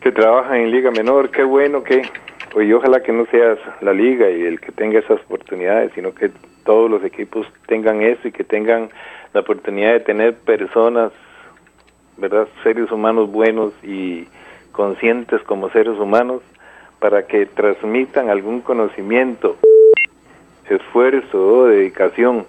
que 0.00 0.12
trabajan 0.12 0.56
en 0.58 0.70
liga 0.70 0.90
menor. 0.90 1.30
Qué 1.30 1.42
bueno 1.42 1.82
que, 1.82 2.02
y 2.60 2.72
ojalá 2.72 3.02
que 3.02 3.12
no 3.12 3.24
seas 3.26 3.58
la 3.80 3.92
liga 3.92 4.30
y 4.30 4.42
el 4.42 4.60
que 4.60 4.72
tenga 4.72 4.98
esas 4.98 5.20
oportunidades, 5.22 5.92
sino 5.94 6.14
que 6.14 6.30
todos 6.64 6.90
los 6.90 7.02
equipos 7.04 7.46
tengan 7.66 8.02
eso 8.02 8.28
y 8.28 8.32
que 8.32 8.44
tengan 8.44 8.90
la 9.32 9.40
oportunidad 9.40 9.92
de 9.92 10.00
tener 10.00 10.34
personas, 10.34 11.12
¿verdad? 12.16 12.48
Seres 12.62 12.90
humanos 12.90 13.30
buenos 13.30 13.72
y 13.82 14.26
conscientes 14.72 15.42
como 15.42 15.70
seres 15.70 15.98
humanos 15.98 16.42
para 16.98 17.26
que 17.26 17.46
transmitan 17.46 18.30
algún 18.30 18.60
conocimiento, 18.60 19.56
esfuerzo 20.68 21.46
o 21.46 21.64
dedicación 21.66 22.46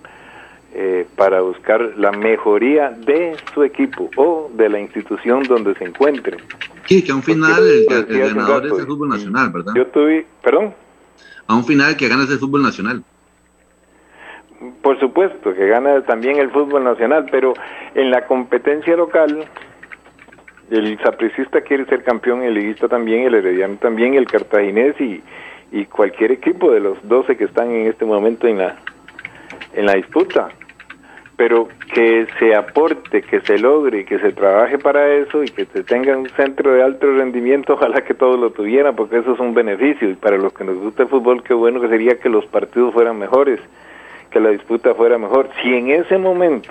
eh, 0.73 1.07
para 1.15 1.41
buscar 1.41 1.93
la 1.97 2.11
mejoría 2.11 2.91
de 2.91 3.35
su 3.53 3.63
equipo 3.63 4.09
o 4.15 4.49
de 4.53 4.69
la 4.69 4.79
institución 4.79 5.43
donde 5.43 5.75
se 5.75 5.85
encuentren. 5.85 6.39
Sí, 6.85 7.03
que 7.03 7.11
a 7.11 7.15
un 7.15 7.23
final 7.23 7.63
el, 7.63 7.85
el, 7.91 8.21
el 8.21 8.33
ganador 8.33 8.65
es 8.65 8.79
el 8.79 8.85
fútbol 8.85 9.09
nacional, 9.09 9.49
¿verdad? 9.51 9.73
Yo 9.75 9.87
tuve, 9.87 10.25
perdón. 10.41 10.73
A 11.47 11.55
un 11.55 11.65
final 11.65 11.95
que 11.97 12.07
gana 12.07 12.23
es 12.23 12.31
el 12.31 12.39
fútbol 12.39 12.63
nacional. 12.63 13.03
Por 14.83 14.99
supuesto, 14.99 15.53
que 15.53 15.65
gana 15.65 16.01
también 16.01 16.37
el 16.39 16.51
fútbol 16.51 16.83
nacional, 16.83 17.25
pero 17.31 17.53
en 17.95 18.11
la 18.11 18.27
competencia 18.27 18.97
local 18.97 19.45
el 20.69 20.99
sapricista 20.99 21.61
quiere 21.61 21.85
ser 21.85 22.03
campeón, 22.03 22.43
el 22.43 22.53
liguista 22.53 22.89
también, 22.89 23.25
el 23.25 23.35
herediano 23.35 23.77
también, 23.77 24.15
el 24.15 24.27
cartaginés 24.27 24.99
y, 24.99 25.23
y 25.71 25.85
cualquier 25.85 26.33
equipo 26.33 26.69
de 26.69 26.81
los 26.81 26.97
12 27.07 27.37
que 27.37 27.45
están 27.45 27.71
en 27.71 27.87
este 27.87 28.03
momento 28.03 28.45
en 28.45 28.57
la, 28.57 28.75
en 29.73 29.85
la 29.85 29.93
disputa. 29.93 30.49
Pero 31.37 31.69
que 31.93 32.27
se 32.37 32.53
aporte, 32.53 33.21
que 33.21 33.39
se 33.39 33.57
logre, 33.57 34.03
que 34.03 34.19
se 34.19 34.33
trabaje 34.33 34.77
para 34.77 35.13
eso 35.13 35.43
y 35.43 35.47
que 35.47 35.65
se 35.65 35.83
tenga 35.83 36.17
un 36.17 36.27
centro 36.31 36.73
de 36.73 36.83
alto 36.83 37.07
rendimiento, 37.07 37.73
ojalá 37.75 38.01
que 38.01 38.13
todos 38.13 38.37
lo 38.37 38.51
tuvieran, 38.51 38.97
porque 38.97 39.19
eso 39.19 39.33
es 39.33 39.39
un 39.39 39.53
beneficio. 39.53 40.09
Y 40.09 40.15
para 40.15 40.37
los 40.37 40.51
que 40.51 40.65
nos 40.65 40.75
gusta 40.75 41.03
el 41.03 41.09
fútbol, 41.09 41.41
qué 41.41 41.53
bueno 41.53 41.79
que 41.79 41.87
sería 41.87 42.19
que 42.19 42.27
los 42.27 42.45
partidos 42.47 42.93
fueran 42.93 43.17
mejores, 43.17 43.61
que 44.33 44.39
la 44.39 44.49
disputa 44.49 44.95
fuera 44.95 45.17
mejor. 45.17 45.49
Si 45.61 45.73
en 45.73 45.91
ese 45.91 46.17
momento 46.17 46.69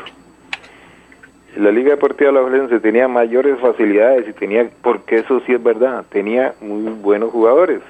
la 1.56 1.70
Liga 1.70 1.90
Deportiva 1.90 2.30
de 2.30 2.34
la 2.34 2.42
Valencia 2.42 2.80
tenía 2.80 3.06
mayores 3.06 3.58
facilidades 3.60 4.28
y 4.28 4.32
tenía, 4.32 4.68
porque 4.82 5.16
eso 5.16 5.40
sí 5.46 5.52
es 5.52 5.62
verdad, 5.62 6.04
tenía 6.10 6.54
muy 6.60 6.92
buenos 6.92 7.30
jugadores, 7.30 7.80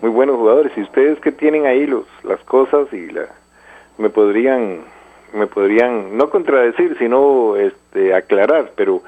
muy 0.00 0.10
buenos 0.10 0.36
jugadores. 0.36 0.72
Y 0.76 0.82
ustedes 0.82 1.18
que 1.20 1.32
tienen 1.32 1.66
ahí 1.66 1.86
los, 1.86 2.06
las 2.22 2.40
cosas 2.44 2.92
y 2.92 3.10
la, 3.10 3.26
me 3.98 4.10
podrían, 4.10 4.84
me 5.34 5.46
podrían 5.48 6.16
no 6.16 6.30
contradecir, 6.30 6.96
sino 6.98 7.56
este, 7.56 8.14
aclarar, 8.14 8.70
pero 8.76 9.02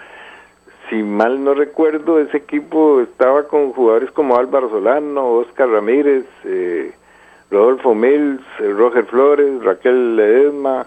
si 0.91 1.03
mal 1.03 1.43
no 1.45 1.55
recuerdo, 1.55 2.19
ese 2.19 2.39
equipo 2.39 3.01
estaba 3.01 3.45
con 3.45 3.73
jugadores 3.73 4.11
como 4.11 4.37
Álvaro 4.37 4.69
Solano, 4.69 5.27
Oscar 5.35 5.69
Ramírez, 5.69 6.27
eh, 6.45 6.93
Rodolfo 7.53 7.95
Mills, 7.95 8.41
eh, 8.61 8.73
Roger 8.73 9.05
Flores, 9.05 9.63
Raquel 9.63 10.17
Ledesma, 10.17 10.87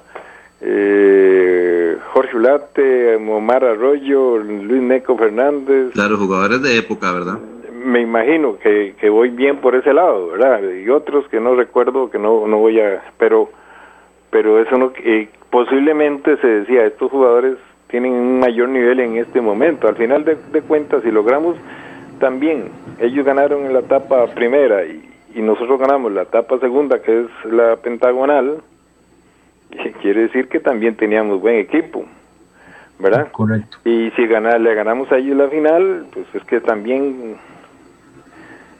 eh, 0.61 1.95
Jorge 2.11 2.35
Ulate, 2.35 3.15
Omar 3.17 3.63
Arroyo, 3.63 4.37
Luis 4.37 4.81
Neco 4.81 5.15
Fernández. 5.15 5.91
Claro, 5.93 6.17
jugadores 6.17 6.63
de 6.63 6.77
época, 6.77 7.11
¿verdad? 7.11 7.37
Me 7.71 8.01
imagino 8.01 8.57
que, 8.57 8.95
que 8.99 9.09
voy 9.09 9.29
bien 9.29 9.57
por 9.57 9.75
ese 9.75 9.93
lado, 9.93 10.29
¿verdad? 10.29 10.61
Y 10.63 10.89
otros 10.89 11.27
que 11.27 11.39
no 11.39 11.53
recuerdo, 11.53 12.09
que 12.09 12.17
no, 12.17 12.47
no 12.47 12.57
voy 12.57 12.79
a... 12.79 13.03
Pero, 13.19 13.49
pero 14.31 14.59
eso 14.59 14.75
no... 14.77 14.91
Eh, 15.03 15.29
posiblemente 15.51 16.37
se 16.37 16.47
decía, 16.47 16.85
estos 16.85 17.11
jugadores 17.11 17.57
tienen 17.89 18.13
un 18.13 18.39
mayor 18.39 18.69
nivel 18.69 18.99
en 19.01 19.17
este 19.17 19.39
momento. 19.39 19.87
Al 19.87 19.95
final 19.95 20.25
de, 20.25 20.35
de 20.51 20.61
cuentas, 20.63 21.03
si 21.03 21.11
logramos 21.11 21.57
también, 22.19 22.71
ellos 22.99 23.23
ganaron 23.23 23.67
en 23.67 23.73
la 23.73 23.79
etapa 23.81 24.25
primera 24.33 24.83
y, 24.83 25.14
y 25.35 25.41
nosotros 25.41 25.77
ganamos 25.79 26.13
la 26.13 26.23
etapa 26.23 26.57
segunda, 26.59 27.01
que 27.01 27.21
es 27.21 27.51
la 27.51 27.75
pentagonal, 27.75 28.61
quiere 30.01 30.21
decir 30.21 30.47
que 30.47 30.61
también 30.61 30.95
teníamos 30.95 31.41
buen 31.41 31.57
equipo, 31.57 32.05
¿verdad? 32.99 33.31
Correcto. 33.33 33.77
Y 33.83 34.11
si 34.11 34.27
ganar, 34.27 34.61
le 34.61 34.73
ganamos 34.73 35.11
a 35.11 35.17
ellos 35.17 35.35
la 35.35 35.49
final, 35.49 36.05
pues 36.13 36.25
es 36.33 36.43
que 36.45 36.61
también 36.61 37.35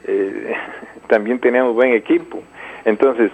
eh, 0.06 0.54
también 1.08 1.40
teníamos 1.40 1.76
buen 1.76 1.94
equipo. 1.94 2.42
Entonces, 2.86 3.32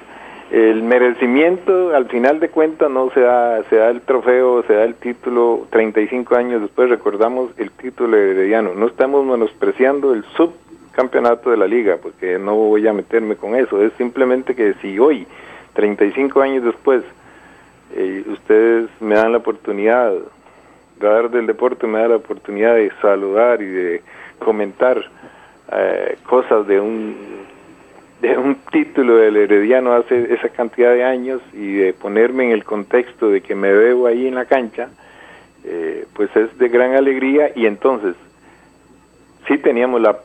el 0.50 0.82
merecimiento, 0.82 1.96
al 1.96 2.08
final 2.08 2.40
de 2.40 2.50
cuentas, 2.50 2.90
no 2.90 3.12
se 3.12 3.22
da, 3.22 3.64
se 3.70 3.76
da 3.76 3.90
el 3.90 4.02
trofeo, 4.02 4.64
se 4.64 4.74
da 4.74 4.84
el 4.84 4.96
título, 4.96 5.68
35 5.70 6.36
años 6.36 6.62
después 6.62 6.90
recordamos 6.90 7.52
el 7.58 7.70
título 7.72 8.18
herediano. 8.18 8.74
No 8.74 8.88
estamos 8.88 9.26
menospreciando 9.26 10.14
el 10.14 10.26
subcampeonato 10.92 11.52
de 11.52 11.58
la 11.58 11.68
liga, 11.68 11.98
porque 12.02 12.38
no 12.38 12.56
voy 12.56 12.88
a 12.88 12.94
meterme 12.94 13.36
con 13.36 13.56
eso. 13.56 13.82
Es 13.82 13.94
simplemente 13.94 14.56
que 14.56 14.74
si 14.82 15.00
hoy, 15.00 15.26
35 15.74 16.42
años 16.42 16.64
después, 16.64 17.04
eh, 17.96 18.24
ustedes 18.28 18.90
me 19.00 19.16
dan 19.16 19.32
la 19.32 19.40
oportunidad, 19.40 20.14
Radar 21.00 21.32
del 21.32 21.48
Deporte 21.48 21.88
me 21.88 22.00
da 22.00 22.10
la 22.10 22.16
oportunidad 22.18 22.76
de 22.76 22.92
saludar 23.02 23.62
y 23.62 23.66
de 23.66 24.02
comentar 24.40 25.04
eh, 25.72 26.18
cosas 26.28 26.68
de 26.68 26.80
un 26.80 27.42
de 28.22 28.38
un 28.38 28.54
título 28.72 29.16
del 29.16 29.36
Herediano 29.36 29.94
hace 29.94 30.32
esa 30.32 30.50
cantidad 30.50 30.94
de 30.94 31.04
años 31.04 31.42
y 31.54 31.74
de 31.78 31.94
ponerme 31.94 32.46
en 32.46 32.52
el 32.52 32.64
contexto 32.64 33.30
de 33.30 33.42
que 33.42 33.56
me 33.56 33.74
veo 33.74 34.06
ahí 34.06 34.28
en 34.28 34.36
la 34.36 34.46
cancha, 34.46 34.90
eh, 35.64 36.06
pues 36.14 36.30
es 36.36 36.56
de 36.60 36.70
gran 36.70 36.94
alegría 36.94 37.52
y 37.56 37.66
entonces 37.66 38.16
sí 39.48 39.58
teníamos 39.58 40.02
la 40.02 40.20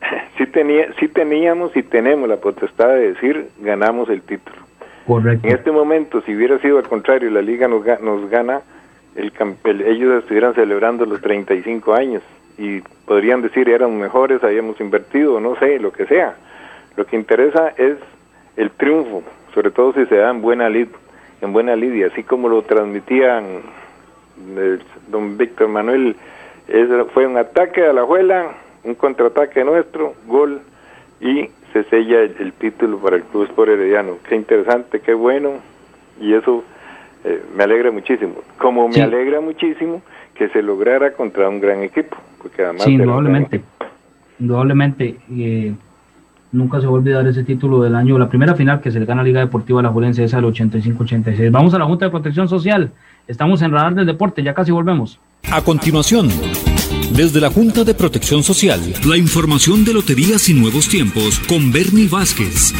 sí 0.38 0.46
tenía 0.46 0.92
sí 0.98 1.08
teníamos 1.08 1.76
y 1.76 1.82
tenemos 1.82 2.28
la 2.28 2.36
potestad 2.36 2.88
de 2.88 3.12
decir 3.12 3.48
ganamos 3.60 4.08
el 4.10 4.22
título 4.22 4.56
Correcto. 5.06 5.46
en 5.48 5.54
este 5.54 5.70
momento, 5.72 6.20
si 6.22 6.34
hubiera 6.36 6.58
sido 6.58 6.78
al 6.78 6.84
contrario, 6.88 7.30
la 7.30 7.40
liga 7.42 7.66
nos, 7.66 7.82
nos 8.02 8.28
gana, 8.30 8.60
el, 9.16 9.32
el- 9.64 9.82
ellos 9.82 10.22
estuvieran 10.22 10.54
celebrando 10.54 11.06
los 11.06 11.20
35 11.22 11.94
años 11.94 12.22
y 12.58 12.80
podrían 13.06 13.40
decir 13.40 13.68
eran 13.70 13.98
mejores, 13.98 14.44
habíamos 14.44 14.78
invertido, 14.80 15.40
no 15.40 15.56
sé, 15.56 15.78
lo 15.78 15.92
que 15.92 16.04
sea. 16.06 16.34
Lo 16.96 17.06
que 17.06 17.16
interesa 17.16 17.72
es 17.78 17.96
el 18.56 18.70
triunfo, 18.72 19.22
sobre 19.54 19.70
todo 19.70 19.92
si 19.94 20.04
se 20.06 20.16
da 20.16 20.28
en 20.30 20.42
buena 20.42 20.68
lid, 20.68 20.88
en 21.40 21.52
buena 21.54 21.74
lid, 21.76 21.94
y 21.94 22.02
así 22.02 22.22
como 22.24 22.48
lo 22.50 22.60
transmitían 22.62 23.44
el 24.56 24.82
don 25.08 25.38
Víctor 25.38 25.68
Manuel, 25.68 26.16
es- 26.68 26.88
fue 27.14 27.26
un 27.26 27.36
ataque 27.38 27.84
a 27.86 27.92
la 27.94 28.02
juela, 28.02 28.50
un 28.88 28.94
contraataque 28.94 29.64
nuestro, 29.64 30.14
gol 30.26 30.60
y 31.20 31.48
se 31.72 31.84
sella 31.84 32.20
el, 32.22 32.34
el 32.40 32.52
título 32.54 32.98
para 32.98 33.16
el 33.16 33.22
Club 33.24 33.44
Sport 33.44 33.70
Herediano. 33.70 34.14
Qué 34.28 34.36
interesante, 34.36 35.00
qué 35.00 35.14
bueno, 35.14 35.50
y 36.20 36.32
eso 36.32 36.64
eh, 37.24 37.42
me 37.56 37.64
alegra 37.64 37.90
muchísimo. 37.90 38.34
Como 38.58 38.88
me 38.88 38.94
Sí. 38.94 39.00
alegra 39.00 39.40
muchísimo 39.40 40.02
que 40.34 40.48
se 40.48 40.62
lograra 40.62 41.12
contra 41.12 41.48
un 41.48 41.60
gran 41.60 41.82
equipo, 41.82 42.16
porque 42.40 42.62
además 42.62 42.84
Sí, 42.84 42.92
gran 42.96 43.00
indudablemente. 43.08 43.62
Indudablemente. 44.38 45.16
eh, 45.32 45.74
nunca 46.52 46.80
se 46.80 46.86
va 46.86 46.92
a 46.92 46.94
olvidar 46.94 47.26
ese 47.26 47.44
título 47.44 47.82
del 47.82 47.94
año, 47.94 48.18
la 48.18 48.28
primera 48.28 48.54
final 48.54 48.80
que 48.80 48.90
se 48.90 48.98
le 49.00 49.04
gana 49.04 49.20
a 49.20 49.24
Liga 49.24 49.40
Deportiva 49.40 49.82
La 49.82 49.90
Juelense 49.90 50.24
es 50.24 50.32
al 50.32 50.44
85-86. 50.44 51.50
Vamos 51.50 51.74
a 51.74 51.78
la 51.78 51.84
Junta 51.84 52.06
de 52.06 52.10
Protección 52.10 52.48
Social. 52.48 52.90
Estamos 53.26 53.60
en 53.62 53.72
Radar 53.72 53.94
del 53.94 54.06
Deporte, 54.06 54.42
ya 54.42 54.54
casi 54.54 54.70
volvemos. 54.72 55.20
A 55.52 55.60
continuación, 55.62 56.28
desde 57.18 57.40
la 57.40 57.50
Junta 57.50 57.82
de 57.82 57.94
Protección 57.94 58.44
Social, 58.44 58.80
la 59.04 59.16
información 59.16 59.84
de 59.84 59.92
Loterías 59.92 60.48
y 60.48 60.54
Nuevos 60.54 60.88
Tiempos 60.88 61.40
con 61.48 61.72
Bernie 61.72 62.06
Vázquez. 62.06 62.72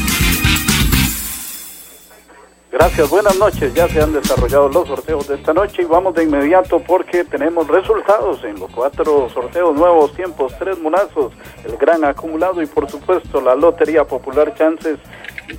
Gracias, 2.70 3.10
buenas 3.10 3.36
noches. 3.36 3.74
Ya 3.74 3.88
se 3.88 4.00
han 4.00 4.12
desarrollado 4.12 4.68
los 4.68 4.86
sorteos 4.86 5.26
de 5.26 5.34
esta 5.34 5.52
noche 5.52 5.82
y 5.82 5.86
vamos 5.86 6.14
de 6.14 6.22
inmediato 6.22 6.78
porque 6.78 7.24
tenemos 7.24 7.66
resultados 7.66 8.44
en 8.44 8.60
los 8.60 8.70
cuatro 8.70 9.28
sorteos 9.34 9.74
nuevos 9.74 10.14
tiempos, 10.14 10.52
tres 10.56 10.78
monazos, 10.78 11.32
el 11.64 11.76
gran 11.76 12.04
acumulado 12.04 12.62
y 12.62 12.66
por 12.66 12.88
supuesto 12.88 13.40
la 13.40 13.56
Lotería 13.56 14.04
Popular 14.04 14.54
Chances 14.54 15.00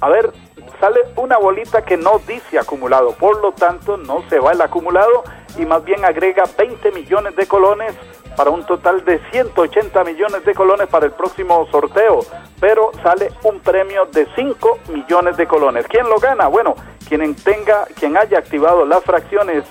a 0.00 0.08
ver, 0.08 0.32
sale 0.78 1.00
una 1.16 1.38
bolita 1.38 1.82
que 1.82 1.96
no 1.96 2.20
dice 2.26 2.58
acumulado, 2.58 3.12
por 3.12 3.40
lo 3.40 3.52
tanto 3.52 3.96
no 3.96 4.24
se 4.28 4.38
va 4.38 4.52
el 4.52 4.60
acumulado 4.60 5.24
y 5.58 5.66
más 5.66 5.84
bien 5.84 6.04
agrega 6.04 6.44
20 6.56 6.92
millones 6.92 7.36
de 7.36 7.46
colones 7.46 7.94
para 8.36 8.50
un 8.50 8.64
total 8.64 9.04
de 9.04 9.20
180 9.30 10.04
millones 10.04 10.44
de 10.44 10.54
colones 10.54 10.88
para 10.88 11.06
el 11.06 11.12
próximo 11.12 11.66
sorteo, 11.70 12.20
pero 12.60 12.90
sale 13.02 13.30
un 13.42 13.60
premio 13.60 14.06
de 14.06 14.26
5 14.34 14.78
millones 14.88 15.36
de 15.36 15.46
colones. 15.46 15.86
¿Quién 15.88 16.08
lo 16.08 16.18
gana? 16.18 16.46
Bueno, 16.46 16.74
quien 17.08 17.34
tenga, 17.34 17.84
quien 17.98 18.16
haya 18.16 18.38
activado 18.38 18.84
las 18.84 19.02
fracciones 19.04 19.64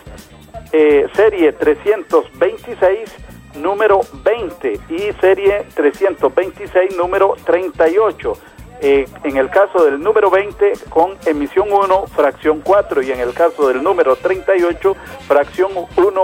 eh, 0.71 1.07
serie 1.15 1.53
326 1.53 3.15
número 3.55 4.01
20 4.23 4.79
y 4.89 5.11
serie 5.19 5.65
326 5.75 6.95
número 6.95 7.35
38. 7.43 8.33
Eh, 8.81 9.05
en 9.23 9.35
el 9.35 9.49
caso 9.49 9.83
del 9.83 9.99
número 9.99 10.29
20 10.29 10.73
con 10.89 11.17
emisión 11.25 11.67
1, 11.69 12.07
fracción 12.07 12.61
4 12.61 13.01
y 13.01 13.11
en 13.11 13.19
el 13.19 13.33
caso 13.33 13.67
del 13.67 13.83
número 13.83 14.15
38, 14.15 14.95
fracción 15.27 15.71
1, 15.97 16.23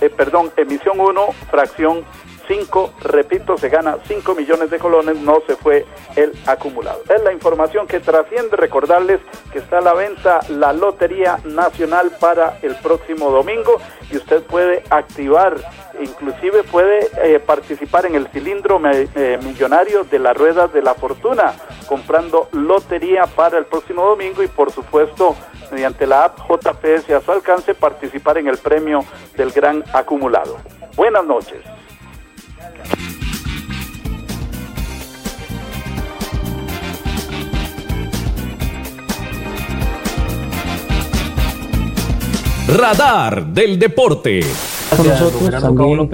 eh, 0.00 0.10
perdón, 0.10 0.50
emisión 0.56 0.98
1, 0.98 1.26
fracción 1.48 2.04
5, 2.46 2.94
repito, 3.02 3.56
se 3.56 3.68
gana 3.68 3.98
5 4.06 4.34
millones 4.34 4.70
de 4.70 4.78
colones, 4.78 5.16
no 5.16 5.42
se 5.46 5.56
fue 5.56 5.86
el 6.16 6.32
acumulado. 6.46 7.02
Es 7.08 7.22
la 7.22 7.32
información 7.32 7.86
que 7.86 8.00
trasciende, 8.00 8.56
recordarles 8.56 9.20
que 9.52 9.58
está 9.58 9.78
a 9.78 9.80
la 9.80 9.94
venta 9.94 10.40
la 10.48 10.72
Lotería 10.72 11.38
Nacional 11.44 12.12
para 12.18 12.58
el 12.62 12.74
próximo 12.76 13.30
domingo 13.30 13.78
y 14.10 14.16
usted 14.16 14.42
puede 14.42 14.82
activar, 14.90 15.56
inclusive 16.00 16.62
puede 16.64 17.08
eh, 17.22 17.40
participar 17.40 18.06
en 18.06 18.14
el 18.14 18.28
cilindro 18.28 18.80
eh, 18.84 19.38
millonario 19.42 20.04
de 20.04 20.18
las 20.18 20.36
ruedas 20.36 20.72
de 20.72 20.82
la 20.82 20.94
fortuna, 20.94 21.54
comprando 21.86 22.48
lotería 22.52 23.24
para 23.26 23.58
el 23.58 23.66
próximo 23.66 24.04
domingo 24.04 24.42
y 24.42 24.48
por 24.48 24.70
supuesto 24.70 25.36
mediante 25.70 26.06
la 26.06 26.24
app 26.24 26.38
JPS 26.48 27.10
a 27.10 27.20
su 27.20 27.32
alcance 27.32 27.74
participar 27.74 28.38
en 28.38 28.48
el 28.48 28.58
premio 28.58 29.04
del 29.36 29.50
gran 29.52 29.82
acumulado. 29.92 30.58
Buenas 30.96 31.24
noches. 31.24 31.62
Radar 42.72 43.46
del 43.46 43.78
Deporte. 43.78 44.40
Con 44.96 45.06
nosotros 45.06 45.50
también 45.60 46.08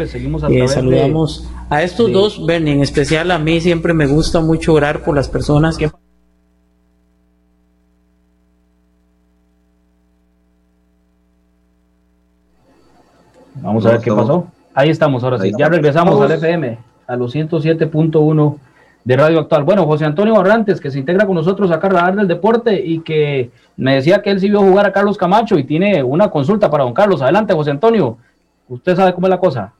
eh, 0.63 0.69
saludamos 0.69 1.49
a 1.71 1.83
estos 1.83 2.11
dos, 2.11 2.45
Bernie, 2.45 2.75
en 2.75 2.83
especial 2.83 3.31
a 3.31 3.39
mí 3.39 3.61
siempre 3.61 3.95
me 3.95 4.07
gusta 4.07 4.41
mucho 4.41 4.73
orar 4.73 5.05
por 5.05 5.15
las 5.15 5.29
personas 5.29 5.77
que 5.79 5.91
Vamos 13.61 13.85
a 13.87 13.93
ver 13.93 14.01
qué 14.01 14.13
pasó. 14.13 14.47
Ahí 14.75 14.91
estamos, 14.91 15.23
ahora 15.25 15.39
sí. 15.39 15.53
Ya 15.59 15.69
regresamos 15.69 16.21
al 16.21 16.31
FM, 16.33 16.79
a 17.07 17.17
los 17.17 17.35
107.1 17.35 18.59
de 19.09 19.17
Radio 19.17 19.41
Actual. 19.41 19.65
Bueno, 19.65 19.87
José 19.87 20.05
Antonio 20.05 20.35
Barrantes, 20.35 20.83
que 20.83 20.91
se 20.91 20.99
integra 20.99 21.25
con 21.25 21.35
nosotros 21.35 21.71
acá 21.71 21.87
a 21.87 21.91
Radar 21.91 22.15
del 22.15 22.29
Deporte 22.29 22.79
y 22.79 23.01
que 23.01 23.51
me 23.79 23.95
decía 23.95 24.21
que 24.21 24.29
él 24.29 24.39
sí 24.39 24.51
vio 24.51 24.61
jugar 24.61 24.85
a 24.85 24.93
Carlos 24.93 25.17
Camacho 25.17 25.59
y 25.59 25.65
tiene 25.65 26.03
una 26.03 26.29
consulta 26.29 26.71
para 26.71 26.85
don 26.85 26.93
Carlos. 26.93 27.23
Adelante, 27.23 27.55
José 27.55 27.71
Antonio. 27.71 28.19
Usted 28.69 28.95
sabe 28.95 29.15
cómo 29.15 29.27
es 29.27 29.31
la 29.31 29.41
cosa. 29.41 29.73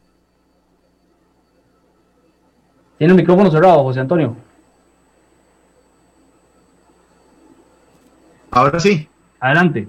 Tiene 2.97 3.13
el 3.13 3.19
micrófono 3.19 3.51
cerrado, 3.51 3.83
José 3.83 4.01
Antonio. 4.01 4.35
Ahora 8.51 8.81
sí. 8.81 9.07
Adelante. 9.41 9.89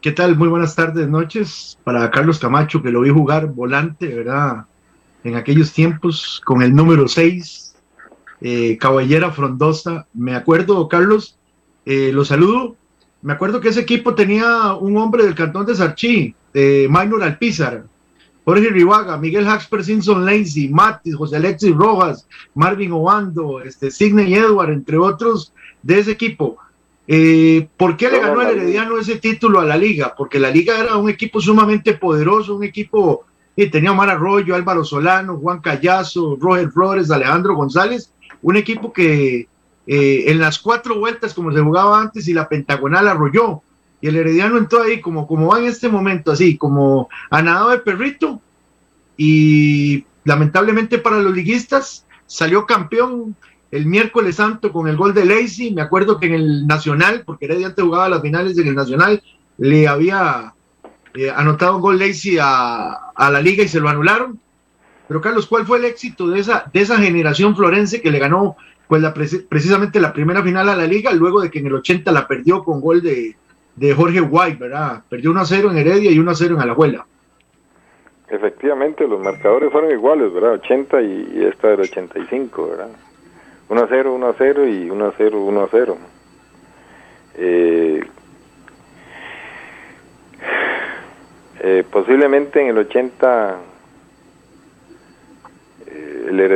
¿Qué 0.00 0.12
tal? 0.12 0.36
Muy 0.36 0.46
buenas 0.46 0.76
tardes, 0.76 1.08
noches. 1.08 1.76
Para 1.82 2.08
Carlos 2.12 2.38
Camacho, 2.38 2.80
que 2.80 2.92
lo 2.92 3.00
vi 3.00 3.10
jugar 3.10 3.48
volante, 3.48 4.06
¿verdad? 4.14 4.64
En 5.24 5.34
aquellos 5.34 5.72
tiempos, 5.72 6.40
con 6.44 6.62
el 6.62 6.72
número 6.72 7.08
6, 7.08 7.69
eh, 8.40 8.76
Caballera 8.78 9.30
Frondosa. 9.30 10.06
Me 10.14 10.34
acuerdo, 10.34 10.88
Carlos, 10.88 11.38
eh, 11.84 12.10
lo 12.12 12.24
saludo. 12.24 12.76
Me 13.22 13.32
acuerdo 13.32 13.60
que 13.60 13.68
ese 13.68 13.80
equipo 13.80 14.14
tenía 14.14 14.74
un 14.74 14.96
hombre 14.96 15.24
del 15.24 15.34
cantón 15.34 15.66
de 15.66 15.74
Sarchi, 15.74 16.34
de 16.54 16.88
Minor 16.90 17.22
Alpizar, 17.22 17.84
Jorge 18.44 18.70
Rivaga, 18.70 19.18
Miguel 19.18 19.46
Haxper, 19.46 19.84
Simpson 19.84 20.24
Lacey, 20.24 20.68
Matis, 20.68 21.14
José 21.14 21.36
Alexis 21.36 21.74
Rojas, 21.74 22.26
Marvin 22.54 22.92
Obando, 22.92 23.60
este, 23.60 23.90
Sidney 23.90 24.34
Edward, 24.34 24.70
entre 24.70 24.96
otros 24.96 25.52
de 25.82 25.98
ese 25.98 26.12
equipo. 26.12 26.56
Eh, 27.06 27.68
¿Por 27.76 27.96
qué 27.96 28.08
le 28.10 28.20
ganó 28.20 28.40
el 28.40 28.56
Herediano 28.56 28.98
ese 28.98 29.16
título 29.16 29.60
a 29.60 29.64
la 29.64 29.76
liga? 29.76 30.14
Porque 30.16 30.38
la 30.38 30.50
liga 30.50 30.78
era 30.78 30.96
un 30.96 31.10
equipo 31.10 31.40
sumamente 31.40 31.94
poderoso, 31.94 32.56
un 32.56 32.64
equipo 32.64 33.24
que 33.56 33.66
tenía 33.66 33.92
Omar 33.92 34.10
Arroyo, 34.10 34.54
Álvaro 34.54 34.84
Solano, 34.84 35.36
Juan 35.36 35.60
Callazo, 35.60 36.38
Roger 36.40 36.70
Flores, 36.70 37.10
Alejandro 37.10 37.54
González, 37.54 38.12
un 38.42 38.56
equipo 38.56 38.92
que 38.92 39.48
eh, 39.86 40.24
en 40.30 40.38
las 40.38 40.58
cuatro 40.58 40.98
vueltas 40.98 41.34
como 41.34 41.52
se 41.52 41.60
jugaba 41.60 42.00
antes 42.00 42.28
y 42.28 42.32
la 42.32 42.48
pentagonal 42.48 43.08
arrolló. 43.08 43.62
Y 44.00 44.08
el 44.08 44.16
Herediano 44.16 44.56
entró 44.56 44.82
ahí 44.82 45.00
como, 45.00 45.26
como 45.26 45.48
va 45.48 45.58
en 45.58 45.66
este 45.66 45.88
momento, 45.88 46.32
así 46.32 46.56
como 46.56 47.08
a 47.30 47.42
nadado 47.42 47.70
de 47.70 47.78
perrito. 47.78 48.40
Y 49.16 50.04
lamentablemente 50.24 50.98
para 50.98 51.18
los 51.18 51.34
liguistas 51.34 52.06
salió 52.26 52.66
campeón 52.66 53.34
el 53.70 53.86
miércoles 53.86 54.36
santo 54.36 54.72
con 54.72 54.88
el 54.88 54.96
gol 54.96 55.14
de 55.14 55.24
Lacey. 55.24 55.72
Me 55.72 55.82
acuerdo 55.82 56.18
que 56.18 56.26
en 56.26 56.34
el 56.34 56.66
Nacional, 56.66 57.22
porque 57.26 57.46
Heredia 57.46 57.68
antes 57.68 57.84
jugaba 57.84 58.08
las 58.08 58.22
finales 58.22 58.56
en 58.58 58.68
el 58.68 58.74
Nacional, 58.74 59.22
le 59.58 59.86
había 59.86 60.54
eh, 61.14 61.30
anotado 61.30 61.76
un 61.76 61.82
gol 61.82 61.98
Lacey 61.98 62.38
a, 62.40 62.92
a, 63.14 63.30
la 63.30 63.40
liga 63.40 63.62
y 63.62 63.68
se 63.68 63.80
lo 63.80 63.88
anularon. 63.88 64.40
Pero 65.10 65.20
Carlos, 65.20 65.48
¿cuál 65.48 65.66
fue 65.66 65.78
el 65.78 65.86
éxito 65.86 66.28
de 66.28 66.38
esa, 66.38 66.70
de 66.72 66.82
esa 66.82 66.96
generación 66.96 67.56
florense 67.56 68.00
que 68.00 68.12
le 68.12 68.20
ganó 68.20 68.56
pues 68.86 69.02
la, 69.02 69.12
precisamente 69.12 69.98
la 69.98 70.12
primera 70.12 70.40
final 70.40 70.68
a 70.68 70.76
la 70.76 70.86
liga, 70.86 71.10
luego 71.10 71.40
de 71.40 71.50
que 71.50 71.58
en 71.58 71.66
el 71.66 71.74
80 71.74 72.12
la 72.12 72.28
perdió 72.28 72.62
con 72.62 72.80
gol 72.80 73.02
de, 73.02 73.34
de 73.74 73.92
Jorge 73.92 74.20
White, 74.20 74.58
¿verdad? 74.60 75.02
Perdió 75.08 75.32
1-0 75.32 75.68
en 75.68 75.78
Heredia 75.78 76.12
y 76.12 76.18
1-0 76.18 76.54
en 76.54 76.60
Alajuela. 76.60 77.06
Efectivamente, 78.28 79.08
los 79.08 79.20
marcadores 79.20 79.72
fueron 79.72 79.90
iguales, 79.90 80.32
¿verdad? 80.32 80.52
80 80.52 81.02
y, 81.02 81.30
y 81.34 81.44
esta 81.44 81.70
del 81.70 81.80
85, 81.80 82.68
¿verdad? 82.68 82.90
1 83.68 83.80
a 83.82 83.86
0, 83.88 84.14
1 84.14 84.26
a 84.28 84.34
0 84.38 84.68
y 84.68 84.90
1 84.90 85.06
a 85.06 85.12
0, 85.18 85.40
1 85.44 85.60
a 85.60 85.68
0. 85.72 85.98
Eh, 87.34 88.00
eh, 91.62 91.84
posiblemente 91.90 92.60
en 92.60 92.68
el 92.68 92.78
80 92.78 93.56
eh, 93.56 93.56
el 93.56 93.69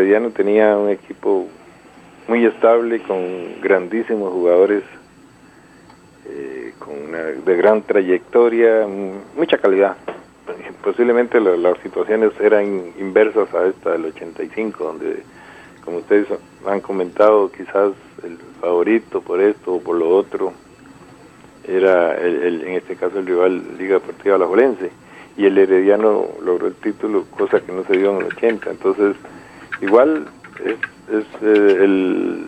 Herediano 0.05 0.31
tenía 0.31 0.77
un 0.77 0.91
equipo 0.91 1.47
muy 2.29 2.45
estable 2.45 3.01
con 3.03 3.61
grandísimos 3.63 4.31
jugadores 4.33 4.83
eh, 6.27 6.75
con 6.79 6.95
una, 7.09 7.19
de 7.19 7.57
gran 7.57 7.81
trayectoria, 7.83 8.87
mucha 9.35 9.57
calidad. 9.57 9.97
Posiblemente 10.83 11.41
la, 11.41 11.57
las 11.57 11.79
situaciones 11.79 12.33
eran 12.39 12.93
inversas 12.99 13.53
a 13.55 13.67
esta 13.67 13.93
del 13.93 14.05
85, 14.07 14.85
donde 14.85 15.23
como 15.83 15.99
ustedes 15.99 16.27
han 16.67 16.81
comentado, 16.81 17.51
quizás 17.51 17.93
el 18.23 18.37
favorito 18.61 19.23
por 19.23 19.41
esto 19.41 19.75
o 19.75 19.81
por 19.81 19.97
lo 19.97 20.15
otro 20.15 20.53
era 21.67 22.15
el, 22.17 22.63
en 22.63 22.75
este 22.75 22.97
caso 22.97 23.19
el 23.19 23.27
rival 23.27 23.79
Liga 23.79 23.95
Deportiva 23.95 24.37
Alajuelense 24.37 24.91
y 25.39 25.47
el 25.47 25.57
Herediano 25.57 26.27
logró 26.43 26.67
el 26.67 26.75
título, 26.75 27.25
cosa 27.31 27.61
que 27.61 27.73
no 27.73 27.85
se 27.85 27.97
dio 27.97 28.11
en 28.11 28.19
el 28.19 28.25
80. 28.27 28.71
Entonces, 28.71 29.17
igual 29.81 30.27
es, 30.65 30.77
es 31.15 31.25
eh, 31.43 31.85
el, 31.85 32.47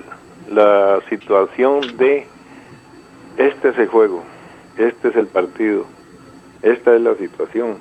la 0.53 1.01
situación 1.09 1.97
de 1.97 2.27
este 3.37 3.68
es 3.68 3.79
el 3.79 3.89
juego, 3.89 4.22
este 4.79 5.09
es 5.09 5.16
el 5.16 5.27
partido, 5.27 5.87
esta 6.62 6.95
es 6.95 7.03
la 7.03 7.14
situación. 7.16 7.79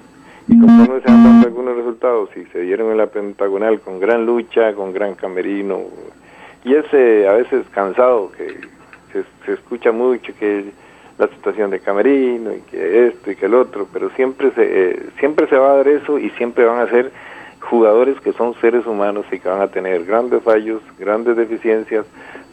Y 0.48 0.60
conforme 0.60 1.02
se 1.02 1.10
han 1.10 1.24
dado 1.24 1.48
algunos 1.48 1.76
resultados 1.76 2.30
y 2.36 2.46
se 2.46 2.62
dieron 2.62 2.92
en 2.92 2.98
la 2.98 3.08
pentagonal 3.08 3.80
con 3.80 4.00
gran 4.00 4.26
lucha, 4.26 4.74
con 4.74 4.94
gran 4.94 5.16
camerino, 5.16 5.82
y 6.64 6.76
ese 6.76 7.28
a 7.28 7.34
veces 7.34 7.66
cansado 7.72 8.32
que 8.32 8.60
se, 9.46 9.54
escucha 9.54 9.92
mucho 9.92 10.34
que 10.38 10.66
la 11.18 11.28
situación 11.30 11.72
de 11.72 11.80
camerino 11.80 12.54
y 12.54 12.60
que 12.62 13.08
esto 13.08 13.32
y 13.32 13.36
que 13.36 13.46
el 13.46 13.54
otro, 13.54 13.88
pero 13.92 14.10
siempre 14.12 14.52
se, 14.52 14.64
eh, 14.64 15.00
siempre 15.20 15.48
se 15.48 15.56
va 15.56 15.72
a 15.72 15.78
dar 15.78 15.88
eso 15.88 16.20
y 16.20 16.30
siempre 16.32 16.66
van 16.66 16.80
a 16.80 16.90
ser 16.90 17.12
jugadores 17.70 18.20
que 18.22 18.34
son 18.34 18.54
seres 18.62 18.86
humanos 18.86 19.26
y 19.32 19.40
que 19.40 19.50
van 19.50 19.62
a 19.62 19.68
tener 19.68 20.06
grandes 20.06 20.44
fallos, 20.44 20.82
grandes 20.98 21.36
deficiencias, 21.36 22.06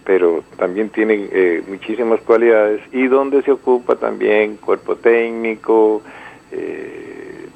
pero 0.05 0.43
también 0.57 0.91
tienen 0.91 1.29
eh, 1.33 1.63
muchísimas 1.69 2.21
cualidades 2.23 2.81
y 2.93 3.07
donde 3.07 3.43
se 3.43 3.53
ocupa 3.53 3.97
también 3.97 4.57
cuerpo 4.57 4.97
técnico, 4.97 6.03
eh, 6.51 7.49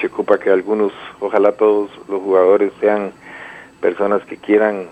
se 0.00 0.06
ocupa 0.08 0.38
que 0.38 0.50
algunos, 0.50 0.92
ojalá 1.20 1.52
todos 1.52 1.90
los 2.08 2.20
jugadores 2.20 2.72
sean 2.80 3.12
personas 3.80 4.22
que 4.26 4.36
quieran 4.36 4.88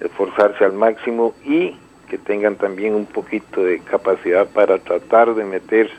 esforzarse 0.00 0.64
al 0.64 0.72
máximo 0.72 1.34
y 1.44 1.76
que 2.08 2.18
tengan 2.18 2.56
también 2.56 2.94
un 2.94 3.06
poquito 3.06 3.62
de 3.62 3.78
capacidad 3.80 4.46
para 4.48 4.78
tratar 4.78 5.34
de 5.34 5.44
meter 5.44 5.90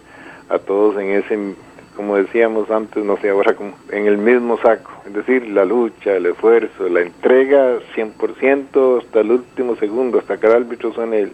a 0.49 0.59
todos 0.59 0.97
en 1.01 1.09
ese 1.11 1.55
como 1.95 2.15
decíamos 2.17 2.69
antes, 2.71 3.03
no 3.03 3.17
sé, 3.17 3.29
ahora 3.29 3.55
como 3.55 3.73
en 3.91 4.07
el 4.07 4.17
mismo 4.17 4.57
saco. 4.57 4.91
Es 5.05 5.13
decir, 5.13 5.47
la 5.49 5.65
lucha, 5.65 6.15
el 6.15 6.25
esfuerzo, 6.25 6.89
la 6.89 7.01
entrega 7.01 7.79
100% 7.95 9.01
hasta 9.01 9.19
el 9.19 9.31
último 9.31 9.75
segundo, 9.75 10.19
hasta 10.19 10.37
que 10.37 10.47
el 10.47 10.53
árbitro 10.53 10.93
suene 10.93 11.21
el, 11.21 11.31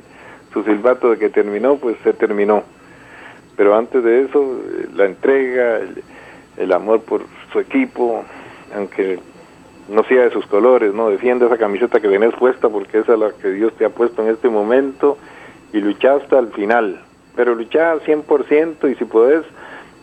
su 0.54 0.64
silbato 0.64 1.12
de 1.12 1.18
que 1.18 1.30
terminó, 1.30 1.78
pues 1.78 1.98
se 2.04 2.14
terminó. 2.14 2.64
Pero 3.56 3.76
antes 3.76 4.04
de 4.04 4.22
eso, 4.22 4.62
la 4.96 5.06
entrega, 5.06 5.82
el, 6.58 6.72
amor 6.72 7.02
por 7.02 7.24
su 7.52 7.60
equipo, 7.60 8.24
aunque 8.76 9.20
no 9.90 10.04
sea 10.04 10.24
de 10.24 10.32
sus 10.32 10.46
colores, 10.48 10.94
no 10.94 11.10
defiende 11.10 11.46
esa 11.46 11.58
camiseta 11.58 12.00
que 12.00 12.08
tenés 12.08 12.34
puesta 12.36 12.70
porque 12.70 13.00
esa 13.00 13.14
es 13.14 13.20
la 13.20 13.32
que 13.32 13.52
Dios 13.52 13.74
te 13.74 13.86
ha 13.86 13.90
puesto 13.90 14.22
en 14.22 14.30
este 14.30 14.50
momento 14.50 15.18
y 15.74 15.80
lucha 15.82 16.16
hasta 16.16 16.40
el 16.40 16.48
final. 16.54 17.02
Pero 17.36 17.56
lucha 17.56 17.92
al 17.92 18.02
100% 18.02 18.92
y 18.92 18.96
si 18.96 19.06
podés, 19.06 19.44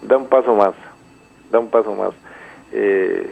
da 0.03 0.17
un 0.17 0.29
paso 0.29 0.55
más, 0.55 0.75
da 1.51 1.59
un 1.59 1.71
paso 1.71 1.95
más. 1.95 2.13
Eh, 2.73 3.31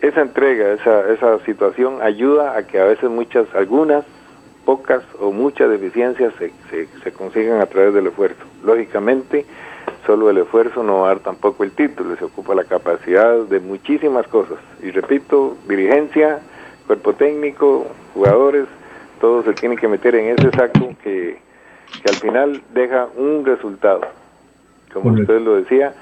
esa 0.00 0.20
entrega, 0.20 0.72
esa, 0.72 1.10
esa 1.12 1.38
situación 1.44 2.02
ayuda 2.02 2.56
a 2.56 2.66
que 2.66 2.78
a 2.78 2.84
veces 2.84 3.10
muchas, 3.10 3.46
algunas, 3.54 4.04
pocas 4.64 5.02
o 5.20 5.30
muchas 5.32 5.70
deficiencias 5.70 6.34
se, 6.38 6.52
se, 7.02 7.12
consigan 7.12 7.60
a 7.60 7.66
través 7.66 7.94
del 7.94 8.08
esfuerzo. 8.08 8.42
Lógicamente, 8.64 9.46
solo 10.04 10.28
el 10.28 10.38
esfuerzo 10.38 10.82
no 10.82 11.00
va 11.00 11.06
a 11.06 11.14
dar 11.14 11.20
tampoco 11.20 11.64
el 11.64 11.70
título, 11.70 12.16
se 12.16 12.24
ocupa 12.24 12.54
la 12.54 12.64
capacidad 12.64 13.38
de 13.44 13.60
muchísimas 13.60 14.26
cosas. 14.26 14.58
Y 14.82 14.90
repito, 14.90 15.56
dirigencia, 15.68 16.40
cuerpo 16.86 17.14
técnico, 17.14 17.86
jugadores, 18.12 18.66
todos 19.20 19.44
se 19.44 19.54
tienen 19.54 19.78
que 19.78 19.88
meter 19.88 20.14
en 20.16 20.36
ese 20.38 20.50
saco 20.50 20.94
que, 21.02 21.38
que 22.02 22.08
al 22.10 22.16
final 22.16 22.62
deja 22.74 23.08
un 23.16 23.46
resultado. 23.46 24.02
Como 24.92 25.12
usted 25.12 25.40
lo 25.40 25.56
decía, 25.56 25.92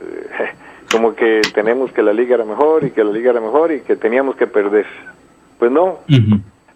eh, 0.00 0.50
como 0.90 1.14
que 1.14 1.40
tenemos 1.54 1.92
que 1.92 2.02
la 2.02 2.12
liga 2.12 2.34
era 2.34 2.44
mejor 2.44 2.84
y 2.84 2.90
que 2.90 3.04
la 3.04 3.12
liga 3.12 3.30
era 3.30 3.40
mejor 3.40 3.72
y 3.72 3.80
que 3.80 3.96
teníamos 3.96 4.36
que 4.36 4.46
perder. 4.46 4.86
Pues 5.58 5.70
no, 5.70 5.98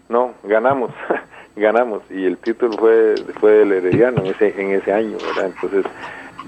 no, 0.09 0.35
ganamos, 0.45 0.91
ganamos 1.57 2.03
y 2.11 2.25
el 2.25 2.37
título 2.37 2.77
fue 2.77 3.15
fue 3.41 3.53
del 3.53 3.73
Herediano 3.73 4.21
en 4.23 4.27
ese 4.27 4.61
en 4.61 4.73
ese 4.73 4.93
año, 4.93 5.17
¿verdad? 5.17 5.53
Entonces, 5.55 5.85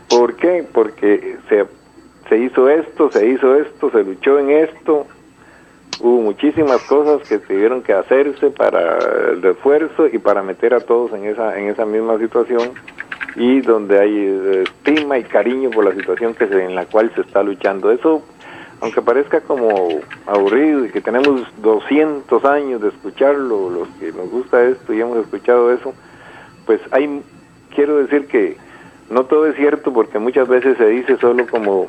¿por 0.08 0.36
qué? 0.36 0.64
Porque 0.70 1.38
se 1.48 1.66
se 2.28 2.38
hizo 2.38 2.68
esto, 2.68 3.10
se 3.10 3.26
hizo 3.26 3.54
esto, 3.54 3.90
se 3.90 4.02
luchó 4.02 4.38
en 4.38 4.50
esto, 4.50 5.06
hubo 6.00 6.20
muchísimas 6.20 6.82
cosas 6.82 7.26
que 7.28 7.38
tuvieron 7.38 7.82
que 7.82 7.92
hacerse 7.92 8.50
para 8.50 8.98
el 9.30 9.42
refuerzo 9.42 10.08
y 10.08 10.18
para 10.18 10.42
meter 10.42 10.74
a 10.74 10.80
todos 10.80 11.12
en 11.14 11.24
esa 11.24 11.58
en 11.58 11.68
esa 11.68 11.86
misma 11.86 12.18
situación 12.18 12.72
y 13.36 13.60
donde 13.60 14.00
hay 14.00 14.16
eh, 14.16 14.62
estima 14.62 15.18
y 15.18 15.24
cariño 15.24 15.70
por 15.70 15.84
la 15.84 15.94
situación 15.94 16.34
que 16.34 16.48
se, 16.48 16.64
en 16.64 16.74
la 16.74 16.86
cual 16.86 17.12
se 17.14 17.20
está 17.20 17.42
luchando. 17.42 17.90
Eso, 17.90 18.22
aunque 18.80 19.02
parezca 19.02 19.42
como 19.42 19.68
aburrido 20.26 20.86
y 20.86 20.90
que 20.90 21.02
tenemos 21.02 21.42
200 21.62 22.44
años 22.46 22.80
de 22.80 22.88
escucharlo, 22.88 23.70
los 23.70 23.88
que 24.00 24.10
nos 24.12 24.30
gusta 24.30 24.64
esto 24.64 24.94
y 24.94 25.00
hemos 25.02 25.18
escuchado 25.18 25.70
eso, 25.70 25.92
pues 26.64 26.80
hay, 26.90 27.22
quiero 27.74 27.98
decir 27.98 28.26
que 28.26 28.56
no 29.10 29.24
todo 29.26 29.46
es 29.46 29.56
cierto 29.56 29.92
porque 29.92 30.18
muchas 30.18 30.48
veces 30.48 30.78
se 30.78 30.86
dice 30.86 31.18
solo 31.18 31.46
como, 31.46 31.88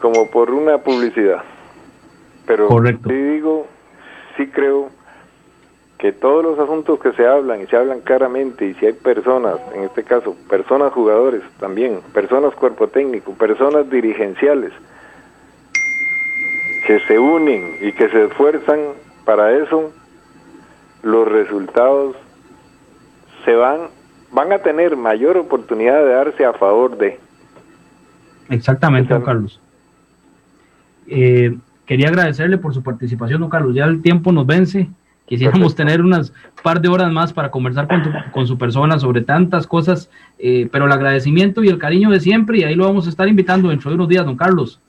como 0.00 0.30
por 0.32 0.50
una 0.50 0.78
publicidad. 0.78 1.44
Pero 2.44 2.68
sí 2.68 3.14
digo, 3.14 3.66
sí 4.36 4.48
creo 4.48 4.90
que 6.06 6.12
todos 6.12 6.44
los 6.44 6.56
asuntos 6.56 7.00
que 7.00 7.12
se 7.14 7.26
hablan 7.26 7.62
y 7.62 7.66
se 7.66 7.76
hablan 7.76 8.00
claramente 8.00 8.64
y 8.64 8.74
si 8.74 8.86
hay 8.86 8.92
personas, 8.92 9.56
en 9.74 9.82
este 9.82 10.04
caso 10.04 10.36
personas 10.48 10.92
jugadores 10.92 11.42
también, 11.58 12.00
personas 12.14 12.54
cuerpo 12.54 12.86
técnico, 12.86 13.32
personas 13.32 13.90
dirigenciales 13.90 14.70
que 16.86 17.00
se 17.00 17.18
unen 17.18 17.78
y 17.80 17.90
que 17.90 18.08
se 18.08 18.26
esfuerzan 18.26 18.78
para 19.24 19.50
eso, 19.60 19.90
los 21.02 21.26
resultados 21.26 22.14
se 23.44 23.56
van 23.56 23.88
van 24.30 24.52
a 24.52 24.58
tener 24.58 24.96
mayor 24.96 25.36
oportunidad 25.36 26.04
de 26.04 26.10
darse 26.10 26.44
a 26.44 26.52
favor 26.52 26.96
de. 26.96 27.18
Exactamente, 28.48 29.12
don 29.12 29.24
Carlos. 29.24 29.60
Eh, 31.08 31.58
quería 31.84 32.10
agradecerle 32.10 32.58
por 32.58 32.72
su 32.72 32.84
participación, 32.84 33.40
don 33.40 33.50
Carlos. 33.50 33.74
Ya 33.74 33.86
el 33.86 34.02
tiempo 34.02 34.30
nos 34.30 34.46
vence. 34.46 34.88
Quisiéramos 35.26 35.74
tener 35.74 36.00
unas 36.02 36.32
par 36.62 36.80
de 36.80 36.88
horas 36.88 37.12
más 37.12 37.32
para 37.32 37.50
conversar 37.50 37.88
con, 37.88 38.02
con 38.32 38.46
su 38.46 38.56
persona 38.56 38.98
sobre 38.98 39.22
tantas 39.22 39.66
cosas, 39.66 40.08
eh, 40.38 40.68
pero 40.70 40.86
el 40.86 40.92
agradecimiento 40.92 41.64
y 41.64 41.68
el 41.68 41.78
cariño 41.78 42.10
de 42.10 42.20
siempre, 42.20 42.58
y 42.58 42.64
ahí 42.64 42.76
lo 42.76 42.84
vamos 42.84 43.06
a 43.06 43.10
estar 43.10 43.28
invitando 43.28 43.68
dentro 43.68 43.90
de 43.90 43.96
unos 43.96 44.08
días, 44.08 44.24
don 44.24 44.36
Carlos. 44.36 44.80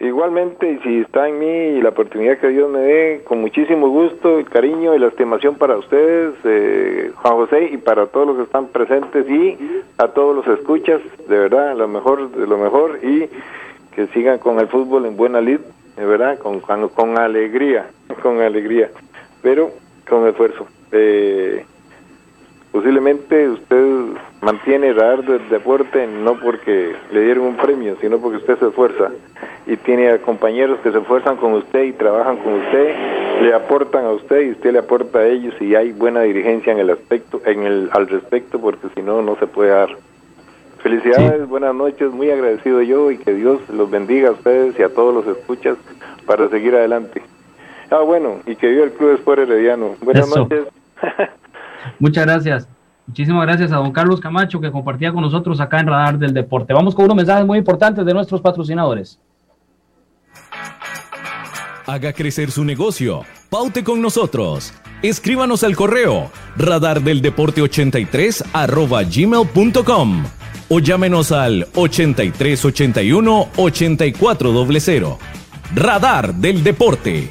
Igualmente, 0.00 0.72
y 0.72 0.78
si 0.78 1.00
está 1.00 1.28
en 1.28 1.38
mí 1.38 1.78
y 1.78 1.82
la 1.82 1.88
oportunidad 1.90 2.38
que 2.38 2.48
Dios 2.48 2.70
me 2.70 2.78
dé, 2.78 3.22
con 3.24 3.40
muchísimo 3.40 3.88
gusto, 3.88 4.38
el 4.38 4.46
cariño 4.46 4.94
y 4.94 4.98
la 5.00 5.08
estimación 5.08 5.56
para 5.56 5.76
ustedes, 5.76 6.34
eh, 6.44 7.10
Juan 7.16 7.34
José, 7.34 7.70
y 7.72 7.76
para 7.78 8.06
todos 8.06 8.28
los 8.28 8.36
que 8.36 8.42
están 8.44 8.68
presentes 8.68 9.28
y 9.28 9.58
a 9.98 10.08
todos 10.08 10.36
los 10.36 10.58
escuchas, 10.58 11.00
de 11.28 11.38
verdad, 11.38 11.76
lo 11.76 11.88
mejor 11.88 12.30
de 12.30 12.46
lo 12.46 12.58
mejor 12.58 13.00
y 13.02 13.28
que 13.94 14.06
sigan 14.14 14.38
con 14.38 14.60
el 14.60 14.68
fútbol 14.68 15.04
en 15.04 15.16
buena 15.16 15.40
lid, 15.40 15.58
de 15.96 16.06
verdad, 16.06 16.38
con, 16.38 16.60
con, 16.60 16.88
con 16.90 17.18
alegría, 17.18 17.90
con 18.22 18.40
alegría 18.40 18.90
pero 19.42 19.70
con 20.08 20.26
esfuerzo. 20.26 20.66
Eh, 20.92 21.64
posiblemente 22.72 23.48
usted 23.48 23.84
mantiene 24.40 24.92
radar 24.92 25.24
del 25.24 25.48
deporte 25.48 26.06
no 26.06 26.38
porque 26.38 26.94
le 27.12 27.22
dieron 27.22 27.46
un 27.46 27.56
premio, 27.56 27.96
sino 28.00 28.18
porque 28.18 28.38
usted 28.38 28.58
se 28.58 28.68
esfuerza 28.68 29.10
y 29.66 29.76
tiene 29.76 30.18
compañeros 30.18 30.80
que 30.80 30.90
se 30.90 30.98
esfuerzan 30.98 31.36
con 31.36 31.52
usted 31.54 31.84
y 31.84 31.92
trabajan 31.92 32.38
con 32.38 32.54
usted, 32.54 32.94
le 33.42 33.54
aportan 33.54 34.06
a 34.06 34.12
usted 34.12 34.40
y 34.42 34.50
usted 34.52 34.72
le 34.72 34.78
aporta 34.78 35.20
a 35.20 35.26
ellos 35.26 35.54
y 35.60 35.74
hay 35.74 35.92
buena 35.92 36.22
dirigencia 36.22 36.72
en 36.72 36.78
el 36.78 36.90
aspecto, 36.90 37.42
en 37.44 37.64
el 37.64 37.90
al 37.92 38.08
respecto, 38.08 38.60
porque 38.60 38.88
si 38.94 39.02
no 39.02 39.22
no 39.22 39.36
se 39.36 39.46
puede 39.46 39.70
dar. 39.70 39.96
Felicidades, 40.82 41.48
buenas 41.48 41.74
noches, 41.74 42.12
muy 42.12 42.30
agradecido 42.30 42.80
yo 42.82 43.10
y 43.10 43.18
que 43.18 43.34
Dios 43.34 43.60
los 43.68 43.90
bendiga 43.90 44.28
a 44.28 44.32
ustedes 44.32 44.78
y 44.78 44.82
a 44.82 44.88
todos 44.88 45.12
los 45.12 45.36
escuchas 45.36 45.76
para 46.24 46.48
seguir 46.48 46.76
adelante. 46.76 47.20
Ah, 47.90 48.00
bueno, 48.00 48.40
y 48.46 48.54
que 48.56 48.68
viva 48.68 48.84
el 48.84 48.92
Club 48.92 49.14
Sport 49.14 49.40
Herediano. 49.40 49.96
Buenas 50.02 50.28
noches. 50.28 50.66
Muchas 51.98 52.26
gracias. 52.26 52.68
Muchísimas 53.06 53.46
gracias 53.46 53.72
a 53.72 53.76
don 53.76 53.92
Carlos 53.92 54.20
Camacho 54.20 54.60
que 54.60 54.70
compartía 54.70 55.12
con 55.12 55.22
nosotros 55.22 55.60
acá 55.60 55.80
en 55.80 55.86
Radar 55.86 56.18
del 56.18 56.34
Deporte. 56.34 56.74
Vamos 56.74 56.94
con 56.94 57.06
unos 57.06 57.16
mensajes 57.16 57.46
muy 57.46 57.58
importantes 57.58 58.04
de 58.04 58.12
nuestros 58.12 58.42
patrocinadores. 58.42 59.18
Haga 61.86 62.12
crecer 62.12 62.50
su 62.50 62.64
negocio. 62.64 63.22
Paute 63.48 63.82
con 63.82 64.02
nosotros. 64.02 64.74
Escríbanos 65.00 65.64
al 65.64 65.74
correo 65.74 66.30
radardeldeporte83 66.58 68.50
arroba 68.52 69.04
gmail.com 69.04 70.24
o 70.68 70.80
llámenos 70.80 71.32
al 71.32 71.66
8381 71.74 73.48
8400. 73.56 75.16
Radar 75.74 76.34
del 76.34 76.62
Deporte. 76.62 77.30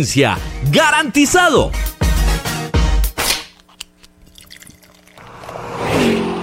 ¡Garantizado! 0.71 1.71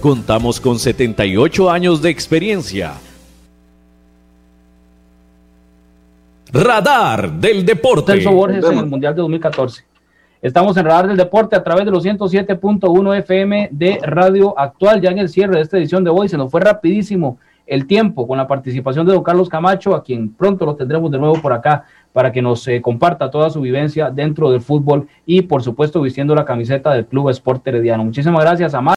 Contamos 0.00 0.60
con 0.60 0.78
78 0.78 1.70
años 1.70 2.02
de 2.02 2.10
experiencia. 2.10 2.92
Radar 6.52 7.32
del 7.32 7.64
Deporte. 7.64 8.12
Celso 8.12 8.32
Borges 8.32 8.64
en 8.64 8.78
el 8.78 8.86
Mundial 8.86 9.14
de 9.14 9.22
2014. 9.22 9.82
Estamos 10.42 10.76
en 10.76 10.84
Radar 10.84 11.08
del 11.08 11.16
Deporte 11.16 11.56
a 11.56 11.64
través 11.64 11.86
de 11.86 11.90
los 11.90 12.04
107.1 12.04 13.18
FM 13.20 13.70
de 13.72 13.98
Radio 14.02 14.58
Actual. 14.58 15.00
Ya 15.00 15.10
en 15.10 15.18
el 15.18 15.30
cierre 15.30 15.56
de 15.56 15.62
esta 15.62 15.78
edición 15.78 16.04
de 16.04 16.10
hoy 16.10 16.28
se 16.28 16.36
nos 16.36 16.50
fue 16.50 16.60
rapidísimo 16.60 17.38
el 17.66 17.86
tiempo 17.86 18.28
con 18.28 18.36
la 18.36 18.46
participación 18.46 19.06
de 19.06 19.14
don 19.14 19.22
Carlos 19.22 19.48
Camacho, 19.48 19.94
a 19.94 20.02
quien 20.02 20.34
pronto 20.34 20.66
lo 20.66 20.76
tendremos 20.76 21.10
de 21.10 21.18
nuevo 21.18 21.40
por 21.40 21.52
acá 21.52 21.84
para 22.12 22.30
que 22.30 22.42
nos 22.42 22.66
eh, 22.68 22.80
comparta 22.80 23.30
toda 23.30 23.50
su 23.50 23.60
vivencia 23.60 24.10
dentro 24.10 24.50
del 24.50 24.60
fútbol 24.60 25.08
y 25.26 25.42
por 25.42 25.62
supuesto 25.62 26.00
vistiendo 26.00 26.34
la 26.34 26.44
camiseta 26.44 26.92
del 26.92 27.06
Club 27.06 27.30
Sport 27.30 27.66
Herediano. 27.66 28.04
Muchísimas 28.04 28.40
gracias 28.42 28.74
a 28.74 28.80